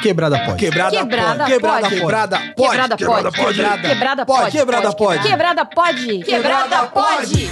[0.00, 0.56] Quebrada pode.
[0.58, 1.50] Quebrada, Quebrada pode.
[1.50, 2.54] Quebrada pode.
[2.56, 2.70] pode.
[2.70, 2.98] Quebrada pode.
[2.98, 3.56] Quebrada pode.
[3.56, 4.46] Quebrada Quebrada pode.
[4.46, 4.52] pode.
[4.56, 5.22] Quebrada pode.
[5.22, 6.18] Quebrada pode.
[6.24, 7.50] Quebrada pode.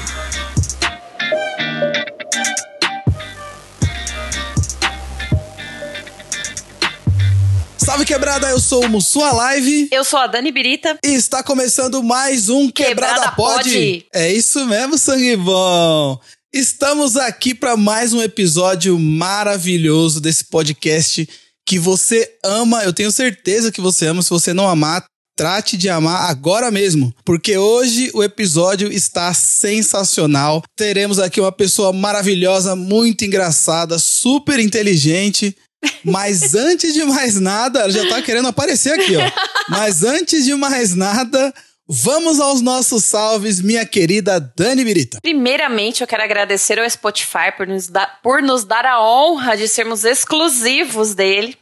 [7.77, 10.99] Salve quebrada, eu sou o Mussua Live Eu sou a Dani Birita.
[11.03, 13.65] e está começando mais um Quebrada, Quebrada Pod.
[13.65, 14.07] Pod.
[14.13, 16.21] É isso mesmo, sangue bom.
[16.53, 21.27] Estamos aqui para mais um episódio maravilhoso desse podcast
[21.69, 22.83] que você ama.
[22.83, 24.23] Eu tenho certeza que você ama.
[24.23, 25.05] Se você não amar,
[25.37, 30.63] trate de amar agora mesmo, porque hoje o episódio está sensacional.
[30.75, 35.55] Teremos aqui uma pessoa maravilhosa, muito engraçada, super inteligente.
[36.03, 39.31] Mas antes de mais nada, ela já tá querendo aparecer aqui, ó.
[39.69, 41.53] Mas antes de mais nada,
[41.89, 45.19] vamos aos nossos salves, minha querida Dani Birita.
[45.23, 49.67] Primeiramente, eu quero agradecer ao Spotify por nos, dar, por nos dar a honra de
[49.67, 51.57] sermos exclusivos dele.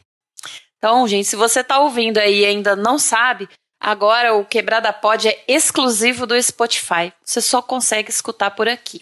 [0.77, 3.47] Então, gente, se você tá ouvindo aí e ainda não sabe,
[3.79, 7.13] agora o Quebrada Pod é exclusivo do Spotify.
[7.23, 9.01] Você só consegue escutar por aqui.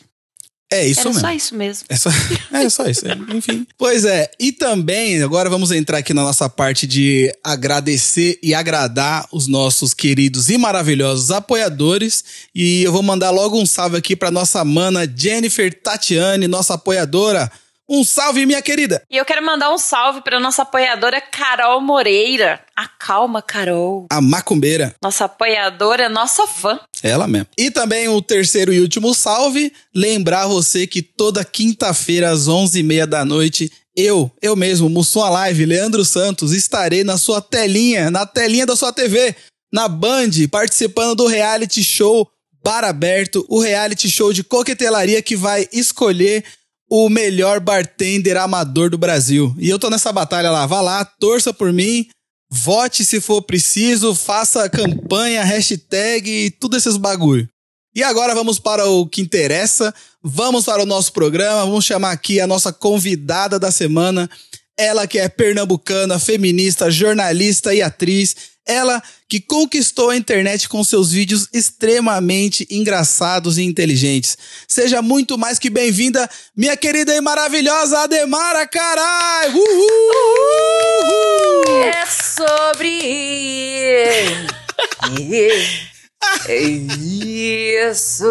[0.72, 1.22] É isso Era mesmo.
[1.22, 1.86] só isso mesmo.
[1.90, 2.10] É só,
[2.52, 3.68] é só isso, é, enfim.
[3.78, 9.28] Pois é, e também, agora vamos entrar aqui na nossa parte de agradecer e agradar
[9.32, 12.24] os nossos queridos e maravilhosos apoiadores.
[12.54, 17.52] E eu vou mandar logo um salve aqui para nossa mana Jennifer Tatiane, nossa apoiadora.
[17.88, 19.04] Um salve, minha querida!
[19.12, 22.60] E eu quero mandar um salve para nossa apoiadora Carol Moreira.
[22.76, 24.08] Acalma, Carol.
[24.12, 24.96] A macumbeira.
[25.04, 26.80] Nossa apoiadora, nossa fã.
[27.04, 27.48] Ela mesmo.
[27.56, 33.24] E também o terceiro e último salve, lembrar você que toda quinta-feira às 11h30 da
[33.24, 38.76] noite, eu, eu mesmo, Mussum Live, Leandro Santos, estarei na sua telinha, na telinha da
[38.76, 39.36] sua TV,
[39.72, 42.28] na Band, participando do reality show
[42.64, 46.44] Bar Aberto, o reality show de coquetelaria que vai escolher
[46.90, 49.56] o melhor bartender amador do Brasil.
[49.58, 52.08] E eu tô nessa batalha lá, vá lá, torça por mim,
[52.50, 57.50] Vote se for preciso, faça campanha, hashtag e tudo esses bagulho.
[57.94, 59.94] E agora vamos para o que interessa.
[60.22, 61.66] Vamos para o nosso programa.
[61.66, 64.30] Vamos chamar aqui a nossa convidada da semana.
[64.78, 68.36] Ela que é pernambucana, feminista, jornalista e atriz.
[68.66, 74.38] Ela que conquistou a internet com seus vídeos extremamente engraçados e inteligentes.
[74.68, 79.50] Seja muito mais que bem-vinda, minha querida e maravilhosa Ademara, carai!
[79.50, 79.96] Uhul!
[81.84, 82.90] É sobre
[87.86, 88.26] isso.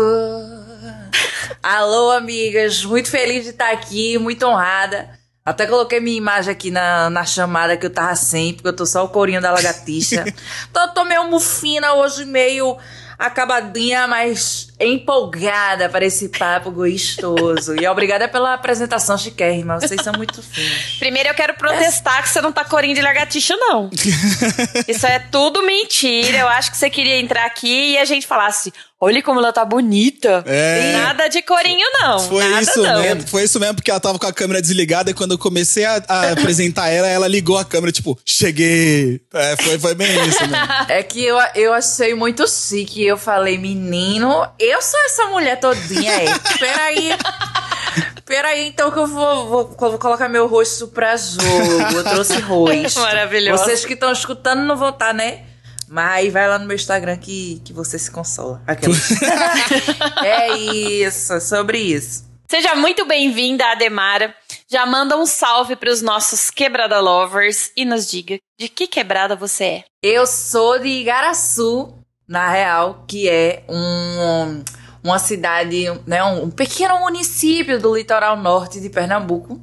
[1.62, 2.84] Alô, amigas.
[2.84, 5.18] Muito feliz de estar aqui, muito honrada.
[5.46, 8.86] Até coloquei minha imagem aqui na, na chamada que eu tava sem, porque eu tô
[8.86, 10.24] só o corinho da lagartixa.
[10.70, 12.78] então eu tô meio mufina hoje, meio
[13.18, 17.74] acabadinha, mas empolgada para esse papo gostoso.
[17.80, 19.80] E obrigada pela apresentação chiquérrima.
[19.80, 20.96] Vocês são muito finos.
[20.98, 23.90] Primeiro eu quero protestar que você não tá corinho de lagartixa, não.
[24.88, 26.38] Isso é tudo mentira.
[26.38, 29.64] Eu acho que você queria entrar aqui e a gente falasse: olha como ela tá
[29.64, 30.42] bonita.
[30.46, 30.92] É.
[30.92, 32.18] Nada de corinho, não.
[32.20, 33.02] Foi Nada isso não.
[33.02, 35.84] mesmo, foi isso mesmo, porque ela tava com a câmera desligada e quando eu comecei
[35.84, 39.20] a, a apresentar ela, ela ligou a câmera, tipo, cheguei.
[39.32, 40.56] É, foi, foi bem isso mesmo.
[40.88, 43.04] É que eu, eu achei muito chique.
[43.04, 46.26] Eu falei, menino, eu sou essa mulher todinha aí.
[46.58, 47.10] Peraí.
[48.24, 51.96] Peraí, então que eu vou, vou, vou colocar meu rosto pra jogo.
[51.96, 53.00] Eu trouxe rosto.
[53.00, 53.62] Maravilhoso.
[53.62, 55.44] Vocês que estão escutando não vão estar, né?
[55.88, 58.62] Mas vai lá no meu Instagram que, que você se consola.
[58.66, 58.94] Aquela.
[60.24, 62.24] é isso, é sobre isso.
[62.50, 64.34] Seja muito bem-vinda, Ademara.
[64.70, 69.64] Já manda um salve pros nossos quebrada lovers e nos diga de que quebrada você
[69.64, 69.84] é.
[70.02, 71.94] Eu sou de Igaraçu,
[72.26, 74.62] na real, que é um,
[75.02, 79.60] uma cidade, né, um pequeno município do litoral norte de Pernambuco.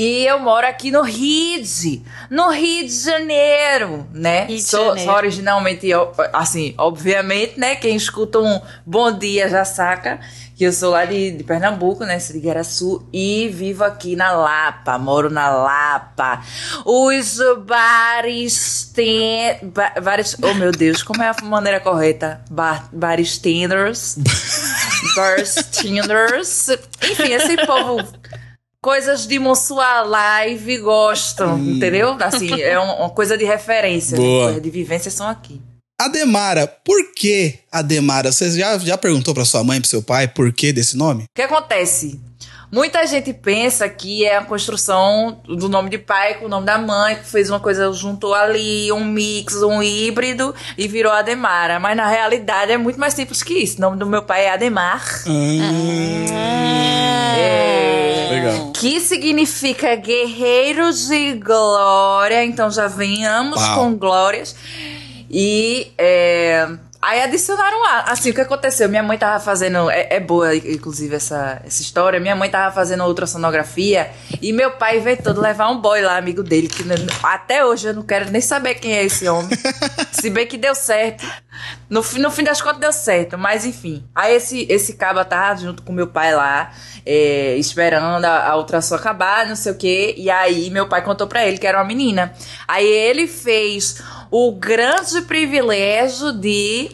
[0.00, 2.00] E eu moro aqui no Rio, de-
[2.30, 4.44] no Rio de Janeiro, né?
[4.46, 5.10] Rio sou, Janeiro.
[5.10, 5.88] sou originalmente,
[6.32, 7.76] assim, obviamente, né?
[7.76, 10.18] Quem escuta um Bom Dia já saca
[10.56, 12.16] que eu sou lá de, de Pernambuco, né?
[12.16, 16.42] De Igaraçu e vivo aqui na Lapa, moro na Lapa.
[16.84, 19.58] Os bares tem...
[19.62, 22.40] ba- Bares, oh, meu Deus, como é a maneira correta?
[22.50, 24.16] Bar, baristenders.
[27.02, 28.06] Enfim, esse povo
[28.82, 32.16] coisas de Monsua Live gostam, entendeu?
[32.20, 34.16] Assim, é um- uma coisa de referência?
[34.16, 34.46] Boa.
[34.46, 35.60] coisa de vivência são aqui.
[36.00, 38.32] Ademara, por que Ademara?
[38.32, 41.24] Você já, já perguntou pra sua mãe, pro seu pai, por que desse nome?
[41.24, 42.18] O que acontece?
[42.72, 46.78] Muita gente pensa que é a construção do nome de pai com o nome da
[46.78, 51.80] mãe, que fez uma coisa, juntou ali, um mix, um híbrido e virou Ademara.
[51.80, 53.78] Mas na realidade é muito mais simples que isso.
[53.78, 55.04] O nome do meu pai é Ademar.
[55.26, 58.28] Ah, É.
[58.30, 58.70] Legal.
[58.72, 62.44] Que significa guerreiros de glória.
[62.44, 63.74] Então já venhamos Uau.
[63.74, 64.54] com glórias.
[65.28, 66.68] E é,
[67.00, 68.00] aí adicionaram a.
[68.12, 68.88] Assim, o que aconteceu?
[68.88, 69.90] Minha mãe tava fazendo.
[69.90, 72.20] É, é boa, inclusive, essa, essa história.
[72.20, 74.10] Minha mãe tava fazendo ultrassonografia
[74.40, 76.84] e meu pai inventou de levar um boy lá, amigo dele, que
[77.22, 79.50] até hoje eu não quero nem saber quem é esse homem.
[80.12, 81.24] Se bem que deu certo.
[81.90, 84.04] No, fim- no fim das contas deu certo, mas enfim.
[84.14, 86.72] Aí esse, esse caba tava junto com meu pai lá,
[87.04, 90.14] é, esperando a, a ultrassom acabar, não sei o quê.
[90.16, 92.32] E aí meu pai contou pra ele que era uma menina.
[92.66, 96.90] Aí ele fez o grande privilégio de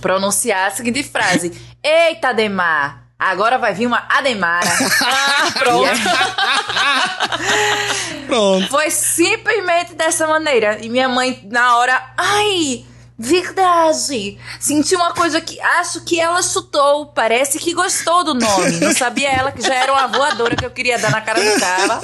[0.00, 1.52] pronunciar a seguinte frase:
[1.82, 3.08] Eita, Ademar!
[3.18, 4.68] Agora vai vir uma Ademara.
[5.02, 5.90] Ah, pronto.
[8.26, 8.68] Pronto.
[8.68, 10.78] Foi simplesmente dessa maneira.
[10.80, 12.84] E minha mãe, na hora, ai,
[13.18, 14.38] verdade.
[14.60, 17.06] Senti uma coisa que acho que ela chutou.
[17.06, 18.78] Parece que gostou do nome.
[18.80, 21.60] Não sabia ela que já era uma voadora que eu queria dar na cara do
[21.60, 22.00] cara.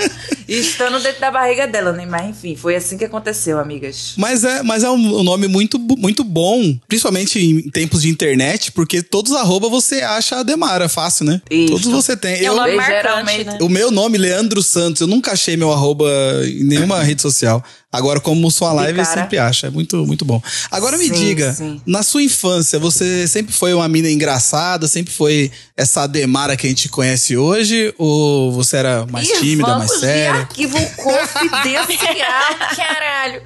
[0.47, 2.05] E estando dentro da barriga dela, né?
[2.05, 4.15] Mas enfim, foi assim que aconteceu, amigas.
[4.19, 9.03] Mas é, mas é um, nome muito, muito bom, principalmente em tempos de internet, porque
[9.03, 11.41] todos os arroba você acha a Demara, fácil, né?
[11.51, 11.73] Isso.
[11.73, 12.35] Todos você tem.
[12.35, 13.59] É Eu, nome eu marcante, né?
[13.61, 16.05] o meu nome, Leandro Santos, eu nunca achei meu arroba
[16.45, 17.65] em nenhuma rede social.
[17.97, 19.23] Agora, como sua live, eu cara.
[19.23, 19.69] sempre acha.
[19.69, 20.43] É muito, muito bom.
[20.71, 21.81] Agora me Sim, diga, sim.
[21.87, 24.87] na sua infância, você sempre foi uma mina engraçada?
[24.89, 27.95] Sempre foi essa Demara que a gente conhece hoje?
[27.99, 30.41] Ou você era mais E tímida, vamos mais séria?
[30.41, 33.43] arquivo confidencial, caralho.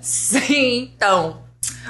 [0.00, 1.42] Sim, então.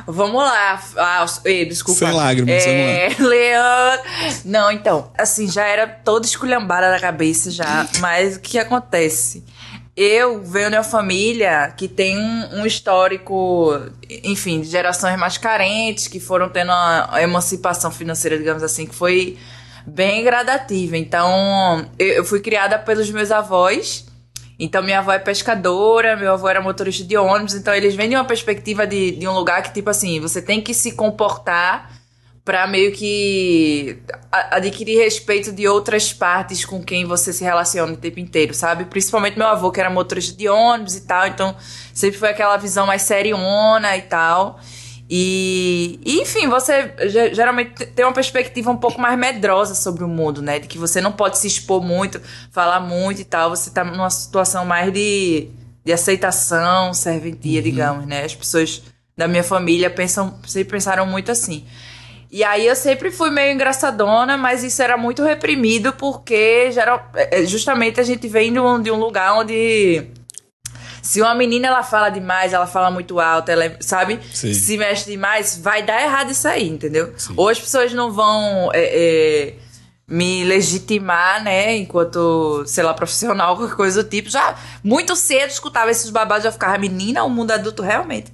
[0.07, 0.83] Vamos lá.
[0.97, 1.99] Ah, ei, desculpa.
[2.07, 4.03] Sem lágrimas, é, Leandro.
[4.45, 7.87] Não, então, assim, já era toda esculhambada na cabeça já.
[8.01, 9.45] Mas o que acontece?
[9.95, 13.79] Eu venho de uma família que tem um, um histórico,
[14.25, 19.37] enfim, de gerações mais carentes, que foram tendo uma emancipação financeira, digamos assim, que foi
[19.87, 20.97] bem gradativa.
[20.97, 24.07] Então, eu, fui criada pelos meus avós.
[24.59, 27.55] Então, minha avó é pescadora, meu avô era motorista de ônibus.
[27.55, 30.63] Então, eles vêm de uma perspectiva de, de um lugar que, tipo assim, você tem
[30.63, 32.02] que se comportar
[32.45, 33.99] pra meio que
[34.51, 38.85] adquirir respeito de outras partes com quem você se relaciona o tempo inteiro, sabe?
[38.87, 41.27] Principalmente meu avô, que era motorista de ônibus e tal.
[41.29, 41.55] Então,
[41.95, 44.59] sempre foi aquela visão mais seriona e tal.
[45.09, 50.09] E, enfim, você ge- geralmente te- tem uma perspectiva um pouco mais medrosa sobre o
[50.09, 50.59] mundo, né?
[50.59, 53.51] De que você não pode se expor muito, falar muito e tal.
[53.51, 55.49] Você tá numa situação mais de,
[55.85, 58.25] de aceitação, serventia, digamos, né?
[58.25, 58.83] As pessoas
[59.17, 61.65] da minha família pensam, sempre pensaram muito assim.
[62.33, 67.43] E aí eu sempre fui meio engraçadona, mas isso era muito reprimido porque geral, é,
[67.43, 70.07] é, justamente a gente vem de um, de um lugar onde
[71.03, 74.19] se uma menina ela fala demais, ela fala muito alto, ela é- sabe?
[74.33, 74.55] Sim.
[74.55, 77.13] Se mexe demais, vai dar errado isso aí, entendeu?
[77.37, 79.55] Ou as pessoas não vão é, é,
[80.09, 84.31] me legitimar, né, enquanto, sei lá, profissional, qualquer coisa do tipo.
[84.31, 88.33] Já muito cedo escutava esses babados, já ficava menina, o mundo adulto realmente.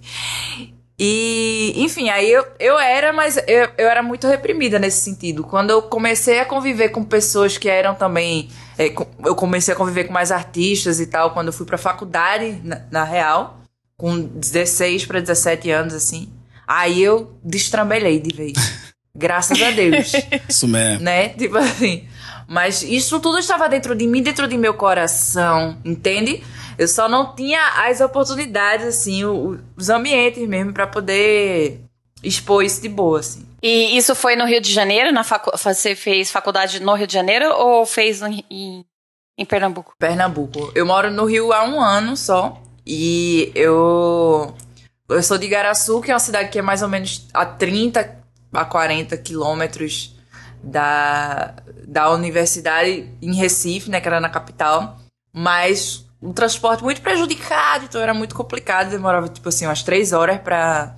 [1.00, 5.44] E, enfim, aí eu, eu era, mas eu, eu era muito reprimida nesse sentido.
[5.44, 8.48] Quando eu comecei a conviver com pessoas que eram também.
[8.76, 11.78] é, com- eu comecei a conviver com mais artistas e tal, quando eu fui pra
[11.78, 13.60] faculdade, na, na real,
[13.96, 16.28] com 16 para 17 anos, assim.
[16.66, 18.52] Aí eu destrambelhei de vez.
[19.16, 20.12] Graças a Deus
[20.48, 21.02] Isso mesmo.
[21.04, 21.28] né?
[21.30, 22.06] Tipo assim.
[22.46, 26.42] Mas isso tudo estava dentro de mim, dentro de meu coração, entende?
[26.78, 31.80] Eu só não tinha as oportunidades, assim, os ambientes mesmo pra poder
[32.23, 33.44] expor isso de boa, assim.
[33.61, 35.12] E isso foi no Rio de Janeiro?
[35.12, 35.50] Na facu...
[35.56, 38.85] Você fez faculdade no Rio de Janeiro ou fez em, em,
[39.37, 39.94] em Pernambuco?
[39.99, 40.70] Pernambuco.
[40.75, 42.62] Eu moro no Rio há um ano só.
[42.87, 44.54] E eu.
[45.08, 48.18] Eu sou de Igaraçu, que é uma cidade que é mais ou menos a 30
[48.52, 50.14] a 40 quilômetros
[50.62, 51.54] da,
[51.87, 54.00] da universidade em Recife, né?
[54.00, 54.99] Que era na capital.
[55.32, 58.90] Mas um transporte muito prejudicado, então era muito complicado.
[58.90, 60.96] Demorava, tipo assim, umas três horas pra,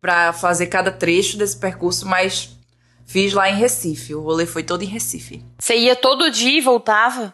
[0.00, 2.50] pra fazer cada trecho desse percurso, mas
[3.06, 4.14] fiz lá em Recife.
[4.14, 5.44] O rolê foi todo em Recife.
[5.58, 7.32] Você ia todo dia e voltava?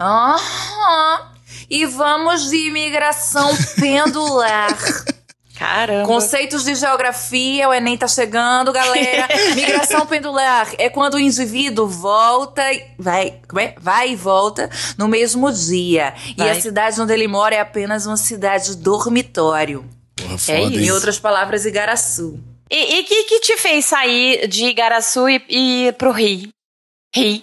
[0.00, 1.32] Aham.
[1.70, 4.76] E vamos de imigração pendular.
[5.58, 6.06] Caramba.
[6.06, 9.26] Conceitos de geografia, o Enem tá chegando, galera.
[9.56, 13.74] Migração pendular é quando o indivíduo volta, e- vai, como é?
[13.80, 16.12] vai e volta no mesmo dia.
[16.28, 16.50] E Vai.
[16.50, 19.84] a cidade onde ele mora é apenas uma cidade dormitório.
[20.14, 20.78] Porra, foda, isso.
[20.78, 22.38] Em outras palavras, Igaraçu.
[22.70, 26.48] E o que, que te fez sair de Igaraçu e, e ir pro Rio?
[27.14, 27.42] Rio.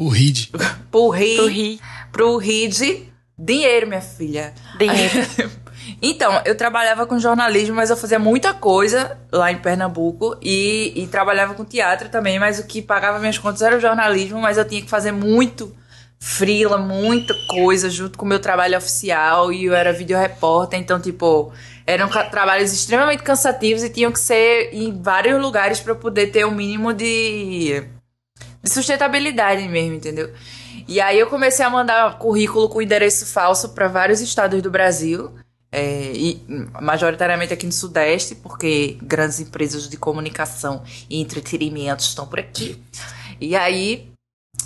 [0.00, 0.46] O Reed.
[0.50, 0.60] Pro
[0.92, 1.78] Pro Rio, Rio.
[2.12, 4.54] pro RID, dinheiro, minha filha.
[4.78, 5.50] Dinheiro.
[6.00, 11.06] Então, eu trabalhava com jornalismo, mas eu fazia muita coisa lá em Pernambuco e, e
[11.08, 14.64] trabalhava com teatro também, mas o que pagava minhas contas era o jornalismo, mas eu
[14.64, 15.74] tinha que fazer muito
[16.20, 21.52] frila, muita coisa junto com o meu trabalho oficial e eu era videorepórter, então, tipo,
[21.86, 26.48] eram trabalhos extremamente cansativos e tinham que ser em vários lugares para poder ter o
[26.48, 27.82] um mínimo de,
[28.62, 30.32] de sustentabilidade mesmo, entendeu?
[30.86, 35.32] E aí eu comecei a mandar currículo com endereço falso para vários estados do Brasil.
[35.70, 36.42] É, e
[36.80, 42.82] majoritariamente aqui no Sudeste, porque grandes empresas de comunicação e entretenimento estão por aqui.
[43.40, 44.10] E aí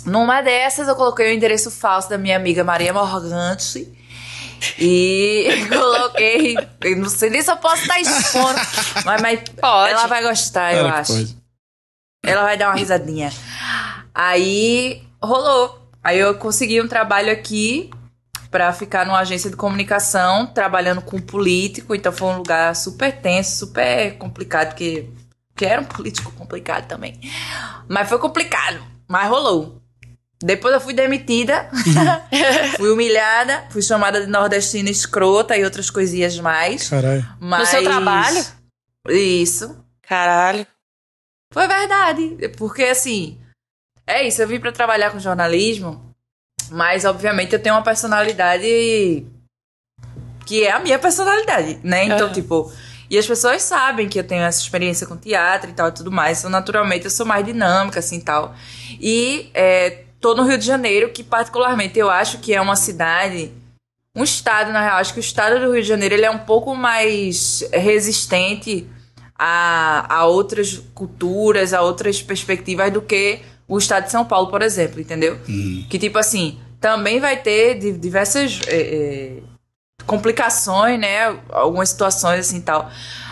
[0.05, 3.87] numa dessas, eu coloquei o endereço falso da minha amiga Maria Morgante.
[4.77, 6.55] E coloquei.
[6.97, 8.59] Não sei nem se eu posso estar expondo.
[9.05, 9.91] Mas, mas pode.
[9.91, 11.13] ela vai gostar, eu acho.
[11.13, 11.37] Pode.
[12.25, 13.31] Ela vai dar uma risadinha.
[14.13, 15.79] Aí rolou.
[16.03, 17.89] Aí eu consegui um trabalho aqui
[18.53, 21.95] para ficar numa agência de comunicação, trabalhando com político.
[21.95, 25.09] Então foi um lugar super tenso, super complicado, porque,
[25.51, 27.19] porque era um político complicado também.
[27.89, 29.81] Mas foi complicado, mas rolou.
[30.39, 31.67] Depois eu fui demitida,
[32.77, 36.87] fui humilhada, fui chamada de nordestina escrota e outras coisinhas mais.
[36.87, 37.25] Caralho.
[37.39, 37.59] Mas...
[37.61, 38.45] No seu trabalho?
[39.09, 39.83] Isso.
[40.03, 40.67] Caralho.
[41.51, 42.37] Foi verdade.
[42.55, 43.39] Porque, assim,
[44.05, 44.43] é isso.
[44.43, 46.12] Eu vim para trabalhar com jornalismo,
[46.73, 49.25] mas, obviamente, eu tenho uma personalidade
[50.45, 52.05] que é a minha personalidade, né?
[52.05, 52.33] Então, uhum.
[52.33, 52.73] tipo...
[53.09, 56.11] E as pessoas sabem que eu tenho essa experiência com teatro e tal e tudo
[56.11, 56.39] mais.
[56.39, 58.55] Então, naturalmente, eu sou mais dinâmica, assim, tal.
[58.99, 63.51] E é, tô no Rio de Janeiro, que particularmente eu acho que é uma cidade,
[64.15, 66.39] um estado, na real, acho que o estado do Rio de Janeiro ele é um
[66.39, 68.87] pouco mais resistente
[69.37, 74.61] a, a outras culturas, a outras perspectivas do que o estado de São Paulo, por
[74.61, 75.39] exemplo, entendeu?
[75.47, 75.85] Uhum.
[75.89, 79.31] Que tipo assim, também vai ter diversas é, é,
[80.05, 81.33] complicações, né?
[81.49, 82.91] Algumas situações assim tal.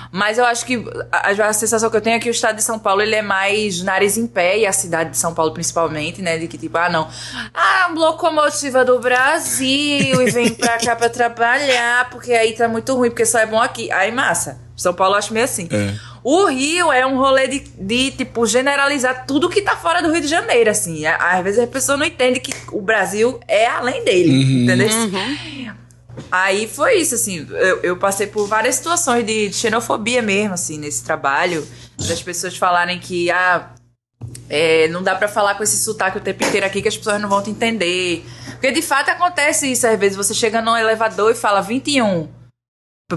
[0.10, 0.82] Mas eu acho que
[1.12, 3.22] a, a, sensação que eu tenho é que o estado de São Paulo ele é
[3.22, 6.38] mais nariz em pé, e a cidade de São Paulo principalmente, né?
[6.38, 7.10] De que tipo, ah, não.
[7.54, 13.10] Ah, locomotiva do Brasil e vem pra cá pra trabalhar, porque aí tá muito ruim,
[13.10, 13.92] porque só é bom aqui.
[13.92, 14.62] Aí, massa.
[14.78, 15.68] São Paulo eu acho meio assim.
[15.70, 15.94] É.
[16.24, 20.22] O Rio é um rolê de, de, tipo, generalizar tudo que tá fora do Rio
[20.22, 21.06] de Janeiro, assim.
[21.06, 24.64] Às vezes a pessoa não entende que o Brasil é além dele, uhum.
[24.64, 24.88] entendeu?
[24.88, 25.74] Uhum.
[26.32, 30.78] Aí foi isso, assim, eu, eu passei por várias situações de, de xenofobia mesmo, assim,
[30.78, 31.66] nesse trabalho,
[31.98, 33.72] das pessoas falarem que, ah,
[34.48, 37.20] é, não dá para falar com esse sotaque o tempo inteiro aqui que as pessoas
[37.20, 38.24] não vão te entender.
[38.52, 42.41] Porque de fato acontece isso, às vezes você chega num elevador e fala 21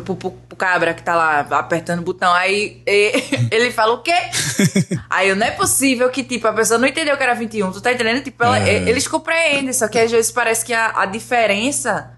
[0.00, 3.12] pro, pro, pro, cabra que tá lá apertando o botão, aí e,
[3.50, 4.14] ele fala o quê?
[5.10, 7.80] aí eu, não é possível que, tipo, a pessoa não entendeu que era 21, tu
[7.80, 8.22] tá entendendo?
[8.22, 8.88] Tipo, ela, é.
[8.88, 12.13] eles compreendem, só que às vezes parece que a, a diferença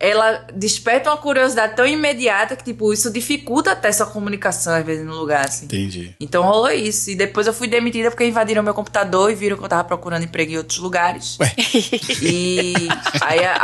[0.00, 5.04] ela desperta uma curiosidade tão imediata que, tipo, isso dificulta até sua comunicação, às vezes,
[5.04, 5.66] no lugar, assim.
[5.66, 6.16] Entendi.
[6.18, 7.10] Então rolou isso.
[7.10, 10.24] E depois eu fui demitida porque invadiram meu computador e viram que eu tava procurando
[10.24, 11.38] emprego em outros lugares.
[11.38, 11.54] Ué.
[12.22, 12.88] E
[13.20, 13.56] aí a,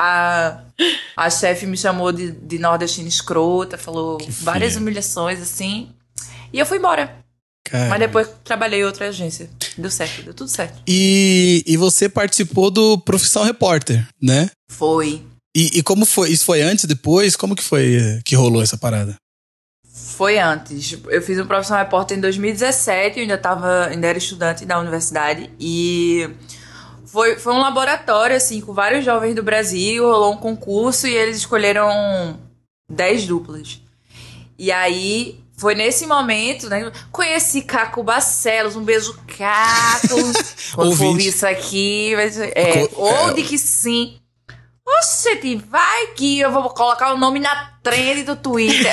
[1.17, 5.89] a, a chefe me chamou de, de nordestina escrota, falou que várias humilhações, assim.
[6.53, 7.17] E eu fui embora.
[7.65, 7.91] Caramba.
[7.91, 9.49] Mas depois trabalhei em outra agência.
[9.79, 10.83] Deu certo, deu tudo certo.
[10.87, 14.51] E, e você participou do Profissão Repórter, né?
[14.69, 15.23] Foi.
[15.57, 16.29] E, e, como foi?
[16.29, 17.35] Isso foi antes, depois?
[17.35, 19.17] Como que foi eh, que rolou essa parada?
[19.91, 20.99] Foi antes.
[21.09, 25.51] Eu fiz um profissional repórter em 2017, eu ainda tava, ainda era estudante da universidade
[25.59, 26.29] e
[27.07, 31.39] foi, foi um laboratório assim com vários jovens do Brasil, rolou um concurso e eles
[31.39, 32.39] escolheram
[32.91, 33.81] 10 duplas.
[34.59, 36.93] E aí foi nesse momento, né?
[37.11, 40.17] Conheci Caco Barcelos, um beijo, Caco.
[40.77, 44.19] Quando for isso aqui, vai ser, é, ou de que sim.
[44.87, 48.93] Oxente, vai que eu vou colocar o nome na trend do Twitter.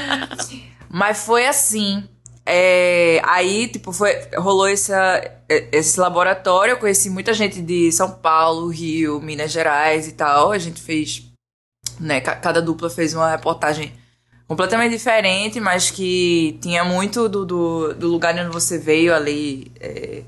[0.90, 2.06] Mas foi assim.
[2.44, 6.72] É, aí, tipo, foi, rolou essa, esse laboratório.
[6.72, 10.52] Eu conheci muita gente de São Paulo, Rio, Minas Gerais e tal.
[10.52, 11.24] A gente fez,
[11.98, 12.20] né?
[12.20, 13.92] Cada dupla fez uma reportagem
[14.46, 20.22] completamente diferente, mas que tinha muito do, do, do lugar onde você veio ali é,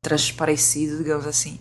[0.00, 1.58] transparecido, digamos assim.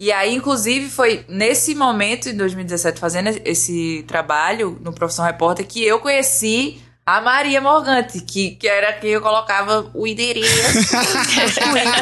[0.00, 5.84] E aí, inclusive, foi nesse momento, em 2017, fazendo esse trabalho no Profissão Repórter, que
[5.84, 10.96] eu conheci a Maria Morgante, que, que era quem eu colocava o endereço.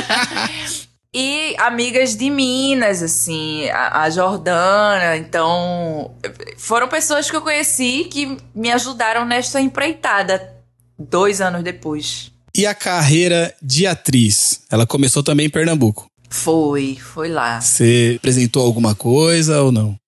[1.12, 5.16] e amigas de Minas, assim, a, a, Jordana.
[5.16, 6.14] Então,
[6.56, 10.54] foram pessoas que eu conheci que me ajudaram nesta empreitada
[10.96, 12.30] dois anos depois.
[12.54, 14.62] E a carreira de atriz?
[14.70, 16.08] Ela começou também em Pernambuco.
[16.30, 17.60] Foi, foi lá.
[17.60, 19.98] Você apresentou alguma coisa ou não?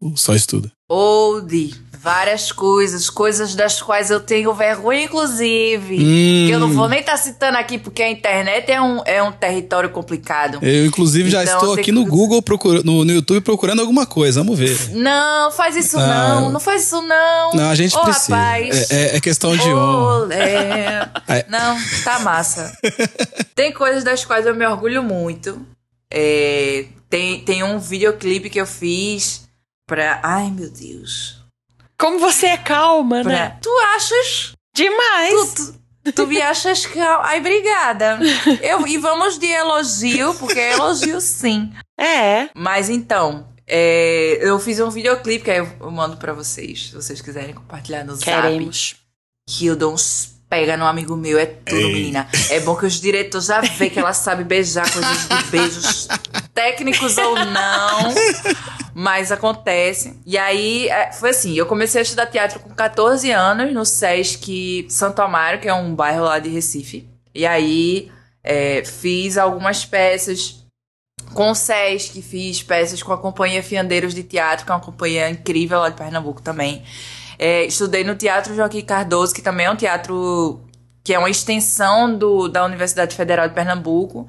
[0.00, 0.70] Ou só estuda?
[0.88, 5.94] Old, várias coisas, coisas das quais eu tenho vergonha, inclusive.
[5.96, 6.46] Hum.
[6.46, 9.22] Que eu não vou nem estar tá citando aqui, porque a internet é um, é
[9.22, 10.58] um território complicado.
[10.60, 14.04] Eu, inclusive, já Então, estou aqui que- no Google, procura, no, no YouTube, procurando alguma
[14.04, 14.40] coisa.
[14.42, 14.90] Vamos ver.
[14.92, 16.06] Não, faz isso Ah.
[16.40, 17.52] não, não faz isso não.
[17.54, 18.36] Não, a gente Ô, precisa.
[18.36, 18.90] rapaz.
[18.90, 20.24] É, é- é questão de honra.
[20.24, 21.10] Olé.
[21.26, 21.46] É.
[21.48, 22.76] Não, tá massa.
[23.54, 25.58] tem coisas das quais eu me orgulho muito.
[26.12, 29.43] É, tem, tem um videoclipe que eu fiz
[29.86, 30.20] pra.
[30.22, 31.42] Ai, meu Deus.
[31.98, 33.58] Como você é calma, Pra- né?
[33.62, 34.52] Tu achas?
[34.74, 35.54] Demais.
[35.54, 35.72] Tu,
[36.04, 37.24] tu, tu me achas calma?
[37.28, 38.18] Ai, obrigada.
[38.60, 41.72] Eu, e vamos de elogio, porque é elogio sim.
[41.98, 42.48] É.
[42.54, 47.20] Mas então, é, eu fiz um videoclipe que aí eu, mando pra vocês, se vocês
[47.20, 48.24] quiserem compartilhar no zap.
[48.24, 48.96] Queremos.
[49.48, 52.28] Que eu dou uns pega no amigo meu, é tudo, menina.
[52.50, 56.08] É bom que os diretores já vê que ela sabe beijar coisas de beijos
[56.52, 58.14] técnicos ou não.
[58.94, 60.18] Mas acontece.
[60.24, 64.86] E aí, é, foi assim, eu comecei a estudar teatro com 14 anos no Sesc
[64.88, 67.08] Santo Amaro, que é um bairro lá de Recife.
[67.34, 70.64] E aí, é, fiz algumas peças
[71.32, 75.28] com o Sesc, fiz peças com a Companhia Fiandeiros de Teatro, que é uma companhia
[75.28, 76.84] incrível lá de Pernambuco também.
[77.44, 80.60] É, estudei no Teatro Joaquim Cardoso, que também é um teatro
[81.04, 84.26] que é uma extensão do, da Universidade Federal de Pernambuco.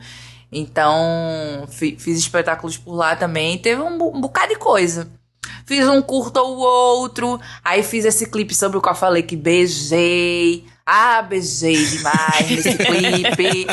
[0.52, 3.58] Então, fi- fiz espetáculos por lá também.
[3.58, 5.08] Teve um, um bocado de coisa.
[5.66, 7.40] Fiz um curto ou outro.
[7.64, 10.66] Aí fiz esse clipe sobre o qual eu falei que beijei.
[10.86, 13.68] Ah, beijei demais nesse clipe.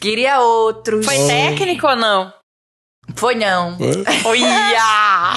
[0.00, 1.04] Queria outros.
[1.04, 2.32] Foi técnico ou não?
[3.16, 3.76] Foi não.
[4.24, 5.34] Olha!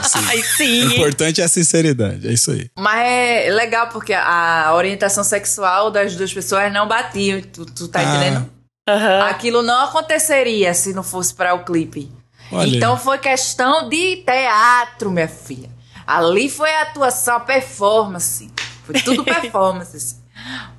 [0.00, 0.84] O sim.
[0.96, 2.70] importante é a sinceridade, é isso aí.
[2.78, 7.42] Mas é legal porque a orientação sexual das duas pessoas não batia.
[7.52, 8.02] Tu, tu tá Ah.
[8.04, 8.50] entendendo?
[8.88, 9.22] Aham.
[9.28, 12.10] Aquilo não aconteceria se não fosse para o clipe.
[12.50, 12.76] Olha.
[12.76, 15.70] Então foi questão de teatro, minha filha.
[16.06, 18.50] Ali foi a atuação, a performance.
[18.84, 19.96] Foi tudo performance.
[19.96, 20.16] assim.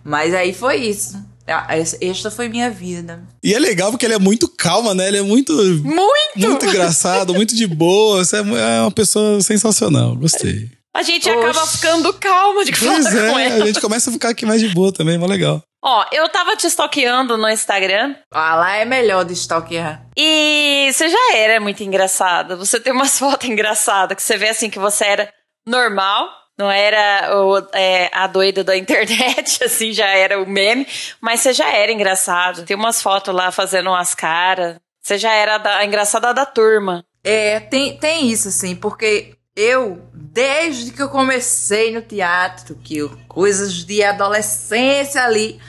[0.03, 1.23] Mas aí foi isso.
[1.51, 3.21] Ah, essa- Esta foi minha vida.
[3.43, 5.07] E é legal porque ele é muito calma, né?
[5.07, 6.03] Ele é muito, Muito!
[6.37, 8.23] muito engraçado, muito de boa.
[8.23, 10.15] Você é é uma pessoa sensacional.
[10.15, 10.69] Gostei.
[10.93, 11.39] A gente Oxe.
[11.39, 13.63] acaba ficando calma de falar Pois com é, ela.
[13.63, 15.61] a gente começa a ficar aqui mais de boa também, mas legal.
[15.83, 20.05] Ó, eu tava te stalkeando no Instagram Ah, lá é melhor de stalkear.
[20.17, 22.55] e você já era muito engraçada.
[22.57, 25.29] Você tem umas fotos engraçadas que você vê assim que você era
[25.67, 26.27] normal.
[26.57, 30.87] Não era o, é, a doida da internet, assim, já era o meme.
[31.19, 32.63] Mas você já era engraçado.
[32.65, 34.77] Tem umas fotos lá fazendo umas caras.
[35.01, 37.03] Você já era da- a engraçada da turma.
[37.23, 43.09] É, tem, tem isso, assim, porque eu, desde que eu comecei no teatro, que eu-
[43.27, 45.59] coisas de adolescência ali,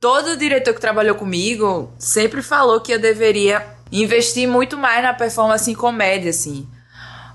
[0.00, 5.70] todo diretor que trabalhou comigo sempre falou que eu deveria investir muito mais na performance
[5.70, 6.66] em comédia, assim.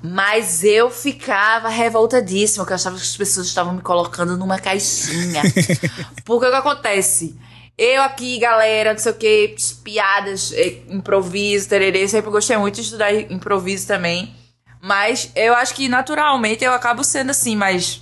[0.09, 5.41] Mas eu ficava revoltadíssima, porque eu achava que as pessoas estavam me colocando numa caixinha.
[6.23, 7.35] porque o que acontece?
[7.77, 12.81] Eu aqui, galera, não sei o que, piadas, eh, improviso, tererê, sempre gostei muito de
[12.81, 14.35] estudar improviso também.
[14.81, 18.01] Mas eu acho que naturalmente eu acabo sendo assim, mais.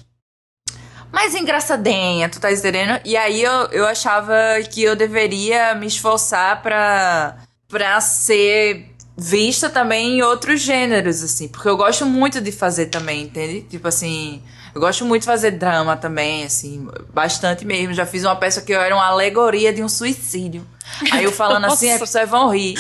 [1.12, 3.00] Mais engraçadinha, tu tá entendendo?
[3.06, 4.34] E aí eu, eu achava
[4.70, 7.38] que eu deveria me esforçar pra,
[7.68, 11.48] pra ser vista também em outros gêneros, assim.
[11.48, 13.62] Porque eu gosto muito de fazer também, entende?
[13.62, 14.42] Tipo assim,
[14.74, 17.94] eu gosto muito de fazer drama também, assim, bastante mesmo.
[17.94, 20.66] Já fiz uma peça que eu era uma alegoria de um suicídio.
[21.12, 22.76] Aí eu falando assim, as pessoas vão rir.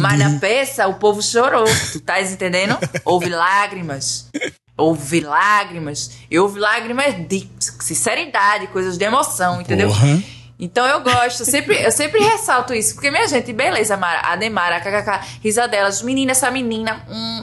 [0.00, 1.64] Mas na peça o povo chorou.
[1.92, 2.78] Tu tá entendendo?
[3.04, 4.30] Houve lágrimas.
[4.76, 6.12] Houve lágrimas.
[6.30, 9.88] Eu houve lágrimas de sinceridade, coisas de emoção, entendeu?
[9.88, 10.22] Porra.
[10.58, 14.80] Então eu gosto, eu sempre, eu sempre ressalto isso, porque minha gente, beleza, Mara, Ademara,
[14.80, 17.42] kkk, risadelas, menina, essa menina, hum,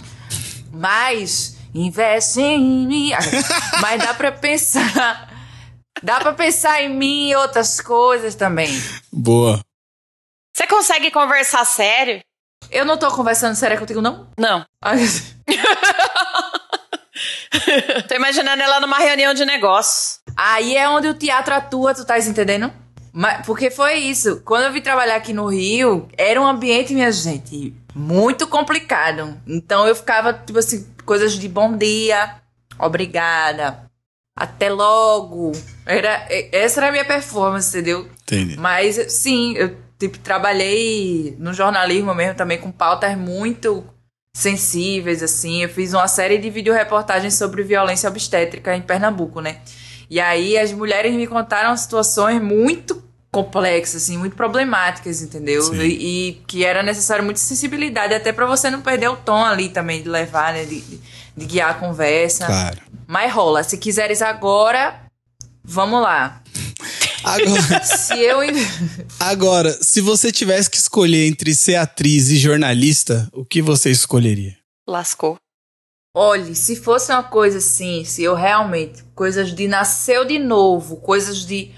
[0.71, 3.11] mas investe em mim.
[3.81, 5.29] Mas dá pra pensar,
[6.01, 8.69] dá pra pensar em mim e outras coisas também.
[9.11, 9.59] Boa.
[10.55, 12.21] Você consegue conversar sério?
[12.71, 14.29] Eu não tô conversando sério contigo, não?
[14.37, 14.65] Não.
[18.07, 20.19] Tô imaginando ela numa reunião de negócios.
[20.35, 22.73] Aí é onde o teatro atua, tu tá entendendo?
[23.13, 24.41] Mas, porque foi isso.
[24.43, 29.39] Quando eu vim trabalhar aqui no Rio, era um ambiente, minha gente, muito complicado.
[29.45, 32.37] Então eu ficava, tipo assim, coisas de bom dia,
[32.79, 33.83] obrigada,
[34.35, 35.51] até logo.
[35.85, 38.09] Era, essa era a minha performance, entendeu?
[38.23, 38.57] Entendi.
[38.57, 43.83] Mas, sim, eu tipo, trabalhei no jornalismo mesmo também com pautas muito
[44.35, 45.61] sensíveis, assim.
[45.61, 49.61] Eu fiz uma série de videoreportagens sobre violência obstétrica em Pernambuco, né?
[50.09, 55.73] E aí as mulheres me contaram situações muito complexas, assim, muito problemáticas, entendeu?
[55.73, 59.69] E, e que era necessário muita sensibilidade, até pra você não perder o tom ali
[59.69, 60.65] também, de levar, né?
[60.65, 60.99] De, de-
[61.35, 62.45] de guiar a conversa.
[62.45, 62.77] Claro.
[63.07, 63.63] Mas rola.
[63.63, 65.01] Se quiseres agora,
[65.63, 66.43] vamos lá.
[67.23, 68.37] Agora, Se eu.
[69.19, 74.55] agora, se você tivesse que escolher entre ser atriz e jornalista, o que você escolheria?
[74.87, 75.37] Lascou.
[76.15, 79.03] Olhe, se fosse uma coisa assim, se eu realmente.
[79.15, 81.71] Coisas de nasceu de novo, coisas de.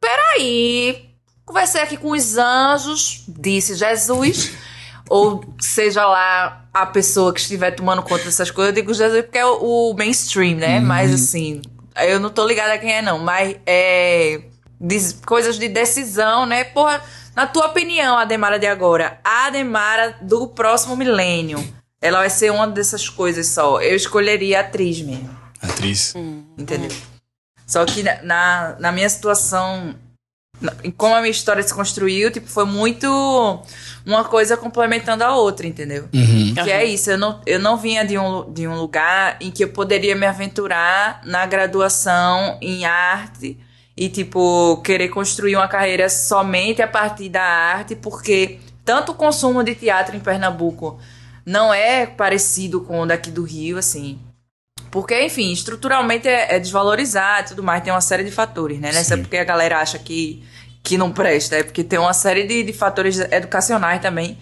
[0.00, 1.10] Peraí.
[1.44, 4.52] Conversei aqui com os anjos, disse Jesus.
[5.10, 9.36] ou seja lá a pessoa que estiver tomando conta dessas coisas, eu digo Jesus porque
[9.38, 10.80] é o, o mainstream, né?
[10.80, 11.60] Mas assim,
[12.06, 13.18] eu não tô ligada a quem é, não.
[13.18, 14.40] Mas é.
[14.80, 16.64] diz- coisas de decisão, né?
[16.64, 17.02] Porra,
[17.36, 21.62] na tua opinião, Ademara de agora, a Ademara do próximo milênio,
[22.04, 23.80] ela vai ser uma dessas coisas só.
[23.80, 25.30] Eu escolheria a atriz mesmo
[25.62, 26.14] Atriz.
[26.58, 26.90] entendeu?
[27.66, 29.94] Só que na- na, na minha situação,
[30.60, 33.06] na- em como a minha história se construiu, tipo, foi muito
[34.04, 36.06] uma coisa complementando a outra, entendeu?
[36.12, 36.52] Uhum.
[36.54, 39.64] Que é isso, eu não, eu não vinha de um, de um lugar em que
[39.64, 43.58] eu poderia me aventurar na graduação em arte
[43.96, 49.64] e, tipo, querer construir uma carreira somente a partir da arte, porque tanto o consumo
[49.64, 50.98] de teatro em Pernambuco
[51.44, 54.18] não é parecido com o daqui do Rio, assim.
[54.90, 58.92] Porque, enfim, estruturalmente é, é desvalorizado e tudo mais, tem uma série de fatores, né?
[58.92, 59.22] Não é Sim.
[59.22, 60.44] porque a galera acha que,
[60.82, 64.38] que não presta, é porque tem uma série de, de fatores educacionais também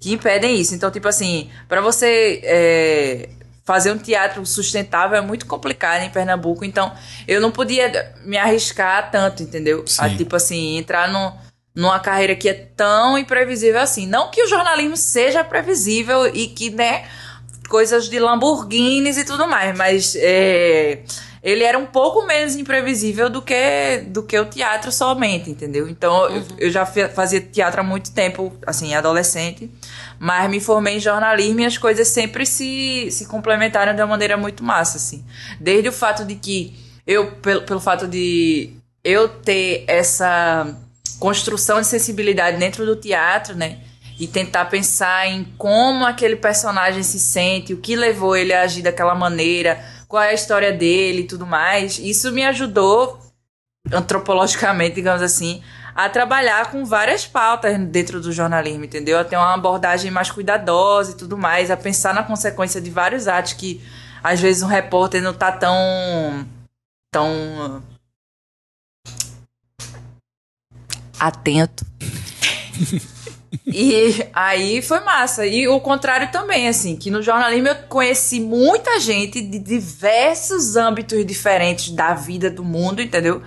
[0.00, 0.74] que impedem isso.
[0.74, 3.28] Então, tipo assim, para você é,
[3.64, 6.92] fazer um teatro sustentável é muito complicado em Pernambuco, então
[7.28, 9.84] eu não podia me arriscar tanto, entendeu?
[9.98, 11.32] A, tipo assim, entrar no,
[11.74, 14.06] numa carreira que é tão imprevisível assim.
[14.06, 17.04] Não que o jornalismo seja previsível e que, né,
[17.68, 21.00] coisas de Lamborghinis e tudo mais, mas é,
[21.42, 25.88] ele era um pouco menos imprevisível do que, do que o teatro somente, entendeu?
[25.88, 29.70] Então eu, eu já fazia teatro há muito tempo, assim, adolescente,
[30.18, 34.36] mas me formei em jornalismo e as coisas sempre se, se complementaram de uma maneira
[34.36, 35.24] muito massa, assim.
[35.58, 38.70] Desde o fato de que eu, pelo, pelo fato de
[39.02, 40.76] eu ter essa
[41.22, 43.78] construção de sensibilidade dentro do teatro, né?
[44.18, 48.82] E tentar pensar em como aquele personagem se sente, o que levou ele a agir
[48.82, 51.96] daquela maneira, qual é a história dele e tudo mais.
[52.00, 53.20] Isso me ajudou,
[53.92, 55.62] antropologicamente, digamos assim,
[55.94, 59.16] a trabalhar com várias pautas dentro do jornalismo, entendeu?
[59.16, 63.28] A ter uma abordagem mais cuidadosa e tudo mais, a pensar na consequência de vários
[63.28, 63.80] atos que
[64.24, 66.44] às vezes um repórter não tá tão.
[67.12, 67.80] tão.
[71.26, 71.84] Atento.
[73.66, 75.46] E aí foi massa.
[75.46, 81.24] E o contrário também, assim, que no jornalismo eu conheci muita gente de diversos âmbitos
[81.26, 83.42] diferentes da vida do mundo, entendeu?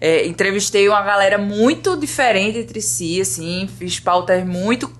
[0.00, 4.90] É, entrevistei uma galera muito diferente entre si, assim, fiz pautas muito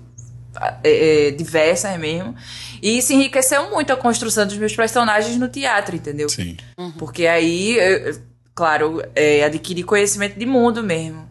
[0.83, 2.35] é, é, diversas mesmo.
[2.81, 6.29] E isso enriqueceu muito a construção dos meus personagens no teatro, entendeu?
[6.29, 6.55] Sim.
[6.99, 8.21] Porque aí, eu- eu-
[8.53, 11.30] claro, é, adquiri conhecimento de mundo mesmo.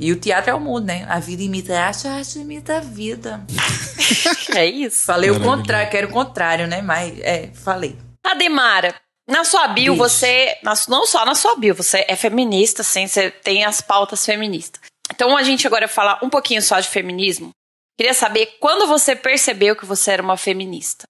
[0.00, 1.06] E o teatro é o mundo, né?
[1.08, 3.44] A vida imita a arte, a arte imita a vida.
[4.54, 5.04] É isso.
[5.04, 6.80] Falei o contrário, quero o contrário, né?
[6.80, 7.96] Mas, é, falei.
[8.24, 8.94] Ademara,
[9.28, 9.98] na sua bio, Diz.
[9.98, 10.56] você.
[10.62, 14.80] na- não só na sua bio, você é feminista, sim, você tem as pautas feministas.
[15.12, 17.50] Então a gente agora vai falar um pouquinho só de feminismo.
[17.98, 21.04] Queria saber quando você percebeu que você era uma feminista.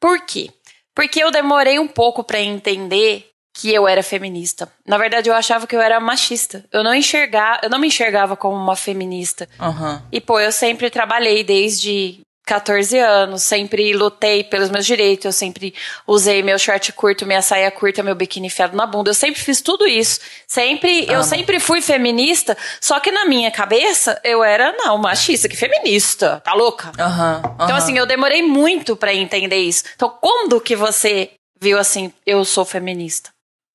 [0.00, 0.50] Por quê?
[0.94, 4.70] Porque eu demorei um pouco pra entender que eu era feminista.
[4.86, 6.64] Na verdade, eu achava que eu era machista.
[6.72, 9.48] Eu não enxergava, eu não me enxergava como uma feminista.
[9.60, 10.02] Aham.
[10.10, 15.72] E, pô, eu sempre trabalhei desde 14 anos, sempre lutei pelos meus direitos, eu sempre
[16.06, 19.60] usei meu short curto, minha saia curta, meu biquíni enfiado na bunda, eu sempre fiz
[19.60, 20.18] tudo isso.
[20.46, 21.24] Sempre, eu Amo.
[21.24, 26.52] sempre fui feminista, só que na minha cabeça eu era, não, machista, que feminista, tá
[26.54, 26.90] louca?
[26.98, 27.42] Aham.
[27.54, 27.76] Então, aham.
[27.76, 29.84] assim, eu demorei muito pra entender isso.
[29.94, 33.30] Então, quando que você viu assim, eu sou feminista?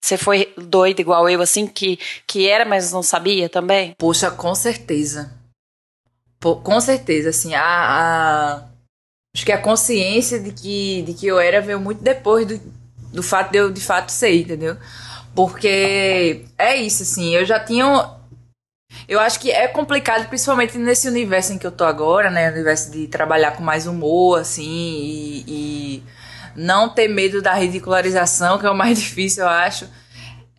[0.08, 3.93] Você foi doida igual eu, assim, que, que era, mas não sabia também?
[3.98, 5.32] Poxa, com certeza.
[6.39, 8.63] Pô, com certeza, assim, a, a-
[9.36, 12.60] Acho que a consciência de que, de que eu era veio muito depois do,
[13.13, 14.78] do fato de eu de fato ser, entendeu?
[15.36, 17.86] Porque é isso, assim, eu já tinha.
[19.08, 22.52] Eu acho que é complicado, principalmente nesse universo em que eu tô agora, né?
[22.52, 25.46] Universo de trabalhar com mais humor, assim, e,
[26.00, 26.04] e
[26.58, 29.88] não ter medo da ridicularização, que é o mais difícil, eu acho.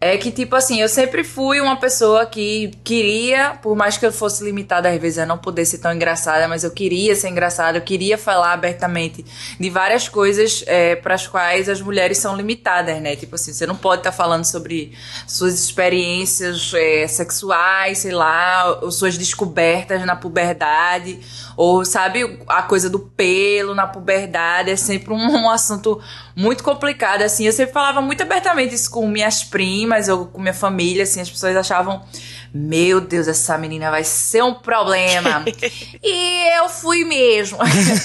[0.00, 4.12] É que, tipo assim, eu sempre fui uma pessoa que queria, por mais que eu
[4.12, 7.78] fosse limitada às vezes a não poder ser tão engraçada, mas eu queria ser engraçada,
[7.78, 9.24] eu queria falar abertamente
[9.58, 13.16] de várias coisas é, para as quais as mulheres são limitadas, né?
[13.16, 14.92] Tipo assim, você não pode estar tá falando sobre
[15.26, 21.18] suas experiências é, sexuais, sei lá, ou suas descobertas na puberdade,
[21.56, 26.00] ou sabe, a coisa do pelo na puberdade, é sempre um, um assunto
[26.36, 27.46] muito complicado, assim.
[27.46, 31.20] Eu sempre falava muito abertamente isso com minhas primas ou com minha família, assim.
[31.20, 32.04] As pessoas achavam,
[32.52, 35.44] meu Deus, essa menina vai ser um problema.
[36.02, 37.58] e eu fui mesmo.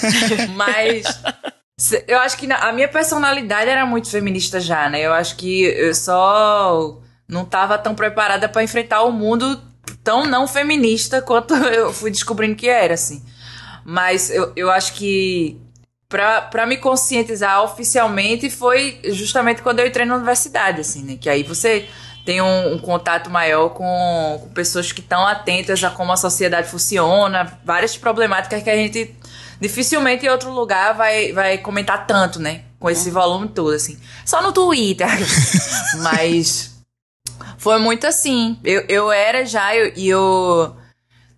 [0.56, 1.04] Mas
[2.06, 5.00] eu acho que a minha personalidade era muito feminista já, né?
[5.00, 9.60] Eu acho que eu só não tava tão preparada para enfrentar o mundo
[10.02, 13.24] tão não feminista quanto eu fui descobrindo que era, assim.
[13.84, 15.60] Mas eu, eu acho que
[16.50, 21.18] para me conscientizar oficialmente foi justamente quando eu entrei na universidade, assim, né?
[21.20, 21.88] Que aí você
[22.24, 26.68] tem um, um contato maior com, com pessoas que estão atentas a como a sociedade
[26.68, 29.14] funciona, várias problemáticas que a gente
[29.60, 32.62] dificilmente em outro lugar vai, vai comentar tanto, né?
[32.78, 33.98] Com esse volume todo, assim.
[34.24, 35.08] Só no Twitter.
[36.02, 36.74] Mas
[37.58, 38.58] foi muito assim.
[38.62, 40.76] Eu, eu era já, e eu, eu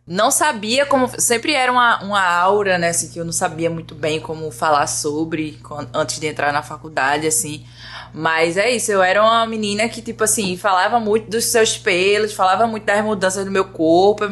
[0.06, 1.10] não sabia como.
[1.20, 2.90] Sempre era uma, uma aura, né?
[2.90, 5.60] Assim, que eu não sabia muito bem como falar sobre
[5.92, 7.66] antes de entrar na faculdade, assim.
[8.14, 12.32] Mas é isso, eu era uma menina que, tipo assim, falava muito dos seus pelos,
[12.32, 14.24] falava muito das mudanças do meu corpo.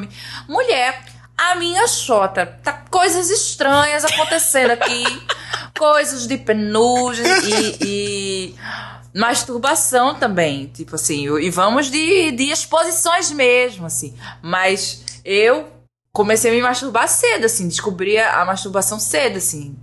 [0.48, 1.02] Mulher,
[1.36, 5.04] a minha chota, tá coisas estranhas acontecendo aqui.
[5.76, 8.54] coisas de penugem e, e
[9.12, 14.14] masturbação também, tipo assim, e vamos de, de exposições mesmo, assim.
[14.40, 15.68] Mas eu
[16.12, 19.76] comecei a me masturbar cedo, assim, descobri a masturbação cedo, assim,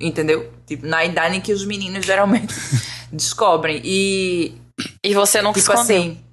[0.00, 0.52] entendeu?
[0.66, 2.54] Tipo, na idade em que os meninos geralmente
[3.12, 3.80] descobrem.
[3.84, 4.54] E.
[5.04, 5.82] E você não tipo escondeu.
[5.82, 6.24] assim.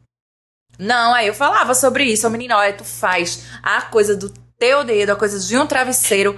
[0.78, 2.28] Não, aí eu falava sobre isso.
[2.28, 6.38] O menino, olha, tu faz a coisa do teu dedo, a coisa de um travesseiro.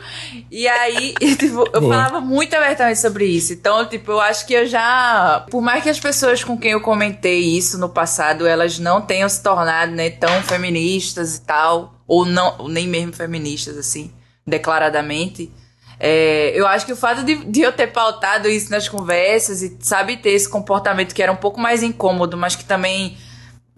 [0.49, 1.93] E aí, e, tipo, eu Boa.
[1.95, 3.53] falava muito abertamente sobre isso.
[3.53, 5.45] Então, tipo, eu acho que eu já.
[5.49, 9.27] Por mais que as pessoas com quem eu comentei isso no passado, elas não tenham
[9.27, 11.96] se tornado, né, tão feministas e tal.
[12.07, 14.13] Ou não, nem mesmo feministas, assim,
[14.45, 15.51] declaradamente.
[15.99, 19.77] É, eu acho que o fato de, de, eu ter pautado isso nas conversas e,
[19.79, 23.17] sabe, ter esse comportamento que era um pouco mais incômodo, mas que também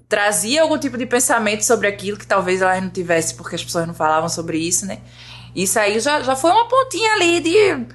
[0.07, 3.87] trazia algum tipo de pensamento sobre aquilo que talvez elas não tivessem porque as pessoas
[3.87, 4.99] não falavam sobre isso, né?
[5.55, 7.85] Isso aí já, já foi uma pontinha ali de,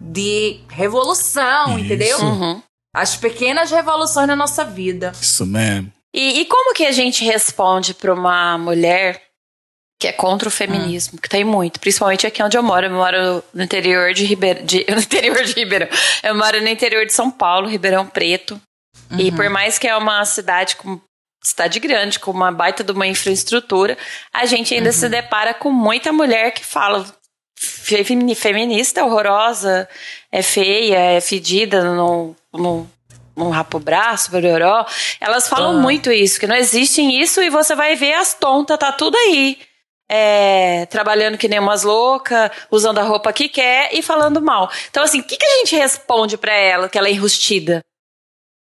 [0.00, 1.84] de revolução, isso.
[1.84, 2.18] entendeu?
[2.20, 2.62] Uhum.
[2.94, 5.12] As pequenas revoluções na nossa vida.
[5.20, 5.92] Isso mesmo.
[6.14, 9.20] E, e como que a gente responde para uma mulher
[10.04, 11.18] que é contra o feminismo, hum.
[11.20, 12.86] que tem muito, principalmente aqui onde eu moro.
[12.86, 14.60] Eu moro no interior de Ribeirão.
[14.90, 15.88] no interior de Ribeirão.
[16.22, 18.60] Eu moro no interior de São Paulo, Ribeirão Preto.
[19.10, 19.18] Uhum.
[19.18, 21.00] E por mais que é uma cidade com
[21.42, 23.96] cidade grande, com uma baita de uma infraestrutura,
[24.32, 24.92] a gente ainda uhum.
[24.92, 27.06] se depara com muita mulher que fala
[27.56, 29.88] feminista, horrorosa,
[30.30, 32.90] é feia, é fedida, não, não,
[33.34, 34.86] não rapa o braço, bororó.
[35.18, 35.80] Elas falam uhum.
[35.80, 39.58] muito isso, que não existe isso e você vai ver as tontas, tá tudo aí.
[40.10, 44.70] É, trabalhando que nem umas loucas, usando a roupa que quer e falando mal.
[44.90, 47.80] Então, assim, o que, que a gente responde para ela que ela é enrustida?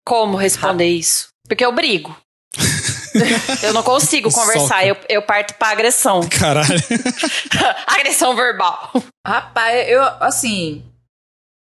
[0.04, 1.28] Como responder isso?
[1.46, 2.16] Porque eu brigo.
[3.62, 6.20] eu não consigo conversar, eu, eu parto pra agressão.
[6.28, 6.80] Caralho.
[7.86, 8.92] agressão verbal.
[9.26, 10.84] Rapaz, eu, assim.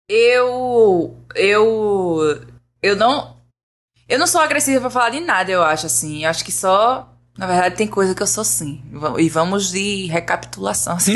[0.09, 1.17] Eu.
[1.33, 2.45] Eu.
[2.81, 3.35] Eu não.
[4.07, 6.23] Eu não sou agressiva pra falar de nada, eu acho, assim.
[6.23, 7.09] Eu acho que só.
[7.37, 8.81] Na verdade, tem coisa que eu sou sim.
[9.17, 11.13] E vamos de recapitulação, assim.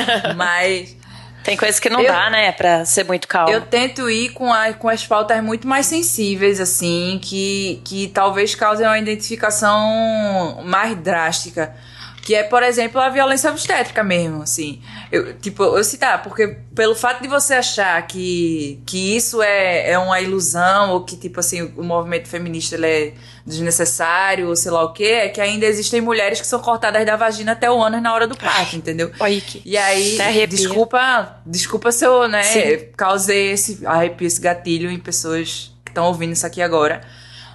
[0.36, 0.96] Mas.
[1.44, 3.50] Tem coisas que não eu, dá, né, pra ser muito calmo.
[3.50, 8.54] Eu tento ir com, a, com as pautas muito mais sensíveis, assim, que, que talvez
[8.54, 11.74] causem uma identificação mais drástica.
[12.22, 14.82] Que é, por exemplo, a violência obstétrica mesmo, assim.
[15.10, 19.98] Eu, tipo, eu citar, porque pelo fato de você achar que, que isso é, é
[19.98, 23.14] uma ilusão, ou que, tipo assim, o movimento feminista ele é
[23.50, 27.16] desnecessário, ou sei lá o que, é que ainda existem mulheres que são cortadas da
[27.16, 29.10] vagina até o ânus na hora do parto, entendeu?
[29.20, 32.88] Oi, que e aí, desculpa, desculpa se eu, né, Sim.
[32.96, 37.02] causei esse arrepio, esse gatilho em pessoas que estão ouvindo isso aqui agora.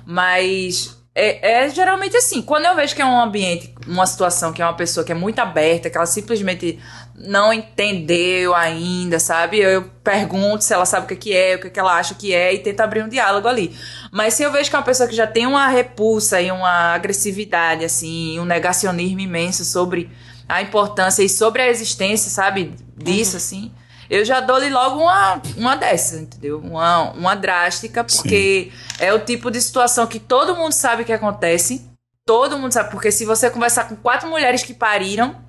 [0.05, 4.61] Mas é, é, geralmente assim, quando eu vejo que é um ambiente, uma situação que
[4.61, 6.77] é uma pessoa que é muito aberta, que ela simplesmente
[7.17, 9.59] não entendeu ainda, sabe?
[9.59, 12.59] Eu pergunto se ela sabe o que é, o que ela acha que é e
[12.59, 13.75] tento abrir um diálogo ali.
[14.11, 16.93] Mas se eu vejo que é uma pessoa que já tem uma repulsa e uma
[16.93, 20.11] agressividade, assim, um negacionismo imenso sobre
[20.47, 22.75] a importância e sobre a existência, sabe?
[22.97, 23.37] Disso, uhum.
[23.37, 23.71] assim.
[24.09, 26.59] eu já dou-lhe logo uma, uma dessa, entendeu?
[26.59, 29.05] Uma, uma drástica, porque Sim.
[29.05, 31.89] é o tipo de situação que todo mundo sabe que acontece.
[32.25, 35.44] Todo mundo sabe, porque se você conversar com quatro mulheres que pariram,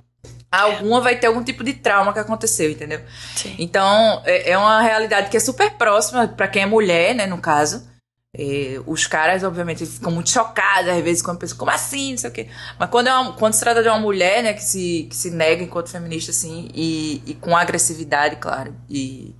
[0.51, 3.01] alguma vai ter algum tipo de trauma que aconteceu, entendeu?
[3.35, 3.55] Sim.
[3.59, 7.37] Então, é, é uma realidade que é super próxima para quem é mulher, né, no
[7.37, 7.87] caso.
[8.33, 12.11] É, os caras, obviamente, ficam muito chocados, às vezes, quando pensam, como assim?
[12.11, 12.47] Não sei o quê.
[12.79, 15.31] Mas quando, é uma, quando se trata de uma mulher, né, que se, que se
[15.31, 19.35] nega enquanto feminista, assim, e, e com agressividade, claro, e,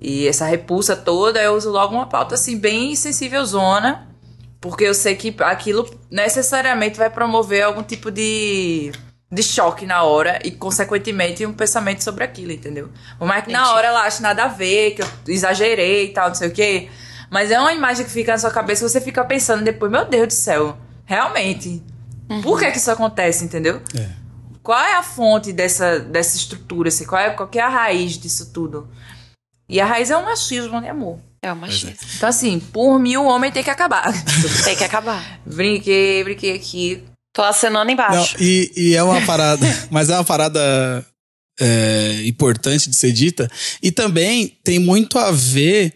[0.00, 4.08] e essa repulsa toda, eu uso logo uma pauta, assim, bem sensível zona,
[4.60, 8.92] porque eu sei que aquilo necessariamente vai promover algum tipo de
[9.32, 12.90] de choque na hora e, consequentemente, um pensamento sobre aquilo, entendeu?
[13.18, 16.28] Por mais que na hora ela ache nada a ver, que eu exagerei e tal,
[16.28, 16.88] não sei o quê.
[17.30, 20.04] Mas é uma imagem que fica na sua cabeça e você fica pensando depois, meu
[20.04, 21.80] Deus do céu, realmente.
[22.28, 22.42] Uhum.
[22.42, 23.80] Por que que isso acontece, entendeu?
[23.96, 24.08] É.
[24.62, 26.88] Qual é a fonte dessa, dessa estrutura?
[26.88, 27.04] Assim?
[27.06, 28.88] Qual, é, qual é a raiz disso tudo?
[29.68, 31.20] E a raiz é o machismo, né, amor?
[31.40, 31.90] É o machismo.
[31.90, 32.16] É.
[32.16, 34.12] Então, assim, por mim o homem tem que acabar.
[34.64, 35.40] tem que acabar.
[35.46, 37.04] brinquei, brinquei aqui.
[37.32, 38.36] Tô acenando embaixo.
[38.38, 41.04] Não, e, e é uma parada, mas é uma parada
[41.60, 43.50] é, importante de ser dita.
[43.82, 45.94] E também tem muito a ver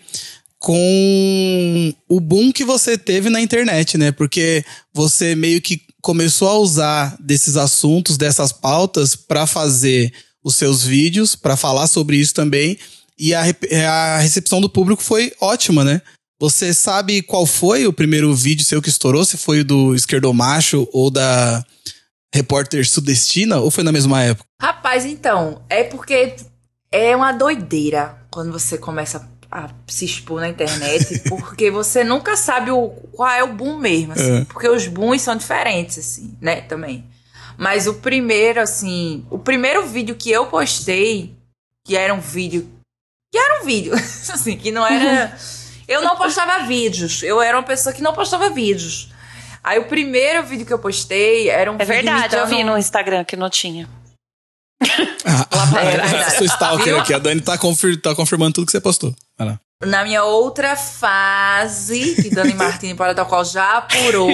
[0.59, 4.13] com o boom que você teve na internet, né?
[4.13, 10.85] Porque você meio que começou a usar desses assuntos, dessas pautas, para fazer os seus
[10.85, 12.79] vídeos, para falar sobre isso também.
[13.19, 16.01] E a, a recepção do público foi ótima, né?
[16.45, 19.25] Você sabe qual foi o primeiro vídeo seu que estourou?
[19.25, 21.65] Se foi o do Esquerdomacho ou da
[22.35, 23.61] repórter sudestina?
[23.61, 24.47] Ou foi na mesma época?
[24.61, 26.37] Rapaz, então, é porque
[26.93, 32.71] é uma doideira quando você começa a se expor na internet, porque você nunca sabe
[32.71, 34.45] o, qual é o boom mesmo, assim, é.
[34.45, 37.07] porque os booms são diferentes, assim, né, também.
[37.57, 41.35] Mas o primeiro, assim, o primeiro vídeo que eu postei,
[41.87, 42.69] que era um vídeo,
[43.33, 43.95] que era um vídeo,
[44.29, 45.35] assim, que não era...
[45.87, 49.09] eu não postava vídeos, eu era uma pessoa que não postava vídeos.
[49.63, 51.93] Aí o primeiro vídeo que eu postei era um é vídeo.
[51.93, 53.89] É verdade, eu vi no Instagram que não tinha.
[55.27, 55.47] Ah,
[56.27, 57.15] ah, sou stalker aqui.
[57.15, 59.15] A Dani tá, confir, tá confirmando tudo que você postou.
[59.83, 64.29] Na minha outra fase, que Dani Martini para tal qual já apurou,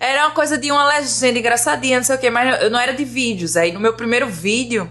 [0.00, 2.92] era uma coisa de uma legenda engraçadinha, não sei o quê, mas eu não era
[2.92, 3.56] de vídeos.
[3.56, 4.90] Aí no meu primeiro vídeo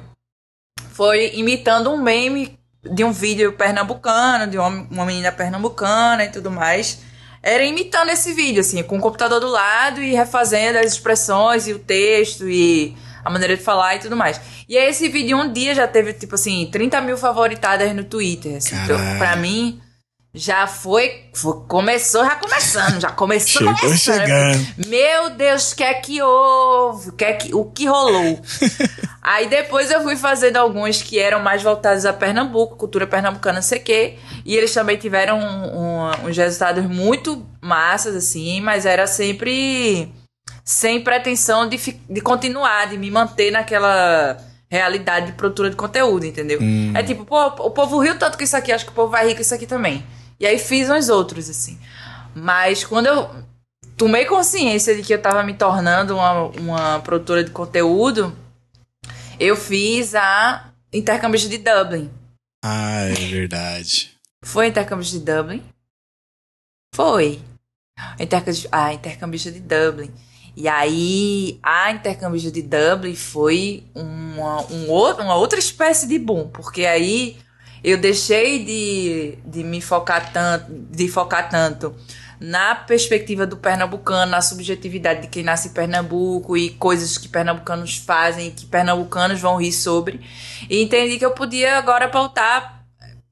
[0.93, 2.57] foi imitando um meme
[2.93, 6.99] de um vídeo pernambucano, de uma, uma menina pernambucana e tudo mais.
[7.41, 11.73] Era imitando esse vídeo, assim, com o computador do lado e refazendo as expressões e
[11.73, 14.39] o texto e a maneira de falar e tudo mais.
[14.67, 18.57] E aí esse vídeo um dia já teve, tipo assim, 30 mil favoritadas no Twitter.
[18.57, 19.81] Assim, então, pra mim,
[20.37, 24.19] já foi, foi, Começou já começando, já começou Chegou começando.
[24.19, 24.67] Chegando.
[24.87, 27.09] Meu Deus, o que é que houve?
[27.09, 28.39] O que, é que, o que rolou?
[29.21, 33.61] aí depois eu fui fazendo alguns que eram mais voltados a Pernambuco, cultura pernambucana, não
[33.61, 34.17] sei o quê.
[34.45, 40.11] E eles também tiveram um, um, uns resultados muito massas, assim, mas era sempre
[40.63, 41.77] sem pretensão de,
[42.09, 44.37] de continuar, de me manter naquela
[44.69, 46.59] realidade de produtora de conteúdo, entendeu?
[46.61, 46.91] Hum.
[46.93, 49.27] É tipo, pô, o povo riu tanto com isso aqui, acho que o povo vai
[49.27, 50.03] rir com isso aqui também.
[50.39, 51.79] E aí fiz uns outros, assim.
[52.35, 53.29] Mas quando eu
[53.95, 58.35] tomei consciência de que eu tava me tornando uma, uma produtora de conteúdo,
[59.39, 62.09] eu fiz a Intercâmbio de Dublin.
[62.63, 64.15] Ah, é verdade.
[64.43, 65.63] Foi Intercâmbio de Dublin?
[66.93, 67.41] Foi.
[68.19, 70.11] Intercâmbio, ah, Intercambista de Dublin.
[70.59, 76.47] E aí, a intercâmbio de Dublin foi uma, um outro, uma outra espécie de boom,
[76.47, 77.37] porque aí
[77.83, 81.95] eu deixei de, de me focar tanto, de focar tanto
[82.39, 87.97] na perspectiva do pernambucano, na subjetividade de quem nasce em Pernambuco e coisas que pernambucanos
[87.97, 90.21] fazem, que pernambucanos vão rir sobre,
[90.69, 92.85] e entendi que eu podia agora pautar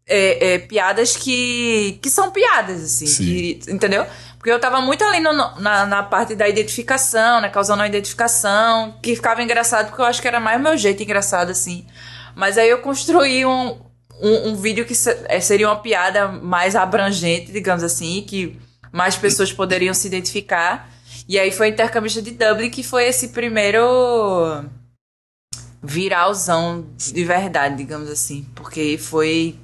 [0.08, 4.06] é, é, piadas que, que são piadas, assim, que, entendeu?
[4.38, 7.50] Porque eu tava muito ali no, na, na parte da identificação, né?
[7.50, 11.02] Causando a identificação, que ficava engraçado, porque eu acho que era mais o meu jeito
[11.02, 11.88] engraçado, assim.
[12.36, 13.80] Mas aí eu construí um,
[14.22, 14.94] um, um vídeo que
[15.26, 18.60] é, seria uma piada mais abrangente, digamos assim, que
[18.92, 20.90] mais pessoas poderiam se identificar.
[21.28, 24.64] E aí foi Intercambista de Dublin, que foi esse primeiro
[25.82, 28.46] viralzão de verdade, digamos assim.
[28.56, 29.58] Porque foi.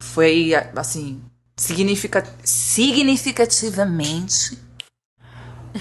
[0.00, 1.20] Foi, assim,
[1.56, 4.56] significa, significativamente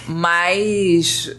[0.07, 1.37] mais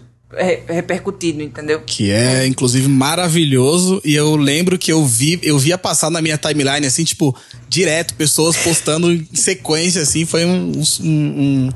[0.67, 1.81] repercutido, entendeu?
[1.81, 4.01] Que é, inclusive, maravilhoso.
[4.05, 7.35] E eu lembro que eu vi, eu via passar na minha timeline, assim, tipo,
[7.69, 11.71] direto, pessoas postando em sequência, assim, foi um, um, um,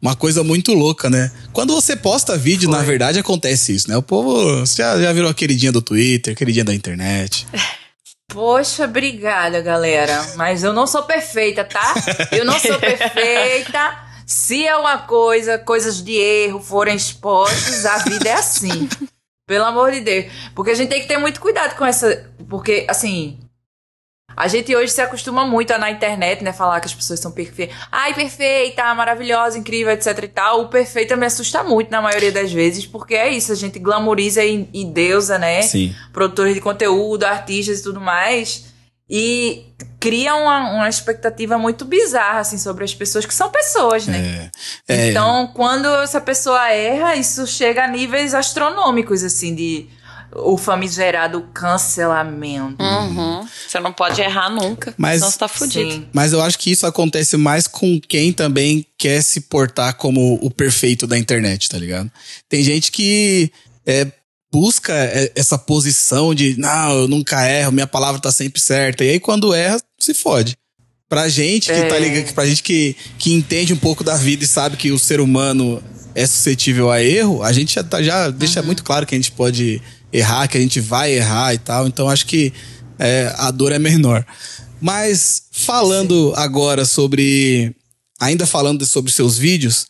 [0.00, 1.32] uma coisa muito louca, né?
[1.52, 2.78] Quando você posta vídeo, foi.
[2.78, 3.96] na verdade, acontece isso, né?
[3.96, 7.46] O povo já, já virou a queridinha do Twitter, queridinha da internet.
[8.28, 10.34] Poxa, obrigada, galera.
[10.36, 11.94] Mas eu não sou perfeita, tá?
[12.30, 14.05] Eu não sou perfeita.
[14.26, 18.88] Se é uma coisa, coisas de erro forem expostas, a vida é assim.
[19.46, 20.26] Pelo amor de Deus.
[20.52, 22.28] Porque a gente tem que ter muito cuidado com essa.
[22.48, 23.38] Porque, assim.
[24.36, 26.52] A gente hoje se acostuma muito a, na internet, né?
[26.52, 27.74] Falar que as pessoas são perfeitas.
[27.90, 30.62] Ai, perfeita, maravilhosa, incrível, etc e tal.
[30.62, 34.44] O perfeita me assusta muito na maioria das vezes, porque é isso, a gente glamoriza
[34.44, 35.62] e, e deusa, né?
[35.62, 35.94] Sim.
[36.12, 38.75] Produtores de conteúdo, artistas e tudo mais.
[39.08, 39.66] E
[40.00, 44.50] cria uma, uma expectativa muito bizarra, assim, sobre as pessoas, que são pessoas, né?
[44.88, 49.86] É, é, Então, quando essa pessoa erra, isso chega a níveis astronômicos, assim, de
[50.32, 52.82] o famigerado cancelamento.
[52.82, 53.46] Uhum.
[53.66, 55.92] Você não pode errar nunca, Mas- senão você tá fudido.
[55.92, 56.08] Sim.
[56.12, 60.50] Mas eu acho que isso acontece mais com quem também quer se portar como o
[60.50, 62.10] perfeito da internet, tá ligado?
[62.48, 63.50] Tem gente que
[63.86, 64.08] é,
[64.58, 69.04] busca é, essa posição de, não, eu nunca erro, minha palavra tá sempre certa.
[69.04, 70.56] E aí quando erra, se fode.
[71.10, 72.00] Pra gente que tá É.
[72.00, 75.20] ligado, pra gente que, que entende um pouco da vida e sabe que o ser
[75.20, 75.82] humano
[76.14, 79.30] é suscetível a erro, a gente já, tá- já deixa muito claro que a gente
[79.32, 79.80] pode
[80.10, 81.86] errar, que a gente vai errar e tal.
[81.86, 82.50] Então acho que
[82.98, 84.24] é, a dor é menor.
[84.80, 87.74] Mas falando agora sobre.
[88.18, 89.86] Ainda falando sobre seus vídeos,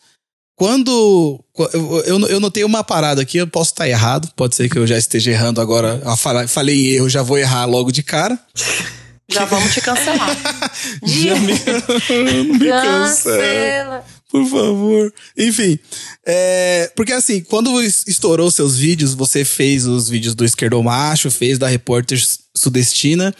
[0.57, 1.39] quando.
[1.73, 4.97] Eu, eu, notei uma parada aqui, eu posso estar errado, pode ser que eu já
[4.97, 6.01] esteja errando agora.
[6.47, 8.37] Falei em erro, já vou errar logo de cara.
[9.29, 10.37] Já vamos te cancelar.
[11.03, 11.51] Já me,
[12.57, 13.03] me cancela.
[13.11, 14.05] Cancela.
[14.31, 15.13] Por favor.
[15.37, 15.77] Enfim,
[16.25, 21.29] é, porque assim, quando es- estourou seus vídeos, você fez os vídeos do Esquerdo Macho,
[21.29, 22.17] fez da Repórter
[22.55, 23.35] Sudestina,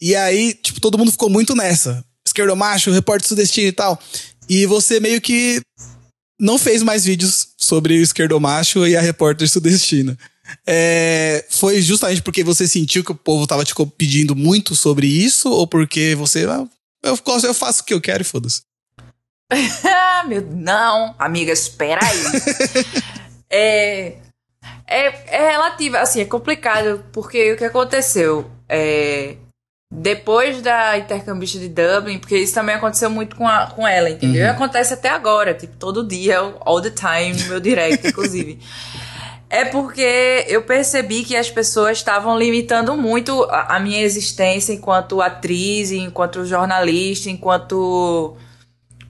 [0.00, 2.02] e aí, tipo, todo mundo ficou muito nessa.
[2.26, 4.00] Esquerdo Macho, Repórter Sudestina e tal.
[4.48, 5.60] E você meio que
[6.40, 10.18] não fez mais vídeos sobre o Esquerdo Macho e a Repórter Sudestina.
[10.66, 15.50] É, foi justamente porque você sentiu que o povo tava te pedindo muito sobre isso,
[15.50, 16.46] ou porque você.
[16.46, 16.66] ah,
[17.02, 18.62] eu, eu faço o que eu quero e foda-se.
[20.26, 20.42] Meu.
[20.50, 22.18] Não, amiga, espera aí.
[23.48, 24.16] é,
[24.86, 28.50] é, é relativo, assim, é complicado, porque o que aconteceu?
[28.68, 29.36] É,
[29.90, 34.42] depois da intercambista de Dublin, porque isso também aconteceu muito com, a, com ela, entendeu?
[34.42, 38.60] E acontece até agora, tipo, todo dia, all the time, no meu direct, inclusive.
[39.48, 45.20] É porque eu percebi que as pessoas estavam limitando muito a, a minha existência enquanto
[45.20, 48.36] atriz, enquanto jornalista, enquanto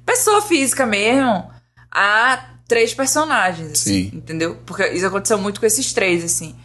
[0.06, 1.50] pessoa física mesmo,
[1.92, 4.10] a três personagens, assim, Sim.
[4.14, 4.56] entendeu?
[4.64, 6.56] Porque isso aconteceu muito com esses três, assim.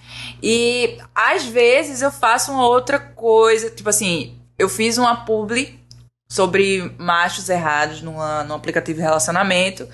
[0.47, 5.79] E às vezes eu faço uma outra coisa, tipo assim, eu fiz uma publi
[6.29, 9.89] sobre machos errados numa, num aplicativo de relacionamento.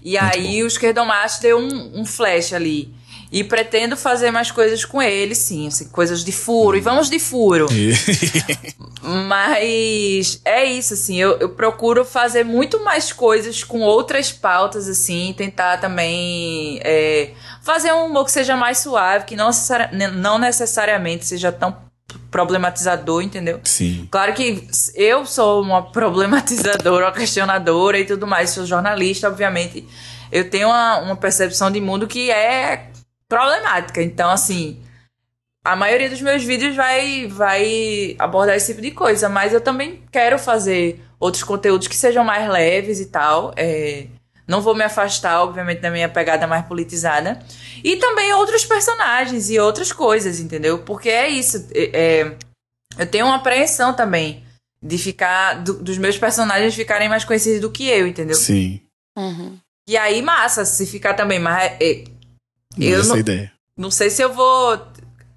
[0.00, 2.94] E aí o esquerdomacho deu um, um flash ali.
[3.30, 6.76] E pretendo fazer mais coisas com ele, sim, assim, coisas de furo.
[6.76, 7.66] E vamos de furo.
[9.02, 15.34] Mas é isso, assim, eu, eu procuro fazer muito mais coisas com outras pautas, assim,
[15.36, 17.30] tentar também é,
[17.62, 21.76] fazer um humor que seja mais suave, que não, necessari- não necessariamente seja tão
[22.30, 23.60] problematizador, entendeu?
[23.64, 24.08] Sim.
[24.10, 29.86] Claro que eu sou uma problematizadora, uma questionadora e tudo mais, sou jornalista, obviamente.
[30.32, 32.90] Eu tenho uma, uma percepção de mundo que é
[33.28, 34.02] problemática.
[34.02, 34.82] Então, assim,
[35.64, 40.02] a maioria dos meus vídeos vai, vai abordar esse tipo de coisa, mas eu também
[40.12, 43.52] quero fazer outros conteúdos que sejam mais leves e tal.
[43.56, 44.06] É,
[44.46, 47.38] não vou me afastar, obviamente, da minha pegada mais politizada.
[47.82, 50.78] E também outros personagens e outras coisas, entendeu?
[50.80, 51.66] Porque é isso.
[51.74, 52.36] é- é,
[52.98, 54.44] eu tenho uma apreensão também
[54.82, 55.64] de ficar.
[55.64, 58.36] do- dos meus personagens ficarem mais conhecidos do que eu, entendeu?
[58.36, 58.80] Sim.
[59.18, 59.58] Uhum.
[59.88, 61.72] E aí, massa, se ficar também mais.
[61.80, 62.04] é,
[62.78, 63.52] Eu essa não- ideia.
[63.76, 64.80] não sei se eu vou,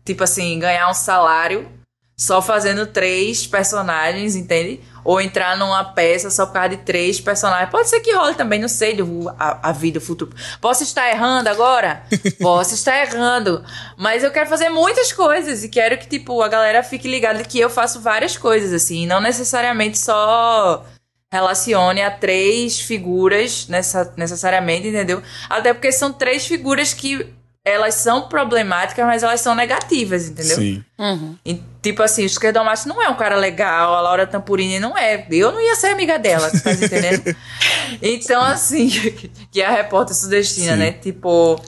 [0.06, 1.70] tipo assim, ganhar um salário
[2.18, 4.82] só fazendo três personagens, entende?
[5.06, 7.70] Ou entrar numa peça só por causa de três personagens.
[7.72, 10.36] Pode ser que role também, não sei, do- a, a vida, o futuro.
[10.60, 12.04] Posso estar errando agora?
[12.42, 13.64] Posso estar errando.
[13.98, 17.58] Mas eu quero fazer muitas coisas e quero que, tipo, a galera fique ligada que
[17.58, 19.08] eu faço várias coisas, assim.
[19.08, 20.86] Não necessariamente só
[21.32, 25.22] relacione a três figuras nessa, necessariamente, entendeu?
[25.50, 27.28] Até porque são três figuras que
[27.64, 30.56] elas são problemáticas, mas elas são negativas, entendeu?
[30.56, 30.84] Sim.
[30.98, 31.38] Uhum.
[31.46, 35.28] E, tipo assim, o Esquerdomacho não é um cara legal, a Laura Tampurini não é.
[35.30, 37.36] Eu não ia ser amiga dela, tá entendendo?
[38.02, 38.90] então, assim,
[39.52, 40.80] que é a repórter sudestina, Sim.
[40.80, 40.92] né?
[40.94, 41.62] Tipo.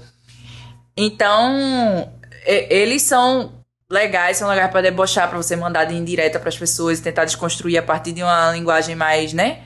[0.97, 2.11] Então,
[2.45, 3.60] eles são
[3.91, 7.77] legais, são legais pra debochar, pra você mandar de indireta pras pessoas e tentar desconstruir
[7.77, 9.59] a partir de uma linguagem mais, né?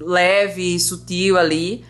[0.00, 1.84] Leve e sutil ali.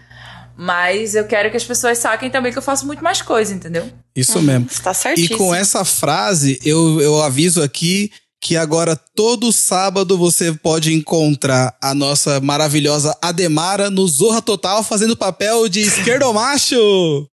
[0.57, 3.89] Mas eu quero que as pessoas saquem também que eu faço muito mais coisa, entendeu?
[4.15, 4.69] Isso mesmo.
[4.69, 5.39] Você tá E certíssimo.
[5.39, 11.95] com essa frase, eu, eu aviso aqui que agora todo sábado você pode encontrar a
[11.95, 17.27] nossa maravilhosa Ademara no Zorra Total fazendo papel de esquerdomacho.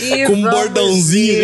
[0.00, 1.34] E Com um bordãozinho.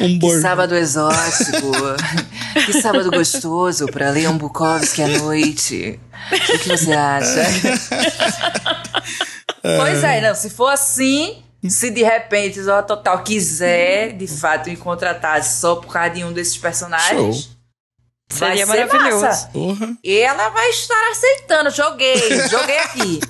[0.00, 1.72] Um Que sábado exótico.
[2.66, 6.00] que sábado gostoso pra ler um Bukowski à noite.
[6.32, 7.42] O que você acha?
[9.62, 10.34] pois é, não.
[10.34, 15.76] Se for assim, se de repente o Zorra Total quiser, de fato, me contratar só
[15.76, 17.36] por causa de um desses personagens.
[17.44, 17.52] Show.
[18.38, 19.24] vai Seria ser maravilhoso.
[19.24, 19.48] massa.
[19.48, 19.96] Porra.
[20.02, 21.70] E ela vai estar aceitando.
[21.70, 23.20] Joguei, joguei aqui.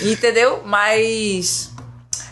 [0.02, 0.62] Entendeu?
[0.64, 1.70] Mas.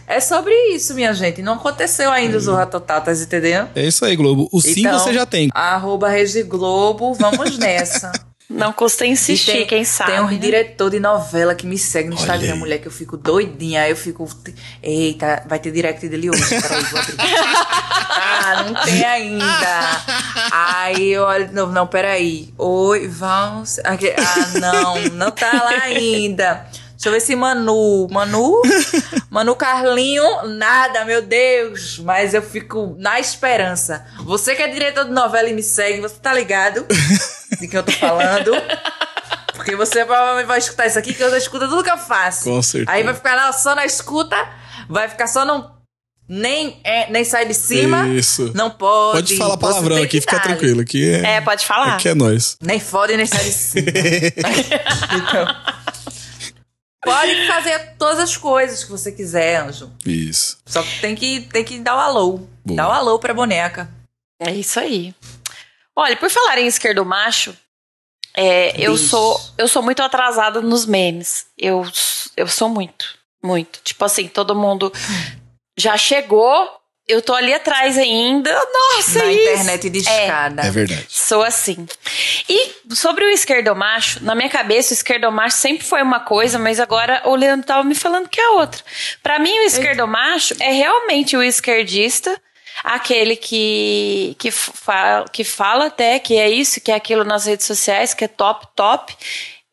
[0.06, 1.40] É sobre isso, minha gente.
[1.42, 3.68] Não aconteceu ainda o Zorra Total, tá entendendo?
[3.74, 4.48] É isso aí, Globo.
[4.52, 5.48] O sim Então, você já tem.
[5.54, 8.12] Arroba Rede Globo, vamos nessa.
[8.50, 10.12] Não custa insistir, tem, quem sabe.
[10.12, 10.36] Tem um né?
[10.36, 12.58] diretor de novela que me segue no Olha Instagram, aí.
[12.58, 13.82] mulher, que eu fico doidinha.
[13.82, 14.28] Aí eu fico.
[14.82, 16.46] Eita, vai ter direct dele hoje.
[16.60, 17.16] Peraí, vou abrir.
[18.10, 20.02] ah, não tem ainda.
[20.52, 22.52] Aí eu olho de novo, não, peraí.
[22.58, 23.78] Oi, vamos.
[23.82, 26.66] Aqui- Ah, não, não tá lá ainda.
[27.04, 28.08] Deixa eu ver se Manu.
[28.10, 28.62] Manu?
[29.28, 30.24] Manu Carlinho,
[30.56, 31.98] nada, meu Deus.
[31.98, 34.06] Mas eu fico na esperança.
[34.20, 36.86] Você que é diretor de novela e me segue, você tá ligado
[37.60, 38.52] de que eu tô falando?
[39.52, 42.44] Porque você provavelmente vai escutar isso aqui, que eu já escuto tudo que eu faço.
[42.44, 42.90] Com certeza.
[42.90, 44.36] Aí vai ficar lá só na escuta,
[44.88, 45.74] vai ficar só no.
[46.26, 48.08] Nem, é, nem sai de cima.
[48.08, 48.50] Isso.
[48.54, 49.18] Não pode.
[49.18, 50.80] Pode falar palavrão aqui, fica tranquilo.
[50.80, 51.96] Aqui é, É, pode falar.
[51.96, 52.56] aqui é nós.
[52.62, 53.90] Nem fode, nem sai de cima.
[55.12, 55.83] então,
[57.04, 59.92] pode fazer todas as coisas que você quiser, Anjo.
[60.04, 60.58] Isso.
[60.66, 62.40] Só que tem que, tem que dar o alô.
[62.64, 62.76] Boa.
[62.76, 63.88] Dá o alô pra boneca.
[64.40, 65.14] É isso aí.
[65.96, 67.56] Olha, por falar em esquerdo macho,
[68.36, 71.46] é, eu sou eu sou muito atrasada nos memes.
[71.56, 71.86] Eu,
[72.36, 73.80] eu sou muito, muito.
[73.84, 74.92] Tipo assim, todo mundo
[75.78, 76.68] já chegou,
[77.06, 78.50] eu tô ali atrás ainda.
[78.52, 79.42] Nossa, na é isso.
[79.50, 80.22] internet de É.
[80.22, 80.62] escada.
[80.62, 81.06] É verdade.
[81.08, 81.86] Sou assim.
[82.48, 87.22] E sobre o esquerdomacho, na minha cabeça o esquerdomacho sempre foi uma coisa, mas agora
[87.26, 88.82] o Leandro tava me falando que é outra.
[89.22, 92.40] Pra mim o esquerdomacho é realmente o esquerdista,
[92.82, 97.66] aquele que que, fa que fala até que é isso, que é aquilo nas redes
[97.66, 99.14] sociais, que é top, top.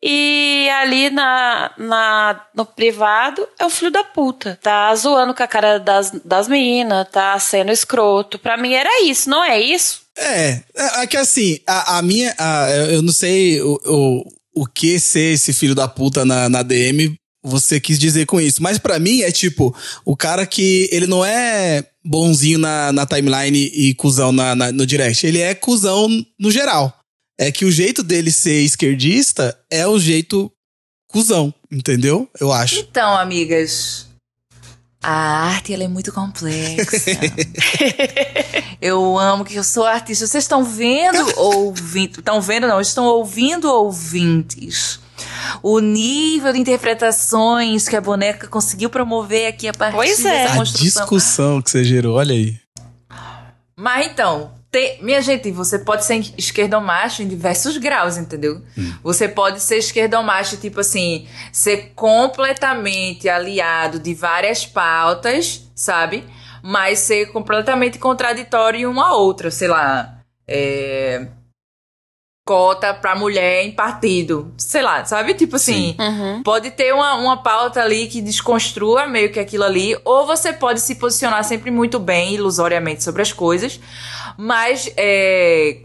[0.02, 4.58] E ali na, na, no privado é o filho da puta.
[4.60, 8.38] Tá zoando com a cara das, das meninas, tá sendo escroto.
[8.38, 10.00] Pra mim era isso, não é isso?
[10.18, 12.34] É, é é que assim, a, a minha.
[12.36, 14.24] a- eu não sei o, o,
[14.62, 18.62] o que ser esse filho da puta na, na DM você quis dizer com isso.
[18.62, 19.74] Mas pra mim é tipo,
[20.04, 24.84] o cara que ele não é bonzinho na, na timeline e cuzão na, na- no
[24.86, 25.26] direct.
[25.26, 26.92] Ele é cuzão no geral.
[27.38, 30.50] É que o jeito dele ser esquerdista é o jeito
[31.08, 32.28] cuzão, entendeu?
[32.38, 32.76] Eu acho.
[32.78, 34.06] Então, amigas,
[35.02, 37.10] a arte ela é muito complexa.
[38.80, 40.26] eu amo que eu sou artista.
[40.26, 42.20] Vocês estão vendo ouvindo?
[42.20, 42.80] Estão vendo não?
[42.80, 45.00] Estão ouvindo ouvintes?
[45.62, 50.30] O nível de interpretações que a boneca conseguiu promover aqui a partir Pois é.
[50.44, 50.84] dessa A construção.
[51.02, 52.58] discussão que você gerou, olha aí.
[53.76, 54.52] Mas então,
[55.02, 58.62] minha gente, você pode ser esquerdomacho em diversos graus, entendeu?
[59.02, 66.24] Você pode ser esquerdomacho, tipo assim, ser completamente aliado de várias pautas, sabe?
[66.62, 70.18] Mas ser completamente contraditório em uma outra, sei lá.
[70.48, 71.26] É...
[72.44, 75.34] Cota pra mulher em partido, sei lá, sabe?
[75.34, 75.94] Tipo assim.
[75.98, 76.42] Uhum.
[76.42, 80.80] Pode ter uma, uma pauta ali que desconstrua meio que aquilo ali, ou você pode
[80.80, 83.78] se posicionar sempre muito bem, ilusoriamente, sobre as coisas,
[84.36, 85.82] mas é,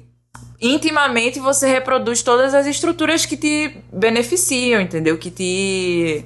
[0.62, 5.18] intimamente você reproduz todas as estruturas que te beneficiam, entendeu?
[5.18, 6.26] Que te.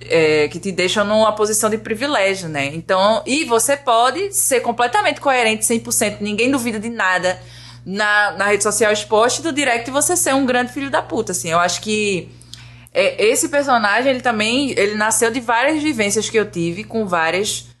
[0.00, 2.66] é, que te deixam numa posição de privilégio, né?
[2.74, 7.40] Então, e você pode ser completamente coerente, 100%, ninguém duvida de nada
[7.84, 11.50] na, na rede social exposta do direct você ser um grande filho da puta, assim.
[11.50, 12.30] Eu acho que
[12.92, 17.73] é, esse personagem, ele também, ele nasceu de várias vivências que eu tive com várias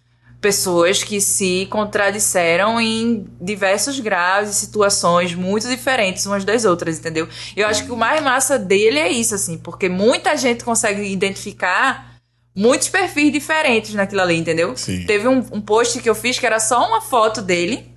[0.44, 7.26] pessoas que se contradisseram em diversos graus e situações muito diferentes umas das outras, entendeu?
[7.56, 12.16] Eu acho que o mais massa dele é isso, assim, porque muita gente consegue identificar
[12.54, 14.76] muitos perfis diferentes naquilo ali, entendeu?
[14.76, 15.06] Sim.
[15.06, 17.88] Teve um, um post que eu fiz que era só uma foto dele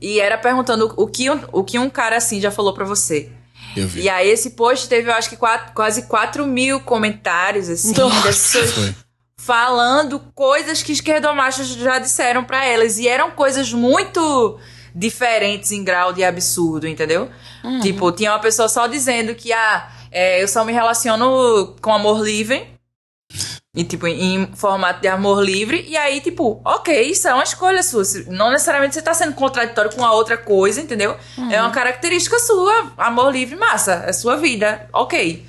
[0.00, 3.28] e era perguntando o que, um- o que um cara assim já falou pra você.
[3.76, 4.00] Eu vi.
[4.02, 8.16] E aí esse post teve, eu acho que quatro- quase 4 mil comentários, assim, Nossa.
[8.26, 8.94] das pessoas Foi.
[9.42, 12.98] Falando coisas que esquerdomachos já disseram pra elas.
[12.98, 14.58] E eram coisas muito
[14.94, 17.30] diferentes em grau de absurdo, entendeu?
[17.80, 22.22] Tipo, tinha uma pessoa só dizendo que, ah, é, eu só me relaciono com amor
[22.22, 22.68] livre.
[23.74, 25.84] E, tipo, em formato de amor livre.
[25.88, 28.02] E aí, tipo, ok, isso é uma escolha sua.
[28.26, 31.16] Não necessariamente você tá sendo contraditório com a outra coisa, entendeu?
[31.38, 31.52] Uhum.
[31.52, 32.92] É uma característica sua.
[32.98, 34.02] Amor livre, massa.
[34.06, 34.88] É sua vida.
[34.92, 35.46] Ok.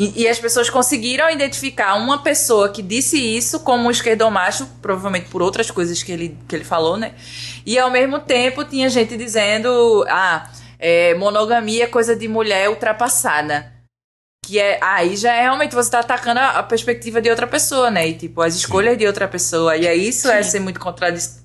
[0.00, 5.28] E, e, as pessoas conseguiram identificar uma pessoa que disse isso como um esquerdomacho, provavelmente
[5.28, 7.12] por outras coisas que ele, que ele falou, né?
[7.66, 13.70] E ao mesmo tempo tinha gente dizendo: ah, é, monogamia é coisa de mulher ultrapassada.
[14.42, 14.78] Que é.
[14.82, 18.08] Aí já é realmente você tá atacando a, a, perspectiva de outra pessoa, né?
[18.08, 19.00] E tipo, as escolhas Sim.
[19.00, 19.76] de outra pessoa.
[19.76, 20.38] E aí isso é Sim.
[20.38, 20.80] é ser muito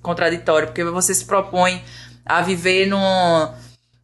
[0.02, 1.84] contraditório, porque você se propõe
[2.26, 3.54] a viver num,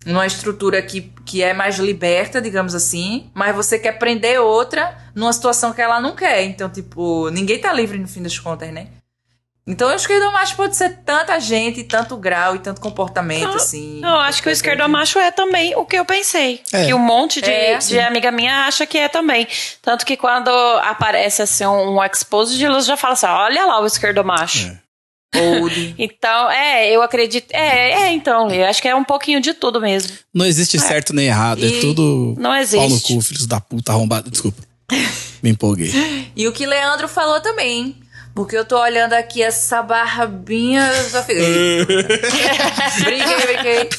[0.05, 5.31] numa estrutura que, que é mais liberta, digamos assim, mas você quer prender outra numa
[5.31, 6.43] situação que ela não quer.
[6.43, 8.87] Então, tipo, ninguém tá livre no fim das contas, né?
[9.65, 13.99] Então, o esquerdomacho pode ser tanta gente, tanto grau e tanto comportamento, não, assim.
[13.99, 16.61] Não, acho que o esquerdomacho é também o que eu pensei.
[16.73, 16.87] É.
[16.87, 17.93] Que um monte de, é, assim.
[17.93, 19.47] de amiga minha acha que é também.
[19.81, 20.49] Tanto que quando
[20.83, 24.67] aparece, assim, um, um exposed, eles já falam assim, olha lá o esquerdomacho.
[24.67, 24.90] É.
[25.35, 25.95] Old.
[25.97, 27.51] então, é, eu acredito.
[27.51, 30.11] É, é, então, eu acho que é um pouquinho de tudo mesmo.
[30.33, 30.79] Não existe é.
[30.79, 32.35] certo nem errado, é e é tudo.
[32.37, 32.77] Não existe.
[32.77, 34.29] Pau no cu, filhos da puta arrombado.
[34.29, 34.61] Desculpa.
[35.41, 35.91] Me empolguei.
[36.35, 37.95] E o que Leandro falou também.
[38.33, 41.45] Porque eu tô olhando aqui essa barbinha, só brinquei,
[43.45, 43.89] brinquei.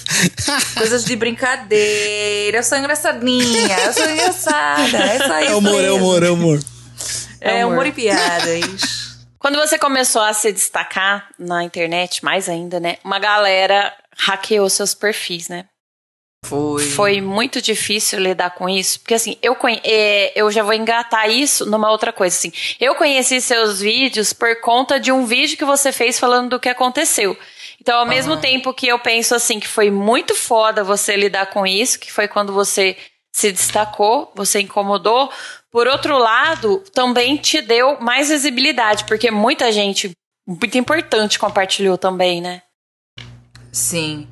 [0.74, 2.57] Coisas de brincadeira.
[2.57, 4.97] Eu sou engraçadinha, eu sou engraçada.
[4.97, 5.53] É só isso.
[5.53, 6.61] É humor, é humor, é humor.
[7.43, 9.02] É, é humor e piadas.
[9.43, 12.99] Quando você começou a se destacar na internet, mais ainda, né?
[13.03, 15.64] Uma galera hackeou seus perfis, né?
[16.47, 16.84] Foi.
[16.90, 21.66] Foi muito difícil lidar com isso, porque assim, eu, é, eu já vou engatar isso
[21.66, 22.53] numa outra coisa, assim.
[22.80, 26.68] Eu conheci seus vídeos por conta de um vídeo que você fez falando do que
[26.68, 27.36] aconteceu.
[27.80, 31.66] Então, ao mesmo tempo que eu penso assim que foi muito foda você lidar com
[31.66, 32.97] isso, que foi quando você
[33.32, 35.32] se destacou, você incomodou,
[35.73, 40.12] por outro lado, também te deu mais visibilidade, porque muita gente
[40.47, 42.62] muito importante compartilhou também, né?
[43.73, 44.29] Sim.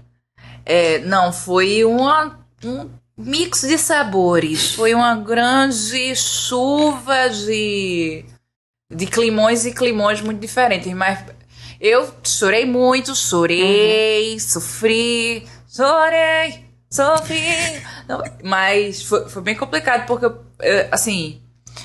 [0.66, 4.74] É, não, foi uma, um mix de sabores.
[4.74, 8.24] Foi uma grande chuva de,
[8.92, 10.92] de climões e climões muito diferentes.
[10.92, 11.24] Mas
[11.80, 14.38] eu chorei muito, chorei, uhum.
[14.38, 17.82] sofri, chorei, sofri.
[18.44, 20.30] Mas foi, foi bem complicado porque,
[20.90, 21.40] assim,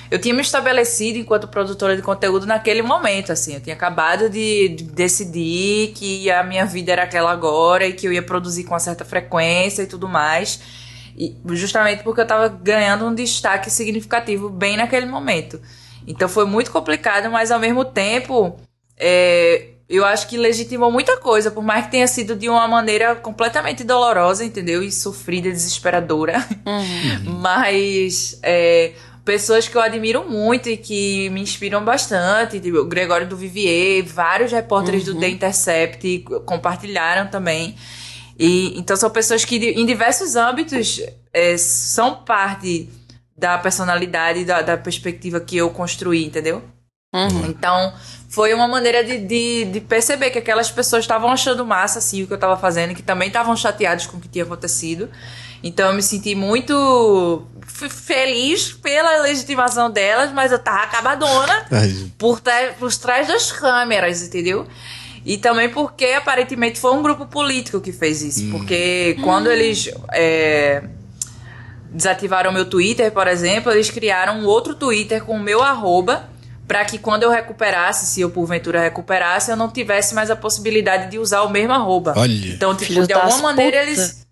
[0.09, 3.55] eu tinha me estabelecido enquanto produtora de conteúdo naquele momento, assim.
[3.55, 8.07] Eu tinha acabado de, de, decidir que a minha vida era aquela agora e que
[8.07, 10.59] eu ia produzir com uma certa frequência e tudo mais.
[11.17, 15.61] E justamente porque eu tava ganhando um destaque significativo bem naquele momento.
[16.07, 18.59] Então foi muito complicado, mas ao mesmo tempo,
[18.97, 23.15] é, eu acho que legitimou muita coisa, por mais que tenha sido de uma maneira
[23.15, 24.81] completamente dolorosa, entendeu?
[24.83, 26.45] E sofrida, desesperadora.
[26.65, 27.39] Uhum.
[27.41, 28.39] mas.
[28.41, 33.35] É, pessoas que eu admiro muito e que me inspiram bastante, tipo, o Gregório do
[33.35, 35.15] Vivier, vários repórteres uhum.
[35.15, 37.75] do The Intercept compartilharam também.
[38.37, 41.01] E então são pessoas que em diversos âmbitos
[41.33, 42.87] é, são parte
[43.35, 46.61] da personalidade da, da perspectiva que eu construí, entendeu?
[47.13, 47.45] Uhum.
[47.49, 47.93] Então,
[48.35, 52.27] foi uma maneira de, de, de, perceber que aquelas pessoas estavam achando massa, assim, o
[52.27, 55.09] que eu estava fazendo, que também estavam chateados com o que tinha acontecido.
[55.63, 61.65] Então, eu me senti muito feliz pela legitimação delas, mas eu tava acabadona
[62.19, 62.41] por,
[62.77, 64.67] por trás das câmeras, entendeu?
[65.25, 68.43] E também porque aparentemente foi um grupo político que fez isso.
[68.43, 68.51] Hum.
[68.51, 69.51] Porque quando hum.
[69.51, 70.83] eles é,
[71.89, 76.34] desativaram meu Twitter, por exemplo, eles criaram um outro Twitter com o meu arroba
[76.67, 81.11] para que quando eu recuperasse, se eu porventura recuperasse, eu não tivesse mais a possibilidade
[81.11, 82.13] de usar o mesmo arroba.
[82.17, 82.47] Olha.
[82.47, 83.91] Então, tipo, de alguma maneira puta.
[83.91, 84.25] eles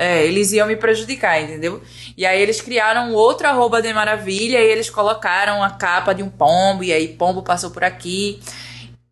[0.00, 1.82] é, eles iam me prejudicar, entendeu?
[2.16, 6.30] E aí eles criaram outro arroba de maravilha e eles colocaram a capa de um
[6.30, 8.40] pombo, e aí pombo passou por aqui.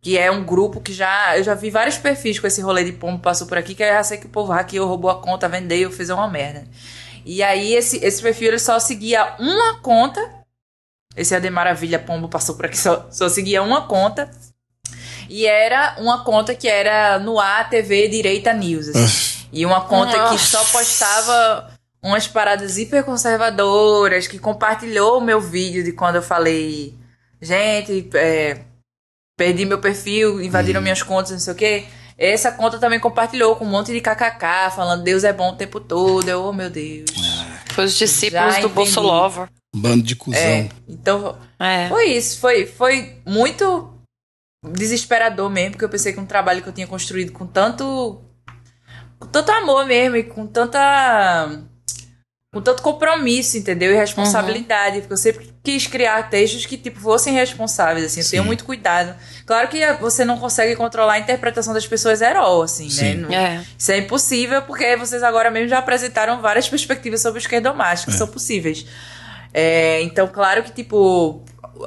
[0.01, 1.37] Que é um grupo que já.
[1.37, 3.87] Eu já vi vários perfis com esse rolê de pombo passou por aqui, que eu
[3.87, 6.65] já sei que o povo hackeou, roubou a conta, vendeu, fez uma merda.
[7.23, 10.38] E aí esse, esse perfil ele só seguia uma conta.
[11.19, 14.31] Esse é de maravilha, pombo passou por aqui, só, só seguia uma conta.
[15.27, 18.87] E era uma conta que era no ATV Direita News.
[18.87, 19.47] Assim.
[19.51, 20.33] E uma conta Nossa.
[20.33, 26.21] que só postava umas paradas hiper conservadoras, que compartilhou o meu vídeo de quando eu
[26.21, 26.97] falei,
[27.41, 28.61] gente, é,
[29.37, 30.83] perdi meu perfil, invadiram hum.
[30.83, 31.85] minhas contas, não sei o quê.
[32.17, 35.81] Essa conta também compartilhou com um monte de kkk, falando Deus é bom o tempo
[35.81, 36.27] todo.
[36.29, 37.11] Eu, oh meu Deus.
[37.73, 39.49] Foi os discípulos Já do Bolsolover.
[39.75, 40.39] Bando de cuzão.
[40.41, 41.87] É, então, é.
[41.89, 42.39] foi isso.
[42.39, 43.93] Foi, foi muito
[44.73, 48.21] desesperador mesmo, porque eu pensei que um trabalho que eu tinha construído com tanto
[49.19, 51.61] com tanto amor mesmo e com tanta
[52.51, 53.91] com tanto compromisso, entendeu?
[53.91, 55.01] E responsabilidade.
[55.01, 58.21] Porque eu sempre quis criar textos que, tipo, fossem responsáveis, assim.
[58.21, 58.29] Eu Sim.
[58.31, 59.15] tenho muito cuidado.
[59.45, 63.03] Claro que você não consegue controlar a interpretação das pessoas herói, assim, Sim.
[63.03, 63.15] né?
[63.15, 63.63] Não- É.
[63.77, 68.13] Isso é impossível, porque vocês agora mesmo já apresentaram várias perspectivas sobre o esquerdomacho que
[68.13, 68.17] É.
[68.17, 68.83] são possíveis.
[69.53, 71.43] É, então, claro que, tipo,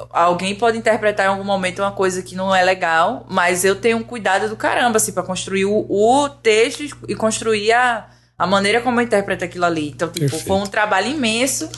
[0.09, 3.97] alguém pode interpretar em algum momento uma coisa que não é legal, mas eu tenho
[3.97, 8.07] um cuidado do caramba, assim, pra construir o, o texto e construir a,
[8.37, 9.89] a maneira como eu interpreto aquilo ali.
[9.89, 10.45] Então, tipo, Perfeito.
[10.45, 11.69] foi um trabalho imenso.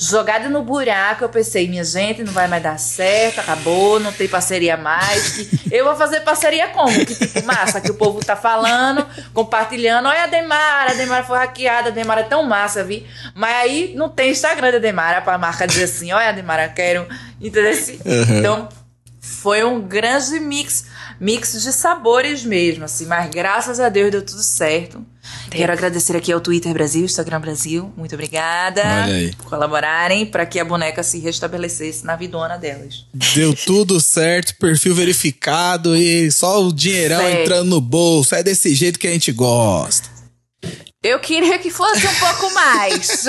[0.00, 4.28] Jogado no buraco, eu pensei, minha gente, não vai mais dar certo, acabou, não tem
[4.28, 5.48] parceria mais.
[5.72, 7.04] eu vou fazer parceria como?
[7.04, 10.06] Que tipo, massa, que o povo tá falando, compartilhando.
[10.06, 13.04] Olha a Demara, a Demara foi hackeada, a Demara é tão massa, vi.
[13.34, 17.04] Mas aí não tem Instagram da Demara pra marca dizer assim, olha, Demara, quero.
[17.40, 17.72] Entendeu?
[18.04, 18.38] Uhum.
[18.38, 18.68] Então,
[19.20, 20.86] foi um grande mix,
[21.20, 23.06] mix de sabores mesmo, assim.
[23.06, 25.04] Mas graças a Deus deu tudo certo.
[25.50, 27.92] Quero agradecer aqui ao Twitter Brasil, Instagram Brasil.
[27.96, 29.34] Muito obrigada Olha aí.
[29.34, 33.04] por colaborarem para que a boneca se restabelecesse na vidona delas.
[33.34, 37.40] Deu tudo certo, perfil verificado e só o dinheirão Certo.
[37.40, 38.34] entrando no bolso.
[38.34, 40.08] É desse jeito que a gente gosta.
[41.02, 43.24] Eu queria que fosse um pouco mais.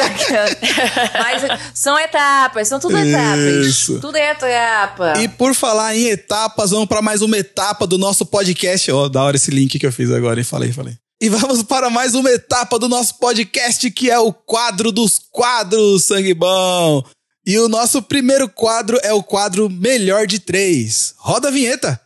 [1.13, 3.67] Mas são etapas, são tudo etapas.
[3.67, 3.99] Isso.
[3.99, 5.13] Tudo é etapa.
[5.19, 8.91] E por falar em etapas, vamos para mais uma etapa do nosso podcast.
[8.91, 10.43] Ó, da hora esse link que eu fiz agora, hein?
[10.43, 10.95] Falei, falei.
[11.21, 16.05] E vamos para mais uma etapa do nosso podcast, que é o quadro dos quadros,
[16.05, 17.03] sangue bom.
[17.45, 21.13] E o nosso primeiro quadro é o quadro Melhor de Três.
[21.17, 22.01] Roda a vinheta.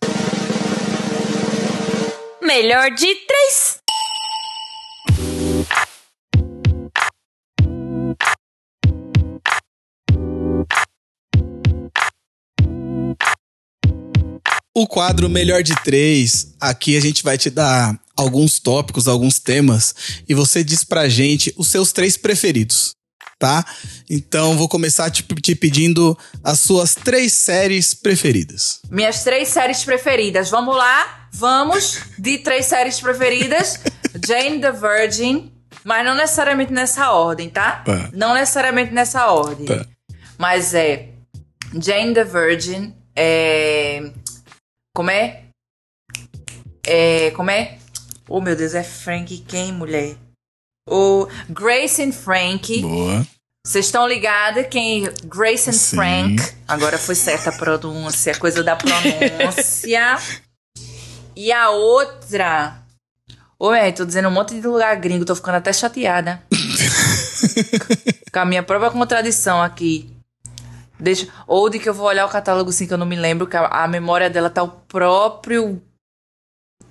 [2.41, 3.82] Melhor de três.
[14.75, 16.55] O quadro Melhor de Três.
[16.59, 19.93] Aqui a gente vai te dar alguns tópicos, alguns temas,
[20.27, 22.95] e você diz pra gente os seus três preferidos,
[23.37, 23.63] tá?
[24.09, 28.79] Então vou começar te, te pedindo as suas três séries preferidas.
[28.89, 30.49] Minhas três séries preferidas.
[30.49, 31.27] Vamos lá?
[31.31, 33.79] Vamos de três séries preferidas.
[34.25, 35.51] Jane the Virgin.
[35.83, 37.83] Mas não necessariamente nessa ordem, tá?
[37.85, 38.09] Tá.
[38.11, 39.67] Não necessariamente nessa ordem.
[39.67, 39.85] Tá.
[40.35, 41.09] Mas é
[41.79, 42.95] Jane the Virgin.
[43.15, 44.11] É.
[44.95, 45.45] Como é?
[46.85, 47.31] É.
[47.31, 47.79] Como é?
[48.29, 50.15] Oh meu Deus, é Frank quem, mulher?
[50.87, 52.81] O Grace and Frank.
[52.81, 53.25] Boa.
[53.65, 55.95] Vocês estão ligados quem Grace and Sim.
[55.95, 56.43] Frank.
[56.67, 60.17] Agora foi certa a pronúncia, coisa da pronúncia.
[61.35, 62.83] e a outra.
[63.57, 66.43] Oi, tô dizendo um monte de lugar gringo, tô ficando até chateada.
[68.31, 70.12] Com a minha própria contradição aqui.
[71.03, 73.45] Deixa, ou de que eu vou olhar o catálogo assim que eu não me lembro,
[73.45, 75.81] que a, a memória dela tá o próprio.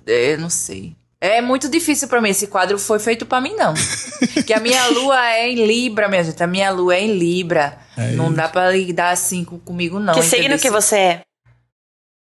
[0.05, 0.95] É, não sei.
[1.19, 2.29] É muito difícil pra mim.
[2.29, 3.73] Esse quadro foi feito pra mim, não.
[4.45, 6.43] que a minha lua é em Libra, minha gente.
[6.43, 7.79] A minha lua é em Libra.
[7.97, 8.35] É não isso.
[8.35, 10.13] dá pra lidar assim com- comigo, não.
[10.13, 11.21] que signo que você é?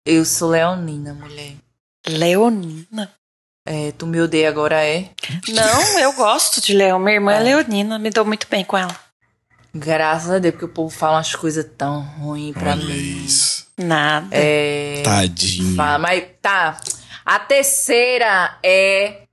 [0.06, 1.54] Eu sou leonina, mulher.
[2.08, 3.14] Leonina.
[3.66, 5.12] É, tu me odeia agora, é?
[5.50, 6.98] Não, eu gosto de Leão.
[6.98, 8.96] Minha irmã é leonina, me dou muito bem com ela.
[9.74, 13.26] Graças a Deus, porque o povo fala umas coisas tão ruins pra Olha mim.
[13.26, 13.68] isso.
[13.78, 14.28] Nada.
[14.32, 15.02] É.
[15.04, 15.76] Tadinho.
[15.76, 16.78] Fala, mas tá.
[17.26, 19.24] A terceira é.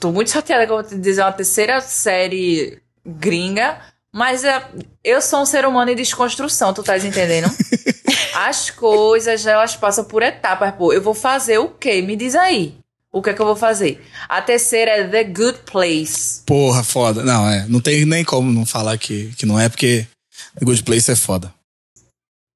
[0.00, 3.78] Tô muito chateada que eu vou te dizer uma terceira série gringa,
[4.12, 4.62] mas é...
[5.02, 7.48] eu sou um ser humano em desconstrução, tu tá entendendo?
[8.34, 10.74] As coisas, elas passam por etapas.
[10.74, 12.02] Pô, eu vou fazer o quê?
[12.02, 12.76] Me diz aí.
[13.14, 14.04] O que é que eu vou fazer?
[14.28, 16.42] A terceira é The Good Place.
[16.44, 17.22] Porra, foda.
[17.22, 17.64] Não, é.
[17.68, 20.04] Não tem nem como não falar que, que não é, porque
[20.58, 21.54] The Good Place é foda.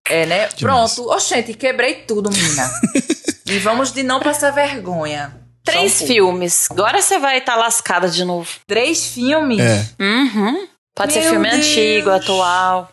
[0.09, 0.49] É, né?
[0.49, 0.55] Demais.
[0.95, 1.09] Pronto.
[1.13, 2.69] Oxente, quebrei tudo, menina.
[3.47, 5.33] e vamos de não passar vergonha.
[5.65, 6.67] Três um filmes.
[6.73, 8.51] Agora você vai estar lascada de novo.
[8.67, 9.61] Três filmes?
[9.61, 9.89] É.
[10.01, 10.67] Uhum.
[10.97, 11.67] Pode ser Meu filme Deus.
[11.67, 12.93] antigo, atual.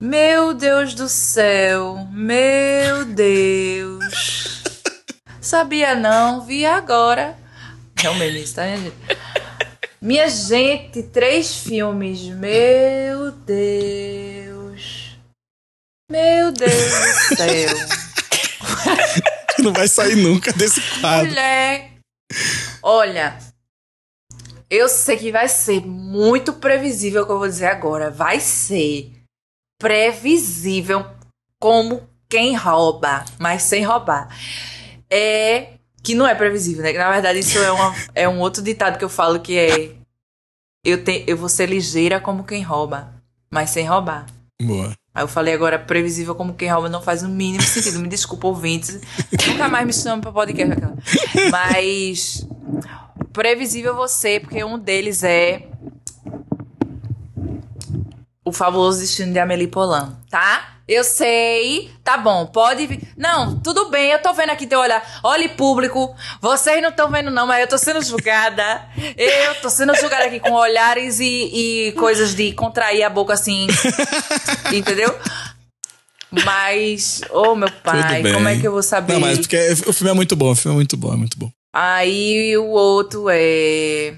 [0.00, 4.45] Meu Deus do céu, meu Deus.
[5.46, 7.38] Sabia não, vi agora.
[8.04, 8.96] É meme, isso, tá, minha gente?
[10.02, 12.22] Minha gente, três filmes.
[12.22, 15.16] Meu Deus.
[16.10, 17.76] Meu Deus do céu.
[19.62, 21.28] Não vai sair nunca desse quadro.
[21.28, 21.92] Mulher.
[22.82, 23.38] Olha,
[24.68, 28.10] eu sei que vai ser muito previsível o que eu vou dizer agora.
[28.10, 29.12] Vai ser
[29.78, 31.06] previsível
[31.60, 34.28] como quem rouba, mas sem roubar.
[35.10, 36.92] É que não é previsível, né?
[36.92, 39.92] Na verdade, isso é, uma, é um outro ditado que eu falo que é
[40.84, 43.12] eu, te, eu vou ser ligeira como quem rouba,
[43.50, 44.24] mas sem roubar.
[44.62, 44.94] Boa.
[45.12, 47.98] Aí eu falei agora, previsível como quem rouba não faz o mínimo sentido.
[47.98, 49.00] Me desculpa, ouvintes.
[49.48, 50.72] Nunca mais me chama pra podcast.
[50.72, 50.96] aquela.
[51.50, 52.46] Mas
[53.32, 55.68] previsível você, porque um deles é
[58.44, 60.75] O Fabuloso Destino de Amélie Polan, tá?
[60.88, 63.00] Eu sei, tá bom, pode vir.
[63.16, 65.20] Não, tudo bem, eu tô vendo aqui teu olhar.
[65.24, 68.86] Olhe, público, vocês não estão vendo, não, mas eu tô sendo julgada.
[69.16, 73.66] Eu tô sendo julgada aqui com olhares e, e coisas de contrair a boca assim.
[74.72, 75.12] entendeu?
[76.44, 79.14] Mas, ô oh, meu pai, como é que eu vou saber?
[79.14, 79.56] Não, mas porque
[79.86, 81.50] o filme é muito bom, o filme é muito bom, é muito bom.
[81.74, 84.14] Aí o outro é.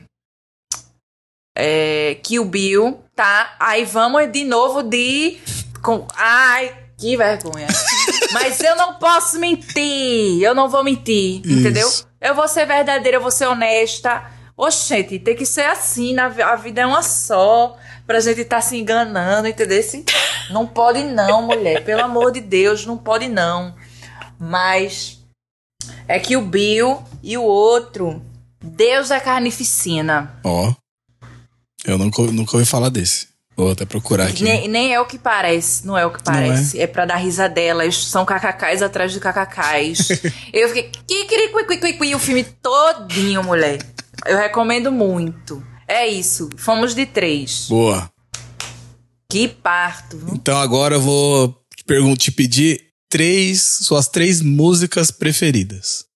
[1.57, 2.19] É.
[2.23, 3.57] Kill Bill, tá?
[3.59, 5.39] Aí vamos de novo de.
[5.83, 7.69] Com, ai, que vergonha.
[8.33, 10.43] Mas eu não posso mentir.
[10.43, 11.59] Eu não vou mentir, Isso.
[11.59, 11.91] entendeu?
[12.21, 14.25] Eu vou ser verdadeira, eu vou ser honesta.
[14.57, 17.77] Oxente, tem que ser assim, na, a vida é uma só.
[18.07, 19.81] Pra gente estar tá se enganando, entendeu?
[20.51, 21.85] Não pode não, mulher.
[21.85, 23.75] Pelo amor de Deus, não pode não.
[24.41, 25.19] Mas
[26.07, 28.23] é que o Bill e o outro,
[28.59, 30.41] Deus da Carnificina.
[30.43, 30.73] Ó.
[31.85, 33.29] Eu nunca, nunca ouvi falar desse.
[33.59, 34.45] Vou até procurar aqui.
[34.45, 36.79] Nem, nem é o que parece, não é o que parece.
[36.79, 36.85] É?
[36.85, 38.07] é pra dar risadelas.
[38.07, 40.11] São kkks atrás de kkks.
[40.55, 40.93] eu fiquei.
[42.05, 43.81] E o filme todinho, mulher.
[44.25, 45.61] Eu recomendo muito.
[45.89, 46.49] É isso.
[46.57, 47.67] Fomos de três.
[47.69, 48.09] Boa.
[49.29, 50.17] Que parto.
[50.17, 50.35] Viu?
[50.35, 52.81] Então agora eu vou te, te pedir
[53.11, 56.08] três, suas três músicas preferidas.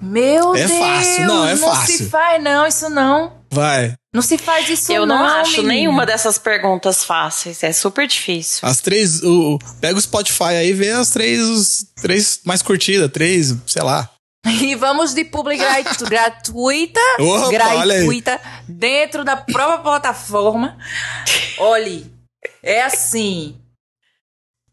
[0.00, 0.70] Meu é Deus.
[0.70, 1.80] É fácil, não, é não fácil.
[1.80, 3.32] Não se faz não, isso não.
[3.50, 3.94] Vai.
[4.12, 5.16] Não se faz isso eu não.
[5.16, 5.68] Eu não acho menina.
[5.68, 7.62] nenhuma dessas perguntas fáceis.
[7.62, 8.66] É super difícil.
[8.66, 9.22] As três.
[9.22, 13.82] O, pega o Spotify aí e vê as três, os, três mais curtidas, três, sei
[13.82, 14.10] lá.
[14.62, 15.56] E vamos de publi
[16.06, 20.78] gratuita, Opa, gratuita, dentro da própria plataforma.
[21.58, 22.06] Olhe,
[22.62, 23.56] é assim,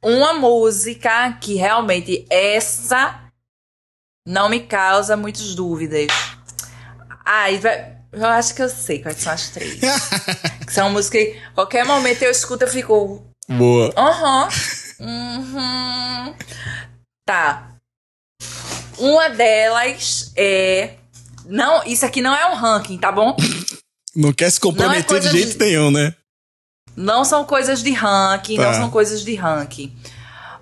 [0.04, 3.23] uma música que realmente essa
[4.26, 6.08] não me causa muitas dúvidas.
[7.26, 9.80] Ah, eu acho que eu sei quais são as três.
[10.66, 13.26] que são músicas que qualquer momento eu escuto eu fico...
[13.48, 13.94] Boa.
[13.98, 14.48] Aham.
[15.00, 15.38] Uhum.
[16.28, 16.36] uhum.
[17.26, 17.74] Tá.
[18.98, 20.96] Uma delas é.
[21.46, 23.36] Não, isso aqui não é um ranking, tá bom?
[24.16, 25.66] Não quer se comprometer é de jeito de...
[25.66, 26.14] nenhum, né?
[26.96, 28.64] Não são coisas de ranking, tá.
[28.64, 29.96] não são coisas de ranking.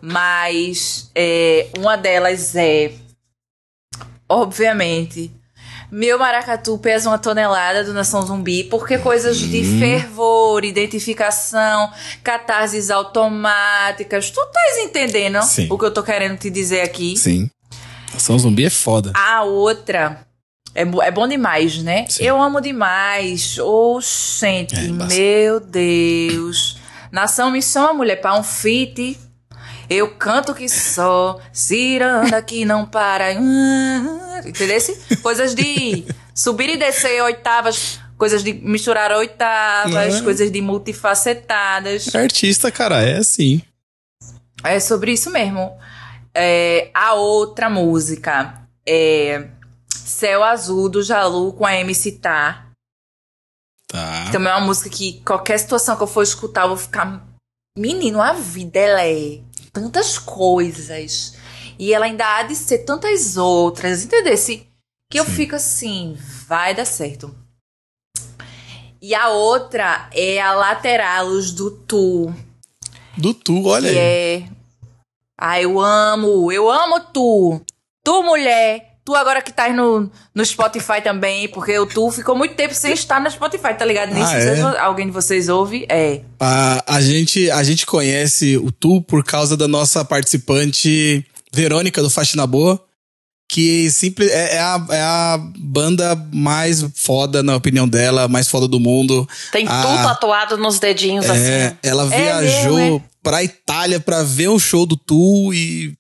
[0.02, 2.94] Mas é, uma delas é.
[4.32, 5.32] Obviamente.
[5.92, 11.92] Meu maracatu pesa uma tonelada do Nação Zumbi, porque coisas de fervor, identificação,
[12.24, 14.30] catarses automáticas.
[14.32, 15.68] Tu estás entendendo Sim.
[15.70, 17.18] o que eu tô querendo te dizer aqui?
[17.18, 17.50] Sim.
[18.14, 19.12] Nação Zumbi é foda.
[19.14, 20.26] A outra
[20.74, 22.06] é, é bom demais, né?
[22.08, 22.24] Sim.
[22.24, 23.58] Eu amo demais.
[23.60, 26.78] Oxente, É, meu Deus.
[27.12, 29.20] Nação me chama, mulher, pra um feat.
[29.94, 33.34] Eu canto que só, ciranda que não para.
[33.34, 34.78] Entendeu?
[35.22, 40.22] Coisas de subir e descer oitavas, coisas de misturar oitavas, É.
[40.22, 42.16] coisas de multifacetadas.
[42.16, 43.62] Artista, cara, é assim.
[44.64, 45.78] É sobre isso mesmo.
[46.34, 49.50] É, a outra música é
[49.94, 52.68] Céu Azul do Jalu com a MC Tá.
[53.90, 54.30] Tá.
[54.32, 57.28] Também é uma música que qualquer situação que eu for escutar, eu vou ficar.
[57.78, 59.40] Menino, a vida ela é
[59.74, 61.36] tantas coisas.
[61.80, 64.04] E ela ainda há de ser tantas outras.
[64.04, 64.34] Entendeu?
[64.34, 64.68] Esse-
[65.10, 65.32] Que eu Sim.
[65.32, 66.18] fico assim,
[66.48, 67.36] vai dar certo.
[69.02, 72.34] E a outra é a Lateralos do Tu.
[73.18, 74.44] Do tu, olha Que aí.
[74.44, 74.50] é.
[75.38, 77.60] Ah, eu amo, eu amo tu.
[78.04, 78.91] Tu, mulher.
[79.04, 82.74] Tu agora que tá aí no, no Spotify também, porque o tu ficou muito tempo
[82.76, 84.14] sem estar no Spotify, tá ligado?
[84.14, 84.62] Nem Ah, se é?
[84.80, 86.22] alguém de vocês ouve, é.
[86.40, 92.10] A, a, gente, a gente conhece o Tu por causa da nossa participante Verônica do
[92.10, 92.80] Faxina Boa,
[93.50, 98.68] que simples, é, é a, é a banda mais foda, na opinião dela, mais foda
[98.68, 99.28] do mundo.
[99.52, 101.78] Tem Ah, tudo tatuado nos dedinhos, É, assim.
[101.84, 103.10] ela É viajou mesmo, é?
[103.22, 105.94] pra Itália pra ver o show do Tu e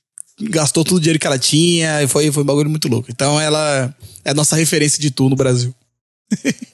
[0.49, 3.09] gastou todo o dinheiro que ela tinha e foi, foi um bagulho muito louco.
[3.11, 3.93] Então ela
[4.25, 5.73] é a nossa referência de Tu no Brasil.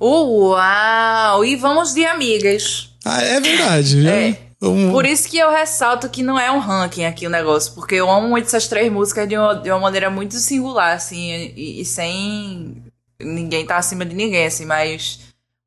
[0.00, 1.44] Uau!
[1.44, 2.90] E vamos de amigas.
[3.04, 4.06] Ah, é verdade.
[4.06, 4.38] É.
[4.60, 7.96] Vamos- Por isso que eu ressalto que não é um ranking aqui o negócio, porque
[7.96, 11.80] eu amo muito essas três músicas de uma, de uma maneira muito singular, assim, e,
[11.80, 12.82] e sem
[13.20, 15.18] ninguém tá acima de ninguém, assim, mas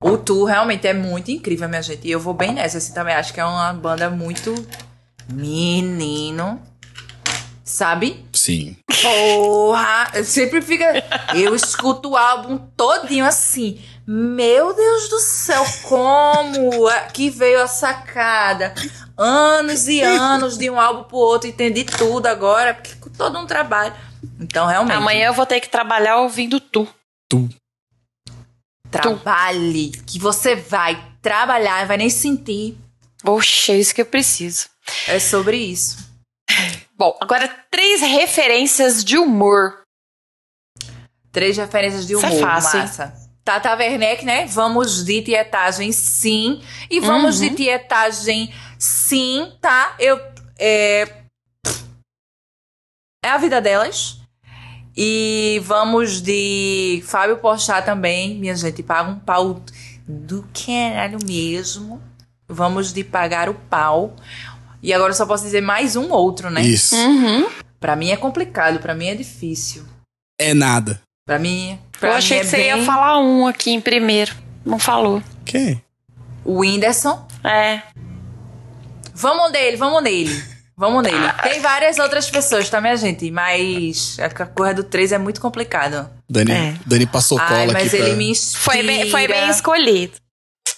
[0.01, 2.07] o Tu realmente é muito incrível, minha gente.
[2.07, 4.53] E eu vou bem nessa, assim, também acho que é uma banda muito
[5.31, 6.61] menino.
[7.65, 8.23] Sabe?
[8.31, 8.77] Sim.
[9.01, 10.23] Porra!
[10.23, 10.85] Sempre fica.
[11.33, 13.83] Eu escuto o álbum todinho assim.
[14.07, 18.75] Meu Deus do céu, como é que veio a sacada?
[19.17, 23.95] Anos e anos de um álbum pro outro, entendi tudo agora, porque todo um trabalho.
[24.39, 24.95] Então, realmente.
[24.95, 26.87] Amanhã eu vou ter que trabalhar ouvindo tu.
[27.27, 27.49] Tu.
[28.91, 32.77] Trabalhe, que você vai trabalhar, vai nem sentir.
[33.23, 34.67] Poxa, é isso que eu preciso.
[35.07, 35.97] É sobre isso.
[36.97, 39.81] Bom, agora três referências de humor.
[41.31, 43.13] Três referências de Isso é humor, fácil, massa.
[43.43, 44.45] Tata Werneck, né?
[44.45, 46.63] Vamos de tietagem, sim.
[46.89, 47.49] E vamos Uhum.
[47.49, 49.95] de tietagem, sim, tá?
[49.99, 50.19] Eu.
[50.57, 51.03] É...
[53.23, 54.17] é a vida delas.
[54.95, 58.35] E vamos de Fábio Porchat também.
[58.35, 59.61] Minha gente, paga um pau
[60.07, 62.01] do caralho mesmo.
[62.47, 64.15] Vamos de pagar o pau.
[64.85, 66.61] E agora eu só posso dizer mais um outro, né?
[66.61, 66.95] Isso.
[66.95, 67.47] Uhum.
[67.79, 69.83] Pra mim é complicado, pra mim é difícil.
[70.39, 71.01] É nada.
[71.25, 72.67] Pra mim, Eu pra achei mim que é você bem...
[72.67, 74.35] ia falar um aqui em primeiro.
[74.63, 75.23] Não falou.
[75.43, 75.81] Quem?
[76.43, 77.27] O Whindersson.
[77.43, 77.81] É.
[79.15, 80.43] Vamos nele, vamos nele.
[80.77, 81.17] Vamos nele.
[81.41, 83.31] Tem várias outras pessoas, tá, minha gente?
[83.31, 86.07] Mas a coisa do 3 é muito complicado.
[86.29, 86.75] Dani, É.
[86.85, 88.15] Dani passou cola Ai, mas aqui ele pra...
[88.17, 88.61] me inspira.
[88.63, 90.13] Foi bem, foi bem escolhido.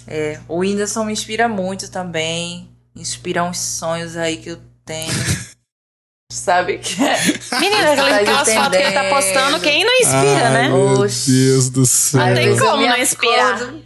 [0.08, 2.70] É, o Whindersson me inspira muito também.
[2.98, 5.12] Inspira uns sonhos aí que eu tenho.
[6.32, 6.80] Sabe?
[6.80, 7.18] que é?
[7.60, 10.68] Menina, Tá aquelas fotos que ele tá postando, quem não inspira, Ai, né?
[10.70, 11.32] Meu Oxi.
[11.32, 12.26] Deus do céu.
[12.26, 13.56] Não tem como não inspirar.
[13.56, 13.84] acordo-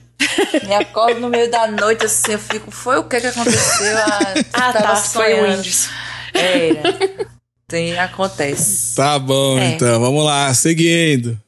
[0.68, 3.98] Me acordo no meio da noite, assim, eu fico, foi o que que aconteceu?
[3.98, 4.20] Ah,
[4.54, 4.96] Ah, tava tá.
[4.96, 5.44] Foi o.
[5.44, 5.90] Whindersson.
[6.34, 7.28] Era.
[7.68, 8.96] Tem, acontece.
[8.96, 9.70] Tá bom, É.
[9.74, 10.00] então.
[10.00, 10.52] Vamos lá.
[10.54, 11.40] Seguindo.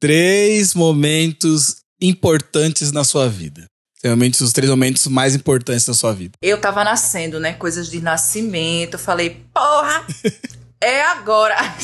[0.00, 3.64] Três momentos importantes na sua vida.
[4.02, 6.32] Realmente os três momentos mais importantes da sua vida.
[6.42, 7.54] Eu tava nascendo, né?
[7.54, 8.94] Coisas de nascimento.
[8.94, 10.04] Eu falei, porra,
[10.80, 11.56] é agora.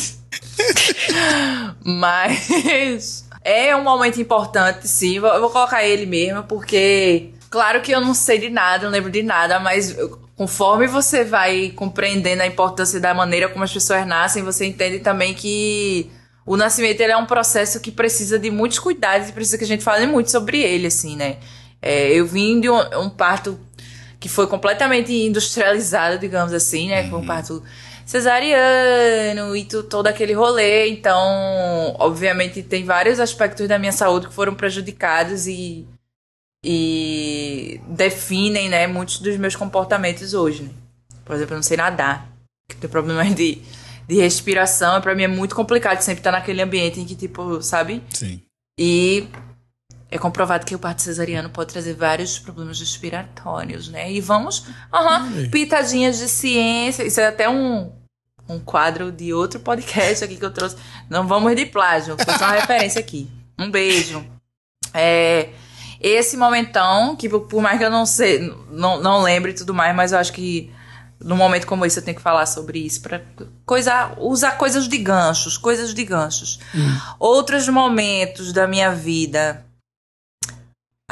[1.85, 5.17] Mas é um momento importante, sim.
[5.17, 9.11] Eu vou colocar ele mesmo, porque, claro que eu não sei de nada, não lembro
[9.11, 9.97] de nada, mas
[10.37, 15.35] conforme você vai compreendendo a importância da maneira como as pessoas nascem, você entende também
[15.35, 16.11] que
[16.47, 19.85] o nascimento é um processo que precisa de muitos cuidados e precisa que a gente
[19.85, 21.39] fale muito sobre ele, assim, né?
[21.83, 23.59] É, eu vim de um, um parto
[24.21, 27.11] que foi completamente industrializado, digamos assim, né?
[27.11, 27.61] Foi um parto
[28.07, 30.89] cesariano e todo aquele rolê.
[30.89, 35.87] Então, obviamente, tem vários aspectos da minha saúde que foram prejudicados e,
[36.65, 40.71] e definem, né, muitos dos meus comportamentos hoje, né?
[41.25, 42.29] Por exemplo, eu não sei nadar,
[42.69, 43.61] que tem problemas de,
[44.07, 48.03] de respiração, pra mim é muito complicado sempre estar naquele ambiente em que, tipo, sabe?
[48.11, 48.41] Sim.
[48.79, 49.27] E
[50.13, 54.13] é comprovado que o parto cesariano pode trazer vários problemas respiratórios, né?
[54.13, 55.49] E vamos, Ai.
[55.51, 57.03] pitadinhas de ciência.
[57.03, 57.91] Isso é até um,
[58.49, 60.77] um quadro de outro podcast aqui que eu trouxe.
[61.09, 63.27] Não vamos de plágio, foi só uma referência aqui.
[63.59, 64.25] Um beijo.
[64.93, 65.49] É,
[65.99, 69.97] esse momentão, que por- mais que eu não sei, não, não lembre e tudo mais,
[69.97, 70.71] mas eu acho que
[71.19, 73.23] num momento como esse eu tenho que falar sobre isso para
[73.65, 76.59] coisa, usar coisas de ganchos, coisas de ganchos.
[77.19, 79.65] Outros momentos da minha vida.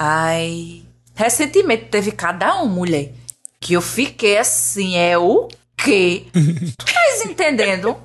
[0.02, 0.82] Ai,
[1.14, 3.12] recentemente teve cada um, mulher,
[3.60, 5.46] que eu fiquei assim, é o
[5.76, 6.24] quê?
[6.32, 8.00] Tu estás entendendo?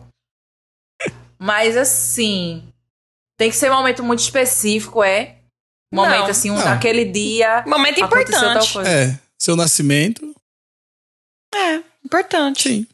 [1.39, 2.68] Mas assim,
[3.38, 5.38] tem que ser um momento muito específico, é?
[5.93, 6.30] Um momento Não.
[6.32, 6.66] assim, um, Não.
[6.66, 8.74] naquele dia Momento importante.
[8.74, 8.89] coisa.
[8.89, 9.20] É.
[9.39, 10.36] Seu nascimento.
[11.54, 12.64] É, importante.
[12.64, 12.88] Sim.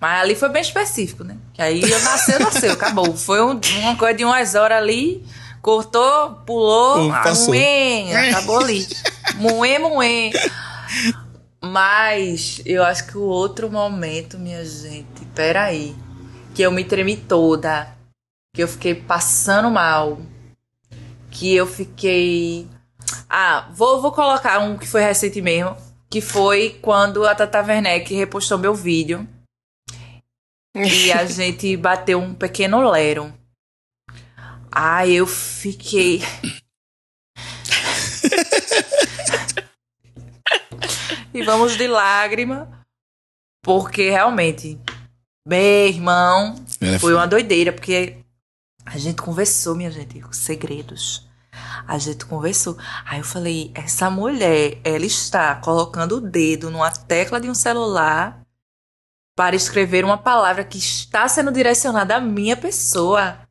[0.00, 1.36] Mas ali foi bem específico, né?
[1.54, 3.16] Que aí eu nasceu, nasceu, acabou.
[3.16, 5.24] Foi um- uma coisa de umas horas ali,
[5.66, 7.10] cortou, pulou,
[7.48, 8.86] moê, acabou ali.
[9.34, 10.30] Moê, moê.
[11.60, 15.92] Mas eu acho que o outro momento, minha gente, peraí,
[16.54, 17.92] que eu me tremi toda,
[18.54, 20.20] que eu fiquei passando mal,
[21.32, 22.68] que eu fiquei.
[23.28, 25.76] Ah, vou, vou colocar um que foi recente mesmo,
[26.08, 29.26] que foi quando a Tata Werneck repostou meu vídeo
[30.76, 33.34] e a gente bateu um pequeno lero.
[34.78, 36.20] Ai, eu fiquei.
[41.32, 42.84] e vamos de lágrima,
[43.62, 44.78] porque realmente,
[45.48, 48.18] meu irmão, É, foi uma doideira, porque
[48.84, 51.26] a gente conversou, minha gente, com segredos.
[51.88, 52.76] A gente conversou.
[53.06, 58.42] Aí eu falei, essa mulher, ela está colocando o dedo numa tecla de um celular
[59.34, 63.45] para escrever uma palavra que está sendo direcionada à minha pessoa.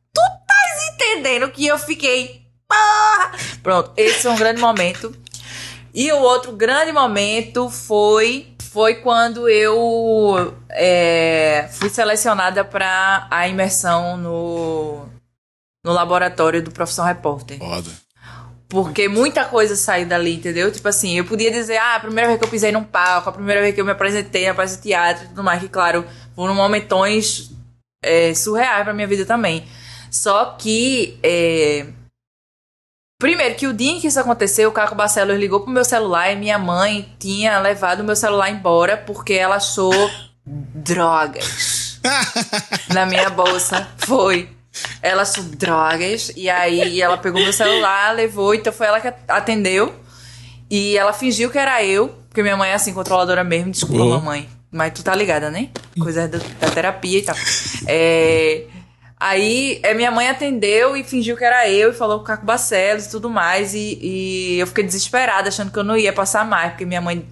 [0.96, 2.42] Entendendo que eu fiquei.
[2.66, 3.32] Porra!
[3.62, 5.14] Pronto, esse é um grande momento.
[5.94, 14.18] E o outro grande momento foi foi quando eu é, fui selecionada para a imersão
[14.18, 15.06] no,
[15.82, 17.58] no laboratório do Profissão Repórter.
[17.58, 17.90] Foda.
[18.68, 20.70] Porque muita coisa saiu dali, entendeu?
[20.70, 23.32] Tipo assim, eu podia dizer, ah, a primeira vez que eu pisei num palco, a
[23.32, 26.04] primeira vez que eu me apresentei na peça de teatro e tudo mais, que claro,
[26.34, 27.52] foram momentões
[28.02, 29.66] é, surreais pra minha vida também.
[30.16, 31.86] Só que é,
[33.18, 36.30] Primeiro, que o dia em que isso aconteceu, o Caco Barcelos ligou pro meu celular
[36.32, 39.92] e minha mãe tinha levado o meu celular embora porque ela achou
[40.44, 41.98] drogas
[42.92, 43.88] na minha bolsa.
[43.98, 44.50] Foi.
[45.00, 49.94] Ela achou drogas e aí ela pegou meu celular, levou, então foi ela que atendeu.
[50.70, 53.70] E ela fingiu que era eu, porque minha mãe é assim, controladora mesmo.
[53.70, 54.10] Desculpa, Oh.
[54.10, 54.48] mamãe.
[54.70, 55.70] Mas tu tá ligada, né?
[55.98, 57.36] Coisa da, da terapia e tal.
[57.86, 58.64] É,
[59.18, 62.44] Aí é, minha mãe atendeu e fingiu que era eu e falou com o Caco
[62.44, 63.74] Barcelos e tudo mais.
[63.74, 67.26] E, e eu fiquei desesperada, achando que eu não ia passar mais, porque minha mãe.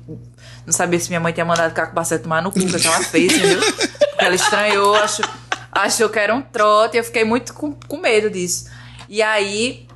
[0.65, 3.01] Não sabia se minha mãe tinha mandado o Caco Barcelos tomar no cu, que ela
[3.05, 3.61] fez, entendeu?
[3.61, 5.27] Porque ela estranhou, achou,
[5.71, 8.71] achou que era um trote, e eu fiquei muito com, com medo disso.
[9.07, 9.87] E aí,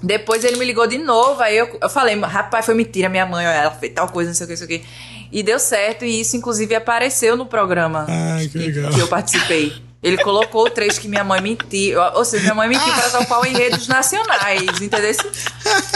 [0.00, 3.44] depois ele me ligou de novo, aí eu, eu falei, rapaz, foi mentira, minha mãe,
[3.44, 4.86] ela fez tal coisa, não sei o que, não sei o que.
[5.32, 8.92] E deu certo, e isso inclusive apareceu no programa Ai, que legal.
[8.92, 9.72] que eu participei.
[10.02, 12.00] Ele colocou o trecho que minha mãe mentiu.
[12.14, 15.14] Ou seja, minha mãe mentiu para topar em redes nacionais, entendeu?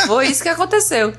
[0.06, 1.12] Foi isso que aconteceu.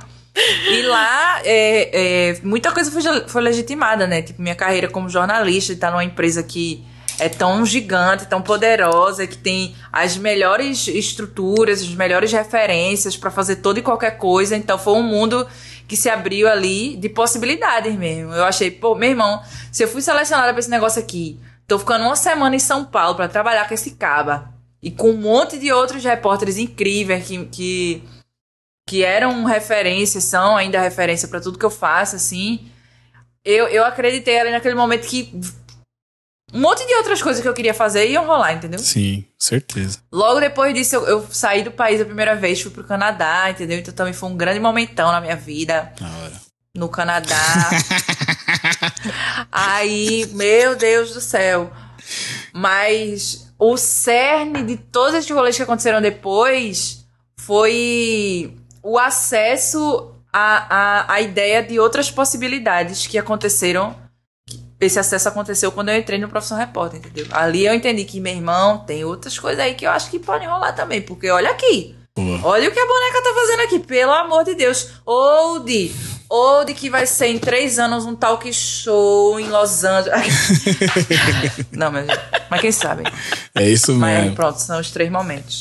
[0.69, 1.89] E lá, é,
[2.31, 4.21] é, muita coisa foi, foi legitimada, né?
[4.21, 6.85] Tipo, minha carreira como jornalista, estar numa empresa que
[7.19, 13.57] é tão gigante, tão poderosa, que tem as melhores estruturas, as melhores referências para fazer
[13.57, 14.55] toda e qualquer coisa.
[14.55, 15.45] Então, foi um mundo
[15.87, 18.33] que se abriu ali de possibilidades mesmo.
[18.33, 22.05] Eu achei, pô, meu irmão, se eu fui selecionada para esse negócio aqui, tô ficando
[22.05, 25.71] uma semana em São Paulo para trabalhar com esse caba e com um monte de
[25.71, 28.03] outros repórteres incríveis que, que,
[28.87, 32.71] que eram referência, são ainda referência para tudo que eu faço, assim.
[33.43, 35.39] Eu, eu acreditei ali naquele momento que
[36.53, 38.79] um monte de outras coisas que eu queria fazer iam rolar, entendeu?
[38.79, 39.99] Sim, certeza.
[40.09, 43.77] Logo depois disso, eu, eu saí do país a primeira vez, fui pro Canadá, entendeu?
[43.77, 45.91] Então também foi um grande momentão na minha vida.
[45.99, 46.46] Na hora.
[46.77, 47.71] No Canadá.
[49.51, 51.71] Aí, meu Deus do céu.
[52.53, 57.03] Mas o cerne de todos esses rolês que aconteceram depois
[57.39, 60.75] foi o acesso à,
[61.09, 63.95] à, à ideia de outras possibilidades que aconteceram.
[64.79, 67.25] Esse acesso aconteceu quando eu entrei no Profissão Repórter, entendeu?
[67.31, 70.47] Ali eu entendi que, meu irmão, tem outras coisas aí que eu acho que podem
[70.47, 71.01] rolar também.
[71.01, 71.95] Porque olha aqui.
[72.43, 75.01] Olha o que a boneca tá fazendo aqui, pelo amor de Deus.
[75.05, 75.95] Old,
[76.29, 80.33] Old que vai ser em três anos um talk show em Los Angeles.
[81.71, 82.07] Não, mas,
[82.49, 83.03] mas quem sabe?
[83.55, 84.35] É isso Mas mesmo.
[84.35, 85.59] pronto, são os três momentos.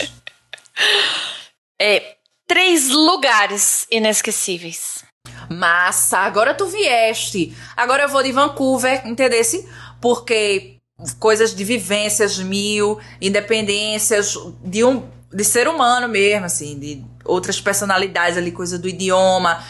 [1.81, 5.05] É, três lugares inesquecíveis.
[5.51, 7.57] Massa, agora tu vieste.
[7.77, 9.69] Agora eu vou de Vancouver, entendesse?
[10.01, 10.77] Porque
[11.19, 18.39] coisas de vivências mil, independências de um de ser humano mesmo, assim, de outras personalidades
[18.39, 19.63] ali, coisa do idioma.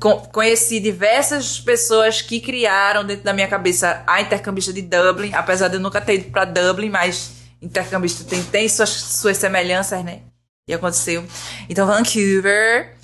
[0.00, 5.68] Co- conheci diversas pessoas que criaram dentro da minha cabeça a intercambista de Dublin, apesar
[5.68, 10.20] de eu nunca ter ido pra Dublin, mas intercambista tem, tem suas, suas semelhanças, né?
[10.68, 11.24] E aconteceu.
[11.68, 12.94] Então, Vancouver,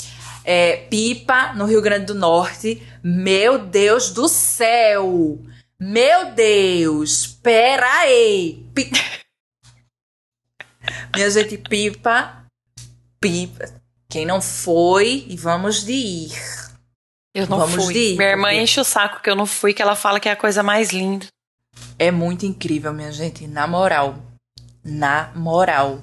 [0.45, 2.82] é, Pipa, no Rio Grande do Norte.
[3.03, 5.39] Meu Deus do céu!
[5.80, 7.26] Meu Deus!
[7.43, 8.62] Pera aí!
[8.74, 8.91] Pi-
[11.16, 12.45] Minha gente, Pipa,
[13.20, 13.64] Pipa.
[14.09, 16.32] Quem não foi, e vamos de ir.
[17.35, 17.95] Eu não Vamos fui.
[18.12, 20.28] ir, Minha irmã porque- enche o saco que eu não fui, que ela fala que
[20.28, 21.26] é a coisa mais linda.
[21.99, 24.14] É muito incrível, minha gente, na moral.
[24.85, 26.01] Na moral.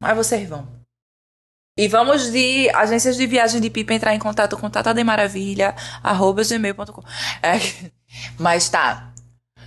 [0.00, 0.68] Mas vocês vão.
[1.78, 7.02] E vamos de agências de viagem de pipa entrar em contato com tatademaravilha, arroba gmail.com.
[7.42, 7.58] É,
[8.38, 9.12] mas tá.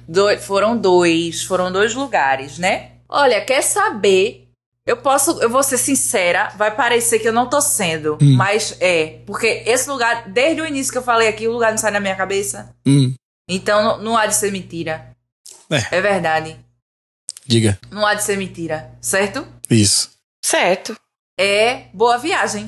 [0.08, 2.94] Do- foram dois, foram dois lugares, né?
[3.08, 4.49] Olha, quer saber?
[4.90, 8.36] Eu posso, eu vou ser sincera, vai parecer que eu não tô sendo, Hum.
[8.36, 11.78] mas é, porque esse lugar, desde o início que eu falei aqui, o lugar não
[11.78, 12.74] sai da minha cabeça.
[12.88, 13.14] Hum,
[13.48, 15.12] Então não, não há de ser mentira.
[15.70, 15.98] É.
[15.98, 16.58] É verdade.
[17.46, 17.78] diga.
[17.92, 19.46] Não há de ser mentira, certo?
[19.70, 20.10] Isso.
[20.44, 20.98] Certo.
[21.40, 22.66] É boa viagem.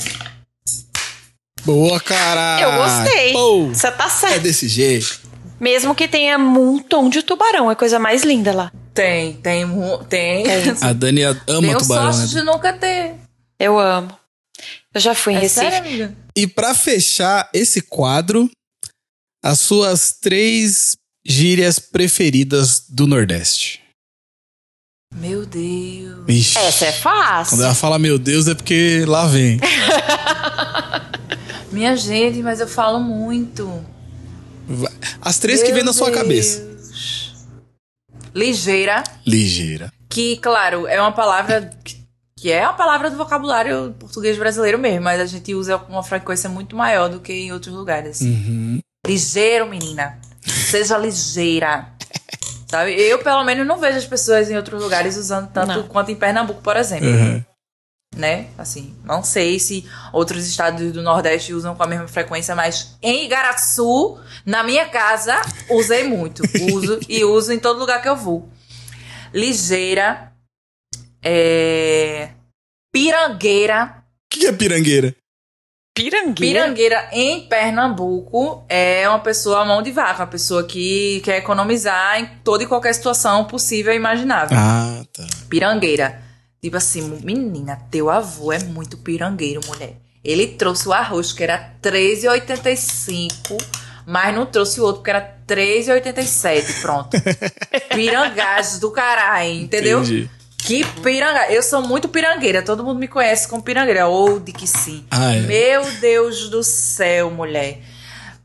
[1.66, 2.62] Boa, cara!
[2.62, 3.34] Eu gostei.
[3.74, 4.42] Você tá é certo.
[4.44, 5.22] desse jeito.
[5.60, 8.72] Mesmo que tenha um montão de tubarão, é a coisa mais linda lá.
[8.94, 9.66] Tem, tem,
[10.10, 10.44] tem.
[10.82, 12.40] A Dani ama Tenho tubarão, sorte né?
[12.42, 13.16] de nunca ter.
[13.60, 14.16] Eu amo.
[14.94, 15.62] Eu já fui em É Recife.
[15.62, 16.16] sério, amiga?
[16.36, 18.50] E pra fechar esse quadro,
[19.44, 23.82] as suas três gírias preferidas do Nordeste.
[25.16, 26.26] Meu Deus.
[26.28, 26.58] Ixi.
[26.58, 27.52] Essa é fácil.
[27.56, 29.60] Quando ela fala meu Deus é porque lá vem.
[31.72, 33.86] Minha gente, mas eu falo muito.
[35.22, 36.18] As três que Meu vem na sua Deus.
[36.18, 36.71] cabeça.
[38.34, 39.92] Ligeira, Ligeira.
[40.10, 42.00] que, claro, é uma palavra que-
[42.52, 46.50] é uma palavra do vocabulário português brasileiro mesmo, mas a gente usa com uma frequência
[46.50, 48.22] muito maior do que em outros lugares.
[48.22, 48.80] Uhum.
[49.06, 50.18] Ligeiro, menina.
[50.46, 51.88] Seja ligeira.
[52.68, 52.94] Sabe?
[52.94, 55.84] Eu, pelo menos, não vejo as pessoas em outros lugares usando tanto Não.
[55.88, 57.08] quanto em Pernambuco, por exemplo.
[57.10, 57.44] Uhum.
[58.16, 58.48] Né?
[58.58, 63.26] Assim, não sei se outros estados do Nordeste usam com a mesma frequência, mas em
[63.26, 66.44] Igaraçu, na minha casa, usei muito.
[66.74, 68.50] Uso e uso em todo lugar que eu vou.
[69.34, 70.34] Ligeira,
[71.24, 72.30] é...
[72.92, 74.04] pirangueira.
[74.26, 75.16] O que é pirangueira?
[75.94, 76.62] Pirangueira.
[76.62, 82.26] Pirangueira em Pernambuco é uma pessoa mão de vaca, uma pessoa que quer economizar em
[82.44, 84.58] toda e qualquer situação possível e imaginável.
[84.58, 85.26] Ah, tá.
[85.50, 86.31] Pirangueira.
[86.62, 89.96] Tipo assim, menina, teu avô é muito pirangueiro, mulher.
[90.24, 93.58] Ele trouxe o arroz que era R$3,85,
[94.06, 96.82] mas não trouxe o outro que era R$3,87.
[96.82, 97.18] Pronto.
[97.96, 100.02] Pirangás do caralho, entendeu?
[100.02, 100.30] Entendi.
[100.60, 101.52] Que piranga.
[101.52, 102.62] Eu sou muito pirangueira.
[102.62, 104.08] Todo mundo me conhece como pirangueira.
[104.08, 105.04] Ou de que sim.
[105.10, 105.42] Ah, é?
[105.42, 107.82] Meu Deus do céu, mulher.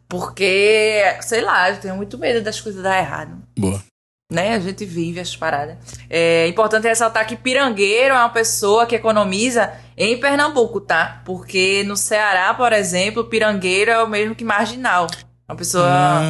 [0.09, 3.37] Porque, sei lá, eu tenho muito medo das coisas dar errado.
[3.59, 3.83] Boa.
[4.31, 4.55] Né?
[4.55, 5.77] A gente vive as paradas.
[6.11, 11.23] É importante ressaltar que pirangueiro é uma pessoa que economiza em Pernambuco, tá?
[11.25, 15.07] Porque no Ceará, por exemplo, pirangueiro é o mesmo que marginal.
[15.49, 15.87] Uma pessoa.
[15.89, 16.23] Ah,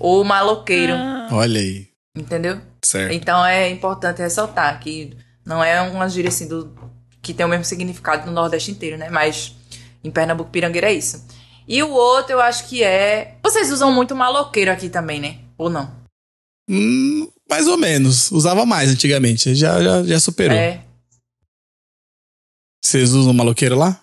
[0.00, 0.94] Ou maloqueiro.
[1.30, 1.88] olha aí.
[2.16, 2.60] Entendeu?
[2.84, 3.12] Certo.
[3.12, 6.74] Então é importante ressaltar que não é uma gíria assim do,
[7.22, 9.08] que tem o mesmo significado no Nordeste inteiro, né?
[9.10, 9.54] Mas
[10.02, 11.24] em Pernambuco, pirangueiro é isso.
[11.68, 13.36] E o outro eu acho que é.
[13.44, 15.36] Vocês usam muito maloqueiro aqui também, né?
[15.56, 15.99] Ou não?
[16.72, 18.30] Hum, mais ou menos.
[18.30, 19.54] Usava mais antigamente.
[19.56, 20.56] Já, já, já superou.
[20.56, 20.84] É.
[22.84, 24.00] Vocês usam maloqueiro lá?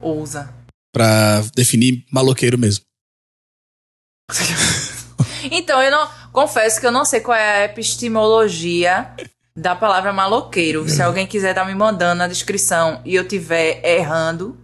[0.00, 0.52] Usa.
[0.92, 2.84] Pra definir maloqueiro mesmo.
[5.50, 6.08] Então, eu não.
[6.32, 9.14] Confesso que eu não sei qual é a epistemologia
[9.54, 10.88] da palavra maloqueiro.
[10.88, 14.58] Se alguém quiser estar me mandando na descrição e eu tiver errando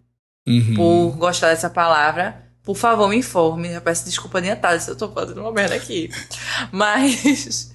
[0.49, 0.75] Uhum.
[0.75, 3.73] por gostar dessa palavra, por favor, me informe.
[3.73, 6.11] Eu peço desculpa adiantada se eu tô fazendo uma merda aqui.
[6.71, 7.73] Mas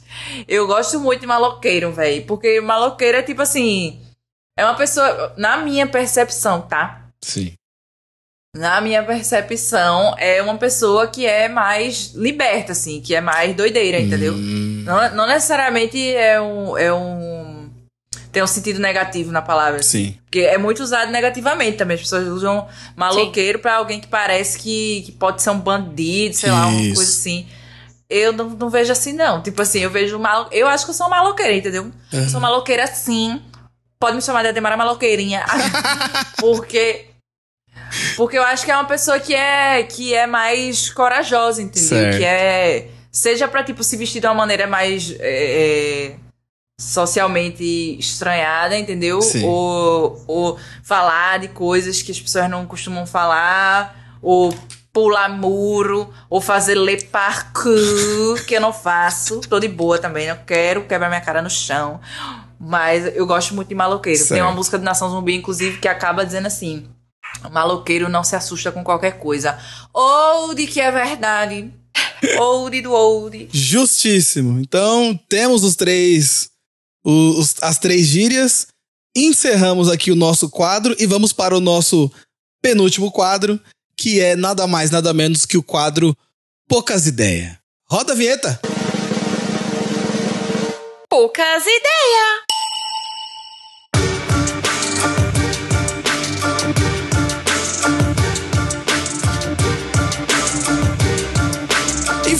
[0.47, 2.25] eu gosto muito de maloqueiro, velho.
[2.25, 4.01] Porque maloqueiro é tipo assim.
[4.57, 5.33] É uma pessoa.
[5.37, 7.09] Na minha percepção, tá?
[7.21, 7.53] Sim.
[8.55, 13.99] Na minha percepção, é uma pessoa que é mais liberta, assim, que é mais doideira,
[13.99, 14.33] entendeu?
[14.33, 17.44] Hum, Não, não necessariamente é um, é um.
[18.35, 19.79] Tem um sentido negativo na palavra.
[19.79, 20.07] assim.
[20.07, 20.19] sim.
[20.25, 21.95] Porque é muito usado negativamente também.
[21.95, 26.51] As pessoas usam maloqueiro pra alguém que parece que, que pode ser um bandido, sei
[26.51, 26.95] lá, uma Isso.
[26.95, 27.47] coisa assim.
[28.09, 29.41] Eu não, não vejo assim, não.
[29.41, 30.49] Tipo assim, eu vejo mal.
[30.51, 31.89] Eu acho que eu sou maloqueira, entendeu?
[32.11, 33.41] Eu sou maloqueira sim.
[33.97, 35.45] Pode me chamar de Ademara Maloqueirinha.
[36.37, 37.05] porque.
[38.17, 41.87] Porque eu acho que é uma pessoa que é, que é mais corajosa, entendeu?
[41.87, 42.17] Certo.
[42.17, 42.89] Que é.
[43.09, 45.15] Seja pra, tipo, se vestir de uma maneira mais.
[45.21, 46.15] é, é,
[46.79, 49.21] socialmente estranhada, entendeu?
[49.21, 49.45] Sim.
[49.45, 54.53] Ou, ou falar de coisas que as pessoas não costumam falar, ou
[54.91, 59.41] pular muro, ou fazer le parkour, que eu não faço.
[59.41, 61.99] Tô de boa também, não quero quebrar minha cara no chão.
[62.59, 64.17] Mas eu gosto muito de maloqueiro.
[64.17, 64.41] Tem Certo.
[64.41, 66.87] uma música do Nação Zumbi, inclusive, que acaba dizendo assim:
[67.51, 69.57] Maloqueiro não se assusta com qualquer coisa.
[69.93, 71.73] Ou de que é verdade.
[72.39, 73.49] Old do old.
[73.51, 74.59] Justíssimo.
[74.59, 76.49] Então, temos os três.
[77.05, 78.67] Os- as três gírias.
[79.15, 82.11] Encerramos aqui o nosso quadro e vamos para o nosso
[82.61, 83.59] penúltimo quadro,
[83.95, 86.17] que é nada mais, nada menos que o quadro
[86.67, 87.55] Poucas Ideias.
[87.87, 88.59] Roda a vinheta!
[91.07, 92.54] Poucas ideias.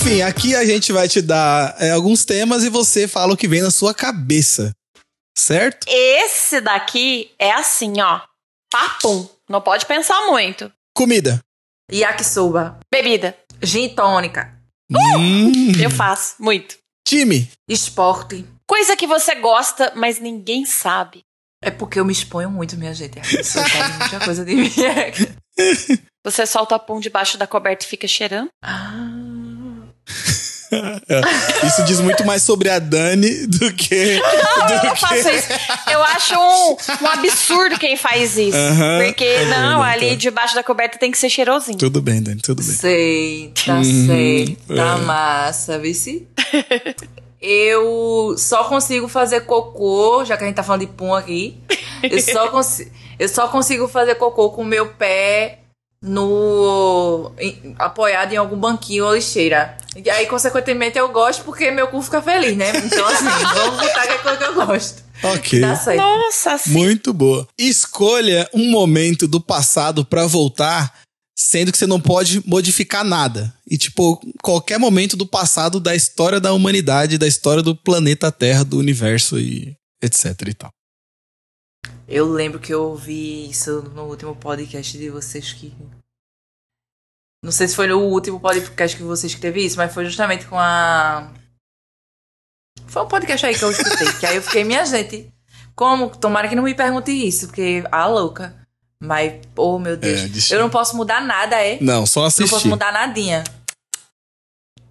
[0.06, 3.48] Enfim, aqui a gente vai te dar é, alguns temas e você fala o que
[3.48, 4.72] vem na sua cabeça.
[5.36, 5.88] Certo?
[5.90, 8.22] Esse daqui é assim, ó.
[8.72, 9.27] Papum.
[9.49, 10.72] Não pode pensar muito.
[10.95, 11.40] Comida.
[11.91, 12.80] Yakisoba.
[12.94, 13.36] Bebida.
[13.64, 14.53] Gin tônica.
[14.91, 15.72] Hum.
[15.82, 16.36] Eu faço.
[16.38, 16.77] Muito.
[17.03, 17.49] Time.
[17.68, 18.45] Esporte.
[18.68, 21.23] Coisa que você gosta, mas ninguém sabe.
[21.64, 23.19] É porque eu me exponho muito, minha gente.
[23.19, 24.72] As pessoas sabem muita coisa de mim.
[26.23, 28.49] Você solta pum debaixo da coberta e fica cheirando.
[28.64, 29.24] Ah.
[31.65, 34.19] Isso diz muito mais sobre a Dani do que.
[34.19, 35.48] Não, eu do não que- faço isso.
[35.91, 38.57] Eu acho um, um absurdo quem faz isso.
[39.06, 40.18] Porque, Tá não, vendo, ali então?
[40.18, 41.77] debaixo da coberta tem que ser cheirosinho.
[41.77, 42.72] Tudo bem, Dani, tudo bem.
[42.76, 44.76] Sei, tá Uhum, certo.
[44.76, 45.02] Tá é.
[45.06, 46.27] massa, vice.
[47.41, 51.57] Eu só consigo fazer cocô, já que a gente tá falando de pum aqui.
[52.03, 55.60] Eu só, consi eu só consigo fazer cocô com o meu pé
[56.06, 59.77] no em- apoiado em algum banquinho ou lixeira.
[59.95, 62.69] E aí, consequentemente, eu gosto porque meu cu fica feliz, né?
[62.77, 63.26] Então, assim,
[63.56, 65.03] vamos botar que é coisa que eu gosto.
[65.23, 65.60] Ok.
[65.61, 65.98] Dá certo.
[65.98, 66.72] Nossa, assim.
[66.72, 67.48] Muito boa.
[67.57, 70.94] Escolha um momento do passado pra voltar,
[71.38, 73.53] sendo que você não pode modificar nada.
[73.69, 78.64] E, tipo, qualquer momento do passado da história da humanidade, da história do planeta Terra,
[78.64, 80.69] do universo e etc e tal.
[82.07, 85.73] Eu lembro que eu ouvi isso no último podcast de vocês que.
[87.46, 90.48] Não sei se foi no último podcast que vocês que teve isso, mas foi justamente
[90.48, 91.32] com a.
[92.88, 94.12] Foi um podcast aí que eu escutei.
[94.20, 95.32] que aí eu fiquei, minha gente,
[95.76, 96.10] como?
[96.10, 98.56] Tomara que não me pergunte isso, porque a louca.
[99.00, 100.22] Mas, oh meu Deus.
[100.22, 101.78] É, deixa- eu não posso mudar nada, é?
[101.82, 102.68] Não, só Não posso assistir.
[102.68, 103.44] mudar nadinha.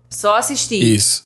[0.09, 0.81] Só assistir.
[0.81, 1.25] Isso.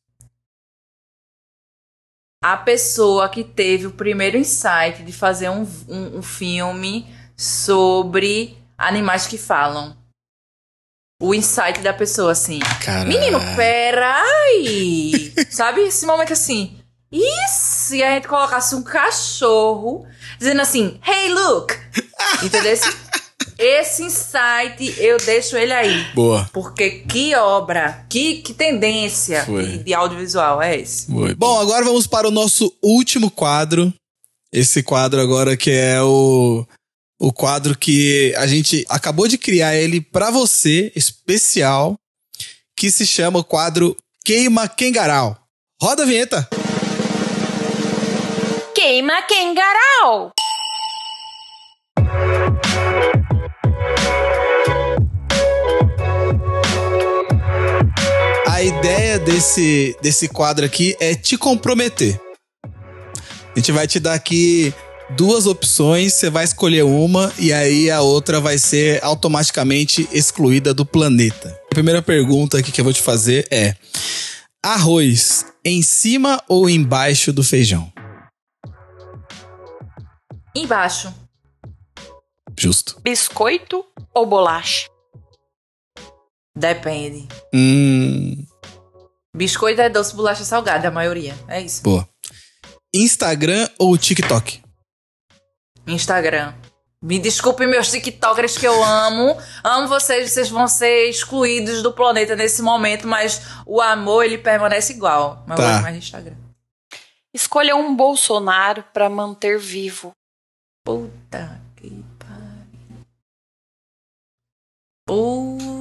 [2.43, 7.07] a pessoa que teve o primeiro insight de fazer um, um, um filme
[7.37, 9.98] sobre animais que falam.
[11.21, 12.61] O insight da pessoa, assim.
[12.81, 13.09] Caralho.
[13.09, 15.33] Menino, peraí!
[15.51, 15.81] Sabe?
[15.83, 16.77] Esse momento assim.
[17.11, 20.07] E se a gente colocasse um cachorro
[20.39, 21.75] dizendo assim, hey, look!
[22.45, 22.73] Entendeu?
[22.73, 22.97] Esse,
[23.59, 26.07] esse insight, eu deixo ele aí.
[26.15, 26.49] Boa.
[26.53, 29.65] Porque que obra, que, que tendência Foi.
[29.67, 31.11] de, de audiovisual é esse?
[31.11, 31.35] Boa.
[31.35, 33.93] Bom, agora vamos para o nosso último quadro.
[34.53, 36.65] Esse quadro agora que é o
[37.19, 41.99] o quadro que a gente acabou de criar ele pra você, especial,
[42.77, 45.37] que se chama o quadro Queima Kengarau.
[45.83, 46.49] Roda a vinheta.
[48.75, 50.33] Queima Kengarau!
[58.47, 62.21] A ideia desse, desse quadro aqui é te comprometer.
[62.65, 64.73] A gente vai te dar aqui
[65.11, 70.85] duas opções, você vai escolher uma e aí a outra vai ser automaticamente excluída do
[70.85, 71.59] planeta.
[71.67, 73.75] A primeira pergunta aqui que eu vou te fazer é:
[74.65, 77.93] arroz em cima ou embaixo do feijão?
[80.55, 81.13] Embaixo.
[82.59, 83.01] Justo.
[83.03, 84.89] Biscoito ou bolacha?
[86.57, 87.29] Depende.
[87.55, 88.45] Hum,
[89.37, 91.37] Biscoito é doce, bolacha salgada, a maioria.
[91.47, 91.83] É isso.
[91.85, 92.09] boa.
[92.93, 94.61] Instagram ou TikTok?
[95.89, 96.53] Instagram.
[97.01, 99.37] Me desculpe, meus TikTokers que eu amo.
[99.63, 104.93] Amo vocês, vocês vão ser excluídos do planeta nesse momento, mas o amor, ele permanece
[104.95, 105.45] igual.
[105.47, 105.71] Mas eu Tá.
[105.73, 106.35] gosto mais Instagram.
[107.33, 110.13] Escolha um Bolsonaro pra manter vivo.
[110.85, 113.05] Puta que pariu.
[115.07, 115.78] Puta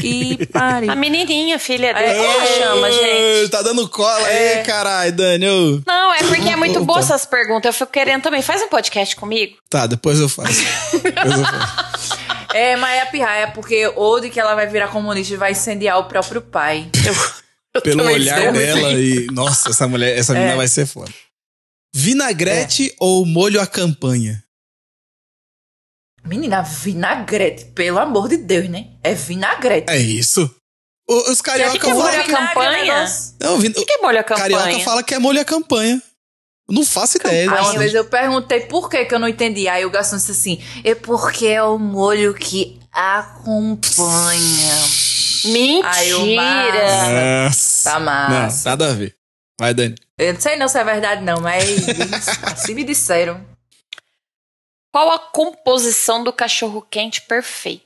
[0.00, 0.96] que A pariu.
[0.96, 2.14] menininha, filha dele, É.
[2.16, 3.48] como chama, gente?
[3.50, 4.58] Tá dando cola É.
[4.58, 5.80] aí, caralho, Daniel.
[5.86, 6.84] Não, é porque é muito Opa.
[6.86, 7.66] boa essas perguntas.
[7.66, 8.42] Eu fico querendo também.
[8.42, 9.56] Faz um podcast comigo.
[9.70, 10.62] Tá, depois eu faço.
[10.92, 12.24] Depois eu faço.
[12.54, 15.50] É, mas é a pirraia, porque ou de que ela vai virar comunista e vai
[15.50, 16.88] incendiar o próprio pai.
[17.82, 18.52] Pelo também olhar sou.
[18.52, 19.26] dela e.
[19.32, 20.56] Nossa, essa mulher, essa menina É.
[20.56, 21.10] vai ser foda.
[21.92, 24.43] Vinagrete ou molho à campanha?
[26.24, 28.86] Menina, vinagrete, pelo amor de Deus, né?
[29.02, 29.92] É vinagrete.
[29.92, 30.48] É isso.
[31.08, 32.20] O- os carioca que é molho falam.
[32.20, 32.94] é campanha?
[32.94, 33.34] negócio.
[33.40, 33.68] Não, vin...
[33.76, 34.58] O que é molho a campanha?
[34.58, 36.02] Carioca fala que é molho à campanha.
[36.66, 37.42] Eu não faço ideia.
[37.50, 37.70] Aí disso.
[37.72, 39.68] uma vez eu perguntei por que que eu não entendi.
[39.68, 44.74] Aí o garçom disse assim: é porque é o molho que acompanha.
[45.84, 47.44] Aí eu, Mentira!
[47.44, 47.90] Nossa.
[47.90, 48.68] Tá Não, massa.
[48.70, 49.14] nada a ver.
[49.60, 49.94] Vai, Dani.
[50.18, 51.64] Eu não sei não se é verdade, não, mas
[52.50, 53.44] assim me disseram.
[54.94, 57.84] Qual a composição do cachorro quente perfeito?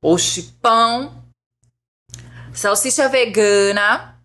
[0.00, 1.24] Oxi, pão,
[2.54, 4.16] salsicha vegana,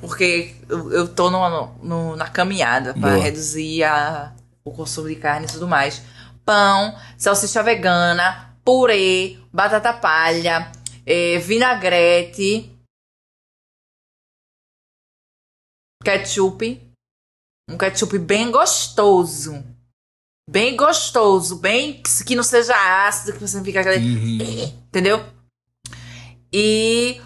[0.00, 4.34] porque eu, eu tô no, no- na caminhada para reduzir a-
[4.64, 6.00] o consumo de carne e tudo mais.
[6.42, 10.72] Pão, salsicha vegana, purê, batata palha,
[11.04, 12.74] eh, vinagrete,
[16.02, 16.85] ketchup,
[17.68, 19.64] um ketchup bem gostoso.
[20.48, 22.74] Bem gostoso, bem que não seja
[23.08, 24.64] ácido, que você não fica aquele Uhum.
[24.88, 25.24] Entendeu?
[26.52, 27.20] E.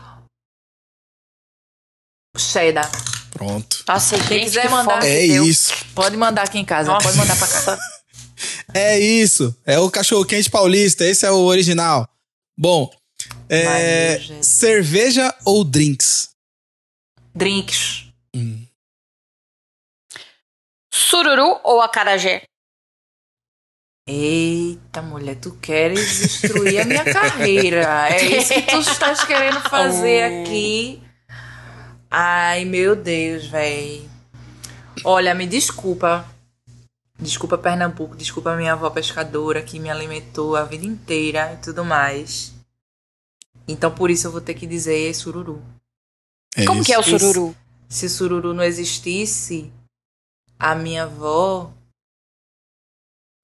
[2.36, 2.90] Cheddar.
[3.30, 3.84] Pronto.
[3.86, 5.44] Nossa, Quem gente, quiser que mandar- É deu.
[5.44, 5.72] isso.
[5.94, 7.04] Pode mandar aqui em casa, Nossa.
[7.06, 7.78] pode mandar pra cá.
[8.72, 9.54] É isso.
[9.66, 11.04] É o cachorro quente paulista.
[11.04, 12.08] Esse é o original.
[12.58, 12.90] Bom,
[13.48, 16.30] é, cerveja ou drinks?
[17.34, 18.06] Drinks.
[21.00, 22.42] Sururu ou acarajé?
[24.06, 28.08] Eita, mulher, tu queres destruir a minha carreira.
[28.10, 31.02] É isso que tu estás querendo fazer aqui.
[32.10, 34.08] Ai, meu Deus, véi.
[35.04, 36.26] Olha, me desculpa.
[37.18, 38.16] Desculpa, Pernambuco.
[38.16, 42.52] Desculpa, minha avó pescadora que me alimentou a vida inteira e tudo mais.
[43.66, 45.62] Então, por isso, eu vou ter que dizer sururu.
[46.56, 46.86] É Como isso.
[46.86, 47.56] que é o sururu?
[47.88, 49.72] Se sururu não existisse,
[50.60, 51.72] a minha avó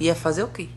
[0.01, 0.69] ia fazer o quê?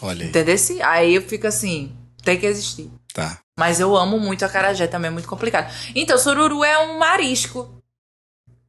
[0.00, 0.28] Olha aí.
[0.28, 0.56] Entendeu?
[0.84, 2.90] Aí eu fico assim, tem que existir.
[3.12, 3.40] Tá.
[3.58, 5.72] Mas eu amo muito a carajé também, é muito complicado.
[5.94, 7.80] Então, sururu é um marisco.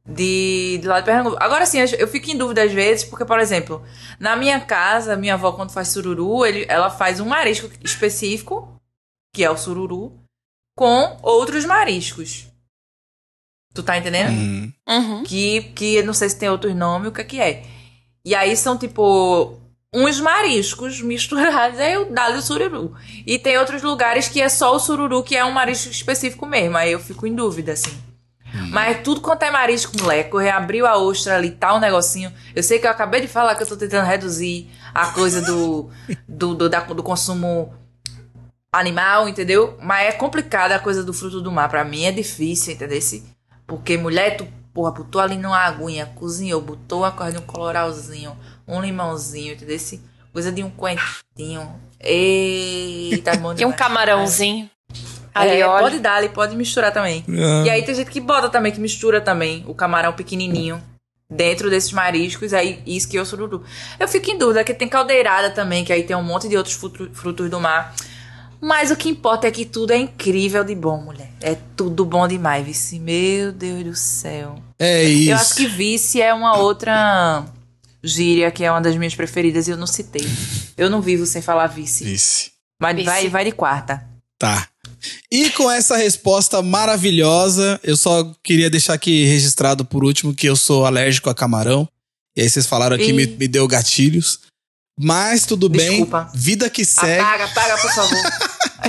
[0.04, 1.36] de, de lá de Pernambuco.
[1.40, 3.84] Agora sim, eu fico em dúvida às vezes, porque, por exemplo,
[4.20, 8.72] na minha casa, minha avó, quando faz sururu, ele, ela faz um marisco específico,
[9.34, 10.12] que é o sururu,
[10.76, 12.45] com outros mariscos.
[13.76, 14.30] Tu tá entendendo?
[14.30, 14.72] Uhum.
[14.88, 15.22] Uhum.
[15.24, 17.62] Que, que não sei se tem outros nomes, o que é que é.
[18.24, 19.54] E aí são tipo
[19.94, 21.78] uns mariscos misturados,
[22.10, 22.94] dá o sururu.
[23.26, 26.76] E tem outros lugares que é só o sururu, que é um marisco específico mesmo.
[26.76, 27.92] Aí eu fico em dúvida, assim.
[28.70, 32.32] Mas tudo quanto é marisco, moleque, eu reabriu a ostra ali, tá um negocinho.
[32.54, 35.90] Eu sei que eu acabei de falar que eu tô tentando reduzir a coisa do,
[36.26, 37.74] do, do, da- do consumo
[38.72, 39.76] animal, entendeu?
[39.82, 41.68] Mas é complicada a coisa do fruto do mar.
[41.68, 42.98] Pra mim é difícil, entendeu?
[43.66, 48.36] Porque mulher, tu, porra, botou ali numa aguinha, cozinhou, botou uma coisa de um coloralzinho,
[48.66, 49.78] um limãozinho, entendeu?
[50.32, 51.68] Coisa de um coentinho.
[51.98, 54.70] Eita, é bom E um camarãozinho.
[55.34, 57.24] Ali, É, pode dar ali, pode misturar também.
[57.28, 57.64] Ah.
[57.66, 60.82] E aí tem gente que bota também, que mistura também o camarão pequenininho
[61.28, 63.62] dentro desses mariscos, aí isso que é o sururu.
[63.98, 66.74] Eu fico em dúvida, que tem caldeirada também, que aí tem um monte de outros
[66.74, 67.94] fruto- frutos do mar.
[68.60, 71.30] Mas o que importa é que tudo é incrível de bom, mulher.
[71.40, 72.98] É tudo bom demais, vice.
[72.98, 74.62] Meu Deus do céu.
[74.78, 75.30] É isso.
[75.30, 77.44] Eu acho que vice é uma outra
[78.02, 80.26] gíria que é uma das minhas preferidas e eu não citei.
[80.76, 82.04] Eu não vivo sem falar vice.
[82.04, 82.50] Vice.
[82.80, 83.06] Mas Vice.
[83.06, 84.06] vai, vai de quarta.
[84.38, 84.68] Tá.
[85.30, 90.56] E com essa resposta maravilhosa, eu só queria deixar aqui registrado por último que eu
[90.56, 91.88] sou alérgico a camarão.
[92.36, 93.12] E aí vocês falaram aqui, Ih.
[93.12, 94.40] me, me deu gatilhos.
[94.98, 96.30] Mas tudo Desculpa.
[96.32, 96.40] bem.
[96.40, 97.20] Vida que segue.
[97.20, 98.32] Apaga, apaga, por favor.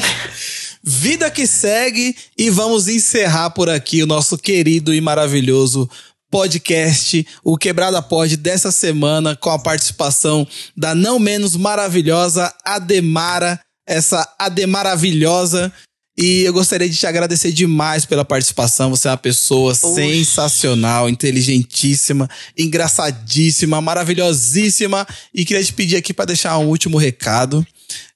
[0.83, 5.89] Vida que segue e vamos encerrar por aqui o nosso querido e maravilhoso
[6.31, 14.27] podcast, o Quebrada Pod dessa semana com a participação da não menos maravilhosa Ademara, essa
[14.39, 15.73] Ademaravilhosa.
[16.17, 18.89] E eu gostaria de te agradecer demais pela participação.
[18.89, 22.27] Você é uma pessoa sensacional, inteligentíssima,
[22.57, 25.07] engraçadíssima, maravilhosíssima.
[25.31, 27.65] E queria te pedir aqui para deixar um último recado.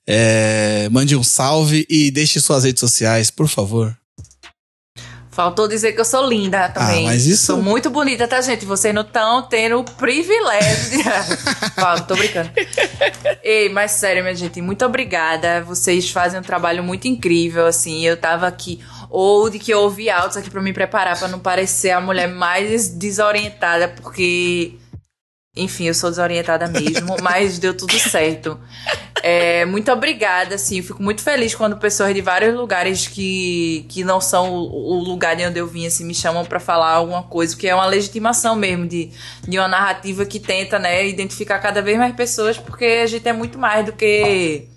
[0.08, 3.96] É, mande um salve e deixe suas redes sociais, por favor.
[5.32, 7.06] Faltou dizer que eu sou linda também.
[7.08, 8.66] Ah, mas isso- Sou muito bonita, tá, gente?
[8.66, 11.04] Vocês não estão tendo o privilégio de.
[11.74, 12.52] Fala, tô brincando.
[13.42, 15.62] Ei, mas sério, minha gente, muito obrigada.
[15.64, 18.06] Vocês fazem um trabalho muito incrível, assim.
[18.06, 18.84] Eu tava aqui.
[19.10, 22.28] Ou de que eu ouvi altos aqui pra me preparar pra não parecer a mulher
[22.28, 24.74] mais desorientada, porque.
[25.56, 28.60] Enfim, eu sou desorientada mesmo, mas deu tudo certo.
[29.24, 34.20] É, muito obrigada, assim, fico muito feliz quando pessoas de vários lugares que, que não
[34.20, 37.56] são o, o lugar de onde eu vim, assim, me chamam pra falar alguma coisa,
[37.56, 39.12] que é uma legitimação mesmo de,
[39.48, 43.34] de uma narrativa que tenta, né, identificar cada vez mais pessoas, porque a gente é
[43.34, 44.68] muito mais do que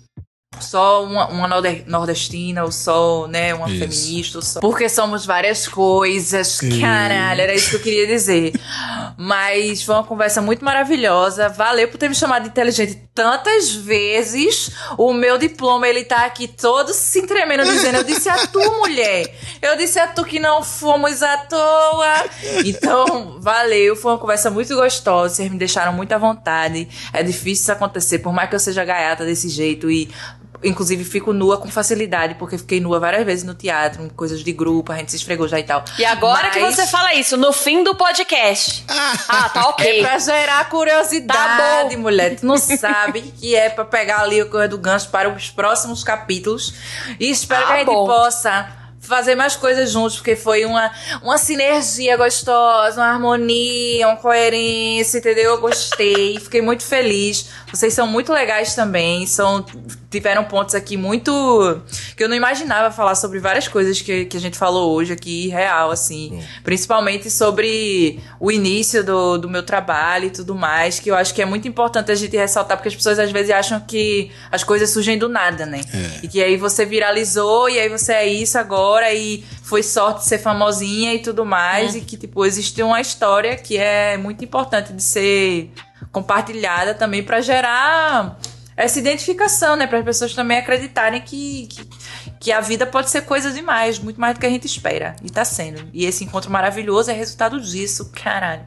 [0.59, 3.79] só uma, uma norde- nordestina, ou só, né, uma Isso.
[3.79, 4.59] feminista, ou só...
[4.59, 6.81] Porque somos várias coisas, Sim.
[6.81, 8.53] caralho, era isso que eu queria dizer.
[9.17, 14.71] Mas foi uma conversa muito maravilhosa, valeu por ter me chamado de inteligente tantas vezes.
[14.97, 19.33] O meu diploma, ele tá aqui todo se tremendo, dizendo, eu disse a tu, mulher,
[19.61, 22.25] eu disse a tu que não fomos à toa.
[22.65, 26.87] Então, valeu, foi uma conversa muito gostosa, vocês me deixaram muito à vontade.
[27.13, 30.09] É difícil isso acontecer, por mais que eu seja gaiata desse jeito e
[30.63, 34.51] Inclusive, fico nua com facilidade, porque fiquei nua várias vezes no teatro, em coisas de
[34.51, 35.83] grupo, a gente se esfregou já e tal.
[35.99, 38.85] E agora que Mas você fala isso, no fim do podcast.
[38.87, 40.01] Ah, tá É ok.
[40.01, 42.35] pra gerar curiosidade, Tá mulher.
[42.35, 46.03] Tu não sabe que é pra pegar ali o correr do gancho para os próximos
[46.03, 46.73] capítulos.
[47.19, 48.05] E espero Tá que a gente bom.
[48.05, 48.67] possa
[48.99, 50.91] fazer mais coisas juntos, porque foi uma,
[51.21, 55.51] uma sinergia gostosa, uma harmonia, uma coerência, entendeu?
[55.51, 57.49] Eu gostei, fiquei muito feliz.
[57.71, 59.63] Vocês são muito legais também, são
[60.15, 61.81] tiveram pontos aqui muito
[62.15, 65.49] que eu não imaginava falar sobre várias coisas que, que a gente falou hoje aqui,
[65.49, 66.41] real, assim.
[66.63, 71.41] Principalmente sobre o início do, do meu trabalho e tudo mais, que eu acho que
[71.41, 74.89] é muito importante a gente ressaltar, porque as pessoas às vezes acham que as coisas
[74.89, 75.81] surgem do nada, né?
[76.23, 80.27] E que aí você viralizou e aí você é isso agora e foi sorte de
[80.27, 84.93] ser famosinha e tudo mais, e que, tipo, existe uma história que é muito importante
[84.93, 85.71] de ser
[86.11, 88.37] compartilhada também pra gerar
[88.77, 89.87] essa identificação, né?
[89.87, 91.89] Para as pessoas também acreditarem que, que,
[92.39, 95.15] que a vida pode ser coisa demais, muito mais do que a gente espera.
[95.23, 95.87] E tá sendo.
[95.93, 98.65] E esse encontro maravilhoso é resultado disso, caralho.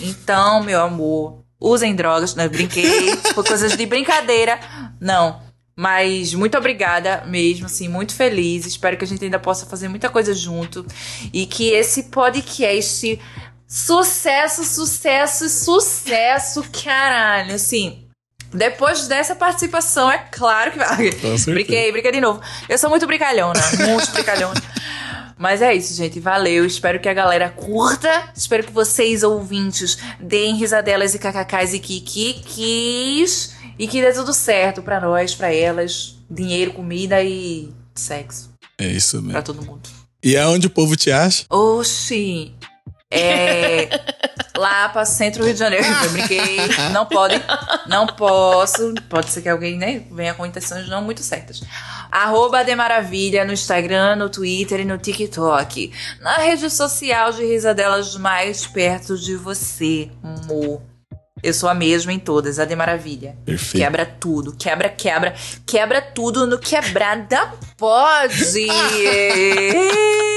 [0.00, 4.58] Então, meu amor, usem drogas, não eu brinquei, foi coisas de brincadeira.
[4.98, 5.42] Não.
[5.76, 8.66] Mas muito obrigada mesmo, assim, muito feliz.
[8.66, 10.86] Espero que a gente ainda possa fazer muita coisa junto.
[11.32, 13.18] E que esse podcast.
[13.66, 17.54] Sucesso, sucesso, sucesso, caralho.
[17.54, 18.09] Assim,
[18.52, 21.10] depois dessa participação, é claro que vai.
[21.46, 22.40] Brinquei, brinquei de novo.
[22.68, 24.60] Eu sou muito brincalhona, muito brincalhona.
[25.38, 26.20] Mas é isso, gente.
[26.20, 26.66] Valeu.
[26.66, 28.30] Espero que a galera curta.
[28.36, 33.54] Espero que vocês, ouvintes, deem risadelas e kkks e kikikis.
[33.78, 36.16] E que dê tudo certo pra nós, pra elas.
[36.30, 38.50] Dinheiro, comida e sexo.
[38.78, 39.32] É isso mesmo.
[39.32, 39.88] Pra todo mundo.
[40.22, 41.44] E aonde o povo te acha?
[41.48, 42.52] Oxi.
[43.10, 43.88] É.
[44.56, 45.86] Lapa, centro Rio de Janeiro.
[46.04, 46.58] Eu brinquei.
[46.92, 47.42] Não pode.
[47.86, 48.94] Não posso.
[49.08, 51.62] Pode ser que alguém, né, venha com intenções não muito certas.
[52.10, 55.92] Arroba de Maravilha no Instagram, no Twitter e no TikTok.
[56.20, 60.82] Na rede social de risadelas mais perto de você, amor.
[61.42, 63.36] Eu sou a mesma em todas, a de Maravilha.
[63.46, 63.82] Perfeito.
[63.82, 65.34] Quebra tudo, quebra, quebra,
[65.66, 68.66] quebra tudo no quebrada pode.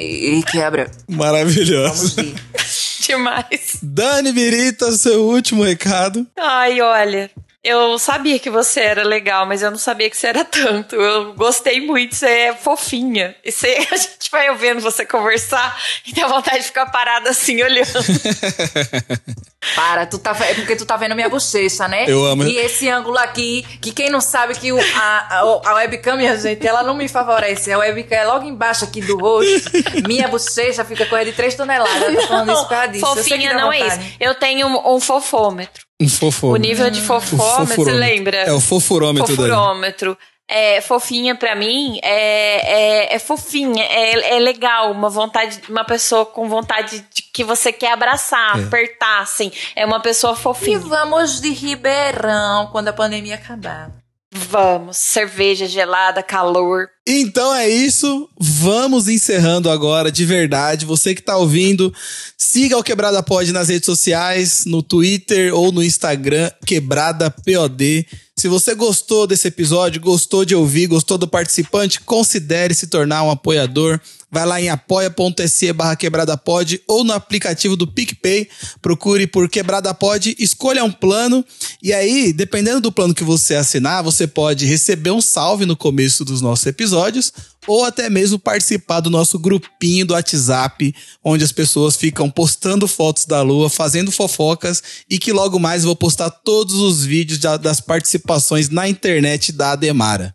[0.00, 0.90] e quebra.
[1.08, 2.16] Maravilhoso.
[3.06, 3.78] Demais.
[3.82, 6.26] Dani Birita, seu último recado.
[6.36, 7.30] Ai, olha.
[7.62, 10.96] Eu sabia que você era legal, mas eu não sabia que você era tanto.
[10.96, 13.36] Eu gostei muito, você é fofinha.
[13.44, 17.62] E você, a gente vai ouvindo você conversar e dá vontade de ficar parada assim,
[17.62, 17.90] olhando.
[19.74, 22.06] Para, tu tá, é porque tu tá vendo minha bochecha, né?
[22.08, 22.44] Eu amo.
[22.44, 26.34] E esse ângulo aqui, que quem não sabe que o, a, a, a webcam, minha
[26.38, 27.70] gente, ela não me favorece.
[27.70, 29.70] A webcam é logo embaixo aqui do rosto.
[30.08, 32.02] minha bochecha fica com de 3 toneladas.
[32.02, 33.06] Eu tô falando isso por causa disso.
[33.06, 34.06] Fofinha não é vontade.
[34.06, 34.16] isso.
[34.18, 35.84] Eu tenho um, um fofômetro.
[36.00, 36.58] Um fofômetro.
[36.58, 38.38] O nível de fofômetro, você lembra?
[38.38, 39.36] É o fofurômetro.
[39.36, 40.16] Fofurômetro.
[40.52, 46.26] É, fofinha pra mim é, é, é fofinha, é, é legal, uma vontade, uma pessoa
[46.26, 48.64] com vontade de que você quer abraçar, É.
[48.64, 49.52] apertar, assim.
[49.76, 50.78] É uma pessoa E fofinha.
[50.80, 53.90] vamos de Ribeirão quando a pandemia acabar.
[54.32, 56.88] Vamos, cerveja gelada, calor.
[57.04, 58.28] Então é isso.
[58.38, 60.86] Vamos encerrando agora, de verdade.
[60.86, 61.92] Você que tá ouvindo,
[62.38, 68.06] siga o Quebrada Pod nas redes sociais, no Twitter ou no Instagram, Quebrada POD.
[68.36, 73.30] Se você gostou desse episódio, gostou de ouvir, gostou do participante, considere se tornar um
[73.30, 74.00] apoiador.
[74.32, 78.48] Vai lá em apoia.se barra quebradapod ou no aplicativo do PicPay,
[78.80, 81.44] procure por Quebrada Pod, escolha um plano
[81.82, 86.24] e aí, dependendo do plano que você assinar, você pode receber um salve no começo
[86.24, 87.32] dos nossos episódios
[87.66, 90.94] ou até mesmo participar do nosso grupinho do WhatsApp,
[91.24, 95.96] onde as pessoas ficam postando fotos da lua, fazendo fofocas e que logo mais vou
[95.96, 100.32] postar todos os vídeos da- das participações na internet da Ademara.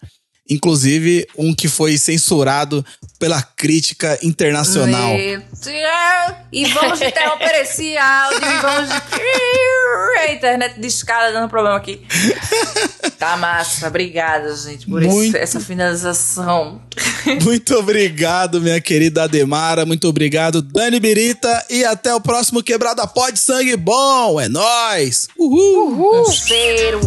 [0.48, 2.86] Inclusive, um que foi censurado
[3.18, 5.12] pela crítica internacional.
[6.52, 10.20] E vamos interromper esse áudio e vamos de...
[10.20, 12.02] A internet de escada dando problema aqui.
[13.20, 13.88] Tá massa.
[13.88, 15.38] Obrigada, gente, por esse- Muito.
[15.38, 16.82] essa finalização.
[17.44, 19.86] Muito obrigado, minha querida Ademara.
[19.86, 21.66] Muito obrigado, Dani Birita.
[21.70, 24.40] E até o próximo Quebrada Pode Sangue Bom.
[24.40, 25.28] É nóis!
[25.38, 26.22] Uhul!
[26.28, 27.00] Um cheiro.